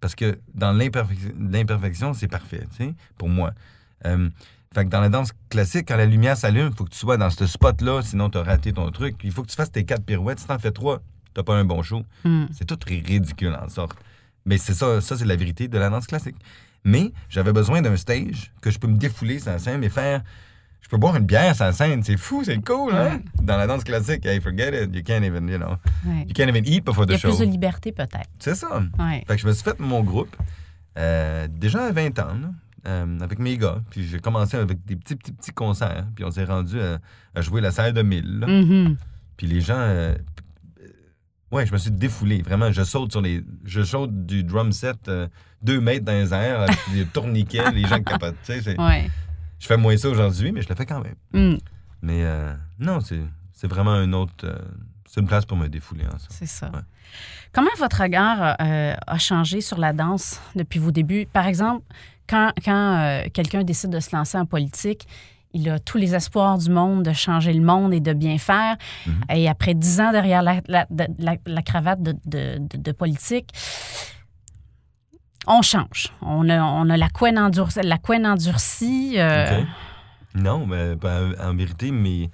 Parce 0.00 0.14
que 0.14 0.38
dans 0.54 0.72
l'imperfec- 0.72 1.34
l'imperfection, 1.36 2.14
c'est 2.14 2.28
parfait, 2.28 2.64
tu 2.76 2.84
sais, 2.84 2.94
pour 3.18 3.28
moi. 3.28 3.50
Euh, 4.06 4.30
fait 4.72 4.84
que 4.84 4.88
dans 4.88 5.00
la 5.00 5.08
danse 5.08 5.32
classique, 5.48 5.88
quand 5.88 5.96
la 5.96 6.06
lumière 6.06 6.36
s'allume, 6.36 6.68
il 6.70 6.76
faut 6.76 6.84
que 6.84 6.90
tu 6.90 6.98
sois 6.98 7.16
dans 7.16 7.28
ce 7.28 7.44
spot-là, 7.44 8.02
sinon 8.02 8.30
tu 8.30 8.38
as 8.38 8.44
raté 8.44 8.72
ton 8.72 8.88
truc. 8.92 9.16
Il 9.24 9.32
faut 9.32 9.42
que 9.42 9.48
tu 9.50 9.56
fasses 9.56 9.72
tes 9.72 9.84
quatre 9.84 10.04
pirouettes. 10.04 10.38
Si 10.38 10.46
t'en 10.46 10.60
fais 10.60 10.70
trois, 10.70 11.02
t'as 11.34 11.42
pas 11.42 11.56
un 11.56 11.64
bon 11.64 11.82
show. 11.82 12.04
Hmm. 12.24 12.44
C'est 12.52 12.66
tout 12.66 12.76
très 12.76 13.00
ridicule 13.00 13.58
en 13.60 13.68
sorte. 13.68 13.98
Mais 14.44 14.58
c'est 14.58 14.74
ça, 14.74 15.00
ça 15.00 15.16
c'est 15.16 15.24
la 15.24 15.34
vérité 15.34 15.66
de 15.66 15.76
la 15.76 15.90
danse 15.90 16.06
classique. 16.06 16.36
Mais 16.84 17.12
j'avais 17.28 17.52
besoin 17.52 17.82
d'un 17.82 17.96
stage 17.96 18.52
que 18.62 18.70
je 18.70 18.78
peux 18.78 18.86
me 18.86 18.96
défouler 18.96 19.40
sur 19.40 19.50
la 19.50 19.58
scène 19.58 19.82
et 19.82 19.90
faire. 19.90 20.22
Je 20.90 20.96
peux 20.96 20.98
boire 20.98 21.14
une 21.14 21.24
bière 21.24 21.54
la 21.60 21.72
scène, 21.72 22.02
c'est 22.02 22.16
fou, 22.16 22.42
c'est 22.44 22.58
cool, 22.64 22.92
hein? 22.92 23.20
Dans 23.40 23.56
la 23.56 23.68
danse 23.68 23.84
classique, 23.84 24.26
hey, 24.26 24.40
forget 24.40 24.70
it, 24.86 24.92
you 24.92 25.02
can't 25.04 25.22
even, 25.22 25.48
you 25.48 25.56
know, 25.56 25.76
Ouais. 26.04 26.24
you 26.26 26.32
can't 26.34 26.48
even 26.48 26.66
eat 26.66 26.84
before 26.84 27.04
Il 27.04 27.10
the 27.10 27.12
y 27.12 27.14
a 27.14 27.18
show. 27.18 27.28
plus 27.28 27.46
de 27.46 27.50
liberté, 27.52 27.92
peut-être. 27.92 28.28
C'est 28.40 28.56
ça. 28.56 28.82
Ouais. 28.98 29.22
Fait 29.28 29.36
que 29.36 29.40
je 29.40 29.46
me 29.46 29.52
suis 29.52 29.62
fait 29.62 29.78
mon 29.78 30.02
groupe 30.02 30.36
euh, 30.98 31.46
déjà 31.48 31.84
à 31.84 31.92
20 31.92 32.18
ans, 32.18 32.34
là, 32.42 32.48
euh, 32.88 33.20
avec 33.20 33.38
mes 33.38 33.56
gars. 33.56 33.80
Puis 33.90 34.04
j'ai 34.08 34.18
commencé 34.18 34.56
avec 34.56 34.84
des 34.84 34.96
petits, 34.96 35.14
petits, 35.14 35.30
petits 35.30 35.52
concerts. 35.52 36.06
Puis 36.16 36.24
on 36.24 36.32
s'est 36.32 36.42
rendu 36.44 36.80
à, 36.80 36.98
à 37.36 37.40
jouer 37.40 37.60
la 37.60 37.70
salle 37.70 37.92
de 37.92 38.02
1000. 38.02 38.40
là. 38.40 38.46
Mhm. 38.48 38.96
Puis 39.36 39.46
les 39.46 39.60
gens. 39.60 39.74
euh, 39.78 40.16
ouais, 41.52 41.66
je 41.66 41.72
me 41.72 41.78
suis 41.78 41.92
défoulé. 41.92 42.42
Vraiment, 42.42 42.72
je 42.72 42.82
saute 42.82 43.12
sur 43.12 43.20
les. 43.20 43.44
Je 43.64 43.82
saute 43.82 44.26
du 44.26 44.42
drum 44.42 44.72
set 44.72 45.08
deux 45.62 45.80
mètres 45.80 46.04
dans 46.04 46.12
les 46.12 46.34
airs 46.34 46.62
avec 46.62 46.76
des 46.92 47.04
tourniquets, 47.04 47.70
les 47.70 47.84
gens 47.86 48.02
capotent. 48.02 48.34
Tu 48.44 48.54
sais, 48.54 48.60
c'est- 48.62 48.80
Ouais. 48.80 49.08
Je 49.60 49.66
fais 49.66 49.76
moins 49.76 49.96
ça 49.96 50.08
aujourd'hui, 50.08 50.50
mais 50.50 50.62
je 50.62 50.68
le 50.68 50.74
fais 50.74 50.86
quand 50.86 51.00
même. 51.02 51.14
Hmm. 51.32 51.58
Mais 52.02 52.24
euh, 52.24 52.52
non, 52.78 52.98
c'est 53.00 53.66
vraiment 53.68 53.92
un 53.92 54.12
autre. 54.12 54.32
euh, 54.44 54.58
c'est 55.06 55.20
une 55.20 55.26
place 55.26 55.44
pour 55.44 55.56
me 55.56 55.68
défouler 55.68 56.06
en 56.06 56.18
ça. 56.18 56.26
C'est 56.30 56.46
ça. 56.46 56.66
Ouais. 56.72 56.80
Comment 57.52 57.70
votre 57.78 58.00
regard 58.02 58.56
euh, 58.60 58.94
a 59.06 59.18
changé 59.18 59.60
sur 59.60 59.76
la 59.78 59.92
danse 59.92 60.40
depuis 60.56 60.78
vos 60.78 60.92
débuts? 60.92 61.26
Par 61.32 61.46
exemple, 61.46 61.84
quand, 62.28 62.52
quand 62.64 62.96
euh, 62.98 63.28
quelqu'un 63.34 63.64
décide 63.64 63.90
de 63.90 63.98
se 64.00 64.14
lancer 64.14 64.38
en 64.38 64.46
politique, 64.46 65.06
il 65.52 65.68
a 65.68 65.80
tous 65.80 65.98
les 65.98 66.14
espoirs 66.14 66.58
du 66.58 66.70
monde 66.70 67.02
de 67.02 67.12
changer 67.12 67.52
le 67.52 67.60
monde 67.60 67.92
et 67.92 67.98
de 67.98 68.12
bien 68.12 68.38
faire. 68.38 68.76
Mhm. 69.04 69.20
Et 69.34 69.48
après 69.48 69.74
dix 69.74 70.00
ans 70.00 70.12
derrière 70.12 70.42
la, 70.42 70.60
la- 70.68 70.86
la- 71.18 71.36
la 71.44 71.62
cravate 71.62 72.00
de, 72.00 72.12
de- 72.24 72.58
de- 72.58 72.76
de 72.78 72.92
politique, 72.92 73.50
on 75.46 75.62
change. 75.62 76.08
On 76.22 76.48
a, 76.48 76.62
on 76.62 76.88
a 76.90 76.96
la, 76.96 77.08
couenne 77.08 77.38
endurcie, 77.38 77.80
la 77.82 77.98
couenne 77.98 78.26
endurcie. 78.26 79.14
euh. 79.16 79.62
Non, 80.34 80.66
mais 80.66 80.94
ben, 80.94 81.34
en 81.42 81.54
vérité, 81.54 81.90
mes, 81.90 82.30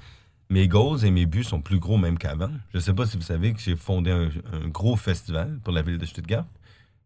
mes 0.51 0.69
goals 0.69 1.05
et 1.05 1.11
mes 1.11 1.27
buts 1.27 1.45
sont 1.45 1.61
plus 1.61 1.79
gros 1.79 1.97
même 1.97 2.19
qu'avant. 2.19 2.51
Je 2.73 2.79
ne 2.79 2.83
sais 2.83 2.93
pas 2.93 3.07
si 3.07 3.17
vous 3.17 3.23
savez 3.23 3.53
que 3.55 3.61
j'ai 3.61 3.77
fondé 3.77 4.11
un, 4.11 4.29
un 4.53 4.69
gros 4.69 4.97
festival 4.97 5.59
pour 5.65 5.73
la 5.73 5.83
ville 5.83 5.99
de 5.99 6.07
Stuttgart. 6.07 6.45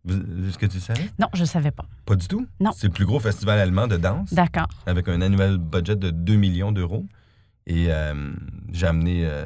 Est-ce 0.09 0.57
que 0.57 0.65
tu 0.67 0.77
le 0.77 0.81
savais? 0.83 1.11
Non, 1.19 1.27
je 1.35 1.43
ne 1.43 1.47
savais 1.47 1.71
pas. 1.71 1.85
Pas 2.07 2.17
du 2.17 2.27
tout? 2.27 2.47
Non. 2.59 2.71
C'est 2.75 2.87
le 2.87 2.93
plus 2.93 3.05
gros 3.05 3.21
festival 3.21 3.59
allemand 3.61 3.87
de 3.87 3.99
danse 3.99 4.33
D'accord. 4.33 4.69
avec 4.87 5.09
un 5.09 5.21
annuel 5.21 5.59
budget 5.59 5.95
de 5.97 6.11
2 6.11 6.37
millions 6.37 6.73
d'euros. 6.73 7.05
Et 7.67 7.87
euh, 7.91 8.33
j'ai 8.73 8.87
amené. 8.87 9.27
euh, 9.27 9.45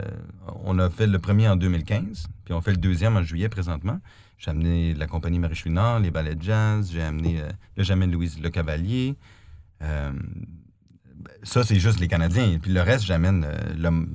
on 0.65 0.79
a 0.79 0.89
fait 0.89 1.09
le 1.09 1.19
premier 1.19 1.49
en 1.49 1.57
2015, 1.57 2.29
puis 2.45 2.55
on 2.55 2.61
fait 2.61 2.71
le 2.71 2.77
deuxième 2.79 3.17
en 3.17 3.23
juillet 3.23 3.49
présentement. 3.49 3.99
J'ai 4.39 4.51
amené 4.51 4.95
la 4.95 5.07
compagnie 5.07 5.39
Marie 5.39 5.55
Chouinard, 5.55 6.01
les 6.01 6.11
ballets 6.11 6.35
de 6.35 6.43
jazz, 6.43 6.91
j'ai 6.93 7.03
amené. 7.03 7.41
euh, 7.41 7.49
là, 7.77 7.83
j'amène 7.85 8.11
Louise 8.13 8.39
Le 8.41 8.51
Cavalier. 8.51 9.15
Euh, 9.83 10.13
ça, 11.43 11.63
c'est 11.65 11.79
juste 11.79 12.01
les 12.01 12.09
Canadiens. 12.09 12.59
Puis 12.61 12.73
le 12.73 12.81
reste, 12.81 13.05
j'amène 13.05 13.45
euh, 13.47 13.57
le- 13.77 14.07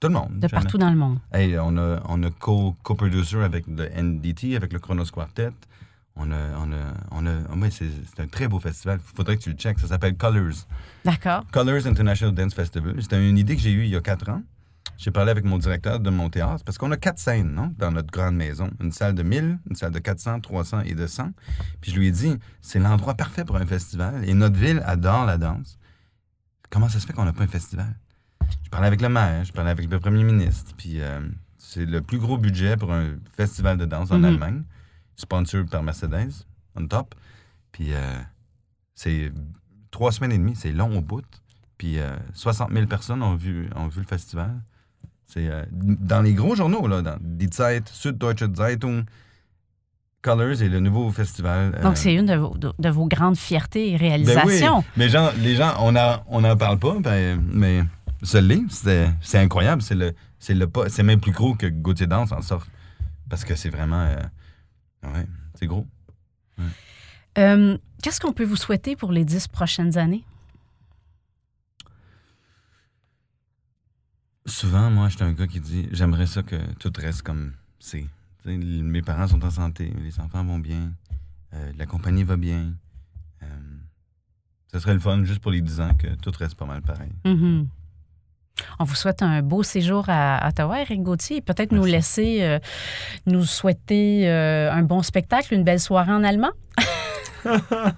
tout 0.00 0.08
le 0.08 0.14
monde. 0.14 0.38
De 0.38 0.46
partout 0.48 0.78
dans 0.78 0.90
le 0.90 0.96
monde. 0.96 1.18
Hey, 1.32 1.58
on 1.58 1.76
a, 1.76 2.00
on 2.08 2.22
a 2.22 2.30
co- 2.30 2.76
co-producer 2.82 3.42
avec 3.42 3.66
le 3.66 3.88
NDT, 3.90 4.56
avec 4.56 4.72
le 4.72 4.78
Chronos 4.78 5.06
Quartet. 5.12 5.50
On 6.20 6.32
a, 6.32 6.36
on 6.58 6.72
a, 6.72 7.28
on 7.50 7.62
a, 7.62 7.70
c'est 7.70 7.86
c'est 8.08 8.20
un 8.22 8.26
très 8.26 8.48
beau 8.48 8.58
festival. 8.58 8.98
Il 9.12 9.16
faudrait 9.16 9.36
que 9.36 9.42
tu 9.42 9.50
le 9.50 9.56
checkes. 9.56 9.78
Ça 9.78 9.86
s'appelle 9.86 10.16
Colors. 10.16 10.66
D'accord. 11.04 11.44
Colors 11.52 11.86
International 11.86 12.34
Dance 12.34 12.54
Festival. 12.54 13.00
C'était 13.00 13.28
une 13.28 13.38
idée 13.38 13.54
que 13.54 13.62
j'ai 13.62 13.70
eue 13.72 13.84
il 13.84 13.90
y 13.90 13.96
a 13.96 14.00
quatre 14.00 14.28
ans. 14.28 14.42
J'ai 14.98 15.10
parlé 15.12 15.30
avec 15.30 15.44
mon 15.44 15.58
directeur 15.58 16.00
de 16.00 16.10
mon 16.10 16.28
théâtre 16.28 16.64
parce 16.64 16.76
qu'on 16.76 16.90
a 16.90 16.96
quatre 16.96 17.18
scènes 17.20 17.52
non, 17.52 17.72
dans 17.78 17.92
notre 17.92 18.10
grande 18.10 18.34
maison. 18.34 18.68
Une 18.80 18.90
salle 18.92 19.14
de 19.14 19.22
1000, 19.22 19.58
une 19.70 19.76
salle 19.76 19.92
de 19.92 20.00
400, 20.00 20.40
300 20.40 20.80
et 20.80 20.94
200. 20.94 21.30
Puis 21.80 21.92
je 21.92 21.98
lui 21.98 22.08
ai 22.08 22.10
dit, 22.10 22.36
c'est 22.60 22.80
l'endroit 22.80 23.14
parfait 23.14 23.44
pour 23.44 23.56
un 23.56 23.64
festival 23.66 24.28
et 24.28 24.34
notre 24.34 24.58
ville 24.58 24.82
adore 24.84 25.24
la 25.24 25.38
danse. 25.38 25.78
Comment 26.68 26.88
ça 26.88 26.98
se 26.98 27.06
fait 27.06 27.12
qu'on 27.12 27.24
n'a 27.24 27.32
pas 27.32 27.44
un 27.44 27.48
festival? 27.48 27.94
Je 28.64 28.70
parlais 28.70 28.88
avec 28.88 29.00
le 29.00 29.08
maire, 29.08 29.44
je 29.44 29.52
parlais 29.52 29.70
avec 29.70 29.88
le 29.88 30.00
premier 30.00 30.24
ministre. 30.24 30.72
Puis 30.76 31.00
euh, 31.00 31.20
c'est 31.58 31.86
le 31.86 32.02
plus 32.02 32.18
gros 32.18 32.36
budget 32.36 32.76
pour 32.76 32.92
un 32.92 33.16
festival 33.36 33.78
de 33.78 33.84
danse 33.86 34.10
en 34.10 34.18
Mhm. 34.18 34.24
Allemagne, 34.24 34.62
sponsor 35.16 35.64
par 35.70 35.82
Mercedes, 35.84 36.44
on 36.74 36.86
top. 36.88 37.14
Puis 37.70 37.92
euh, 37.94 38.18
c'est 38.96 39.32
trois 39.92 40.10
semaines 40.10 40.32
et 40.32 40.38
demie, 40.38 40.56
c'est 40.56 40.72
long 40.72 40.98
au 40.98 41.02
bout. 41.02 41.22
Puis 41.78 42.00
euh, 42.00 42.16
60 42.34 42.72
000 42.72 42.86
personnes 42.86 43.22
ont 43.22 43.36
vu, 43.36 43.70
ont 43.76 43.86
vu 43.86 44.00
le 44.00 44.06
festival. 44.06 44.60
C'est 45.30 45.46
euh, 45.48 45.62
dans 45.70 46.22
les 46.22 46.32
gros 46.32 46.56
journaux, 46.56 46.86
là, 46.88 47.02
dans 47.02 47.16
Die 47.20 47.50
Zeit, 47.52 47.82
Süddeutsche 47.92 48.46
Zeitung, 48.56 49.04
Colors 50.22 50.62
et 50.62 50.68
le 50.70 50.80
nouveau 50.80 51.10
festival. 51.12 51.74
euh, 51.76 51.82
Donc, 51.82 51.96
c'est 51.98 52.14
une 52.14 52.24
de 52.26 52.34
vos, 52.34 52.56
de, 52.56 52.72
de 52.78 52.88
vos 52.88 53.06
grandes 53.06 53.36
fiertés 53.36 53.88
et 53.90 53.98
ben 53.98 54.02
oui, 54.02 54.08
réalisations. 54.08 54.82
mais 54.96 55.08
gens, 55.10 55.30
les 55.38 55.54
gens, 55.54 55.74
on 55.80 55.92
n'en 55.92 56.24
on 56.28 56.42
en 56.44 56.56
parle 56.56 56.78
pas, 56.78 56.96
ben, 56.98 57.40
mais 57.52 57.82
ce 58.22 58.38
l'est. 58.38 58.64
C'est 59.20 59.38
incroyable. 59.38 59.82
C'est 59.82 59.94
le, 59.94 60.14
le 60.48 60.66
c'est 60.88 61.02
même 61.02 61.20
plus 61.20 61.32
gros 61.32 61.54
que 61.54 61.66
Gauthier 61.66 62.06
Danse 62.06 62.32
en 62.32 62.40
sorte. 62.42 62.68
Parce 63.28 63.44
que 63.44 63.54
c'est 63.54 63.68
vraiment. 63.70 64.00
euh, 64.06 64.16
ouais, 65.04 65.26
c'est 65.58 65.66
gros. 65.66 65.86
Euh, 67.36 67.76
Qu'est-ce 68.02 68.20
qu'on 68.20 68.32
peut 68.32 68.44
vous 68.44 68.56
souhaiter 68.56 68.96
pour 68.96 69.12
les 69.12 69.24
dix 69.24 69.46
prochaines 69.46 69.98
années? 69.98 70.24
Souvent, 74.48 74.90
moi, 74.90 75.08
j'étais 75.08 75.24
un 75.24 75.32
gars 75.32 75.46
qui 75.46 75.60
dit 75.60 75.88
j'aimerais 75.92 76.26
ça 76.26 76.42
que 76.42 76.56
tout 76.78 76.92
reste 76.98 77.22
comme 77.22 77.52
c'est. 77.78 78.06
Mes 78.44 79.02
parents 79.02 79.28
sont 79.28 79.44
en 79.44 79.50
santé, 79.50 79.92
les 80.02 80.18
enfants 80.20 80.42
vont 80.42 80.58
bien, 80.58 80.92
euh, 81.52 81.72
la 81.76 81.84
compagnie 81.84 82.24
va 82.24 82.36
bien. 82.36 82.72
Euh, 83.42 83.46
ce 84.72 84.78
serait 84.78 84.94
le 84.94 85.00
fun, 85.00 85.22
juste 85.24 85.40
pour 85.40 85.50
les 85.50 85.60
10 85.60 85.80
ans, 85.80 85.94
que 85.94 86.06
tout 86.16 86.32
reste 86.38 86.54
pas 86.54 86.64
mal 86.64 86.80
pareil. 86.80 87.10
Mhm. 87.26 87.68
On 88.78 88.84
vous 88.84 88.94
souhaite 88.94 89.22
un 89.22 89.42
beau 89.42 89.62
séjour 89.62 90.06
à 90.08 90.48
Ottawa, 90.48 90.80
Eric 90.80 91.02
Gauthier, 91.02 91.36
et 91.36 91.40
peut-être 91.42 91.72
nous 91.72 91.84
laisser 91.84 92.42
euh, 92.42 92.58
nous 93.26 93.44
souhaiter 93.44 94.28
euh, 94.28 94.72
un 94.72 94.82
bon 94.82 95.02
spectacle, 95.02 95.52
une 95.54 95.62
belle 95.62 95.80
soirée 95.80 96.12
en 96.12 96.24
allemand. 96.24 96.52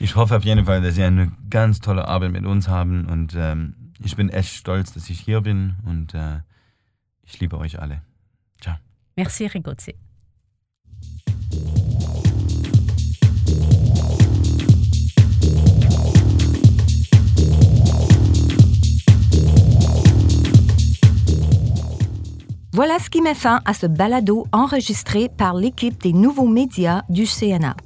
Ich 0.00 0.16
hoffe 0.16 0.32
auf 0.32 0.42
jeden 0.42 0.64
Fall, 0.64 0.82
dass 0.82 0.96
Sie 0.96 1.04
eine 1.04 1.30
ganz 1.48 1.78
tolle 1.78 2.08
Arbeit 2.08 2.32
mit 2.32 2.44
uns 2.44 2.66
haben 2.66 3.06
und 3.06 3.36
ähm, 3.36 3.74
ich 4.04 4.16
bin 4.16 4.28
echt 4.28 4.54
stolz, 4.54 4.92
dass 4.92 5.10
ich 5.10 5.20
hier 5.20 5.40
bin 5.40 5.74
und 5.84 6.14
äh, 6.14 6.40
ich 7.24 7.40
liebe 7.40 7.58
euch 7.58 7.80
alle. 7.80 8.02
Merci, 9.16 9.44
Eric 9.44 9.64
Gauthier. 9.64 9.94
Voilà 22.74 22.98
ce 22.98 23.10
qui 23.10 23.20
met 23.20 23.34
fin 23.34 23.60
à 23.66 23.74
ce 23.74 23.86
balado 23.86 24.46
enregistré 24.50 25.28
par 25.28 25.54
l'équipe 25.54 26.02
des 26.02 26.14
nouveaux 26.14 26.48
médias 26.48 27.02
du 27.10 27.24
CNA. 27.26 27.76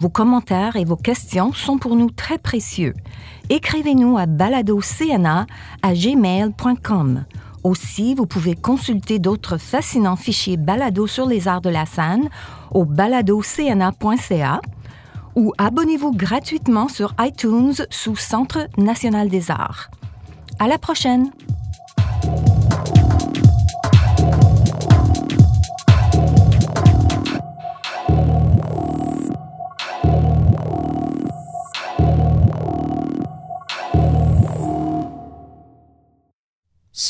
Vos 0.00 0.08
commentaires 0.08 0.76
et 0.76 0.86
vos 0.86 0.96
questions 0.96 1.52
sont 1.52 1.76
pour 1.76 1.94
nous 1.94 2.10
très 2.10 2.38
précieux. 2.38 2.94
Écrivez-nous 3.50 4.16
à 4.16 4.24
baladocna 4.24 5.46
à 5.82 5.92
gmail.com. 5.92 7.24
Aussi, 7.64 8.14
vous 8.14 8.24
pouvez 8.24 8.54
consulter 8.54 9.18
d'autres 9.18 9.58
fascinants 9.58 10.16
fichiers 10.16 10.56
balado 10.56 11.06
sur 11.06 11.26
les 11.26 11.48
arts 11.48 11.60
de 11.60 11.68
la 11.68 11.84
scène 11.84 12.30
au 12.70 12.86
baladocna.ca 12.86 14.60
ou 15.36 15.52
abonnez-vous 15.58 16.12
gratuitement 16.12 16.88
sur 16.88 17.14
iTunes 17.20 17.74
sous 17.90 18.16
Centre 18.16 18.68
national 18.78 19.28
des 19.28 19.50
arts. 19.50 19.90
À 20.58 20.66
la 20.66 20.78
prochaine! 20.78 21.30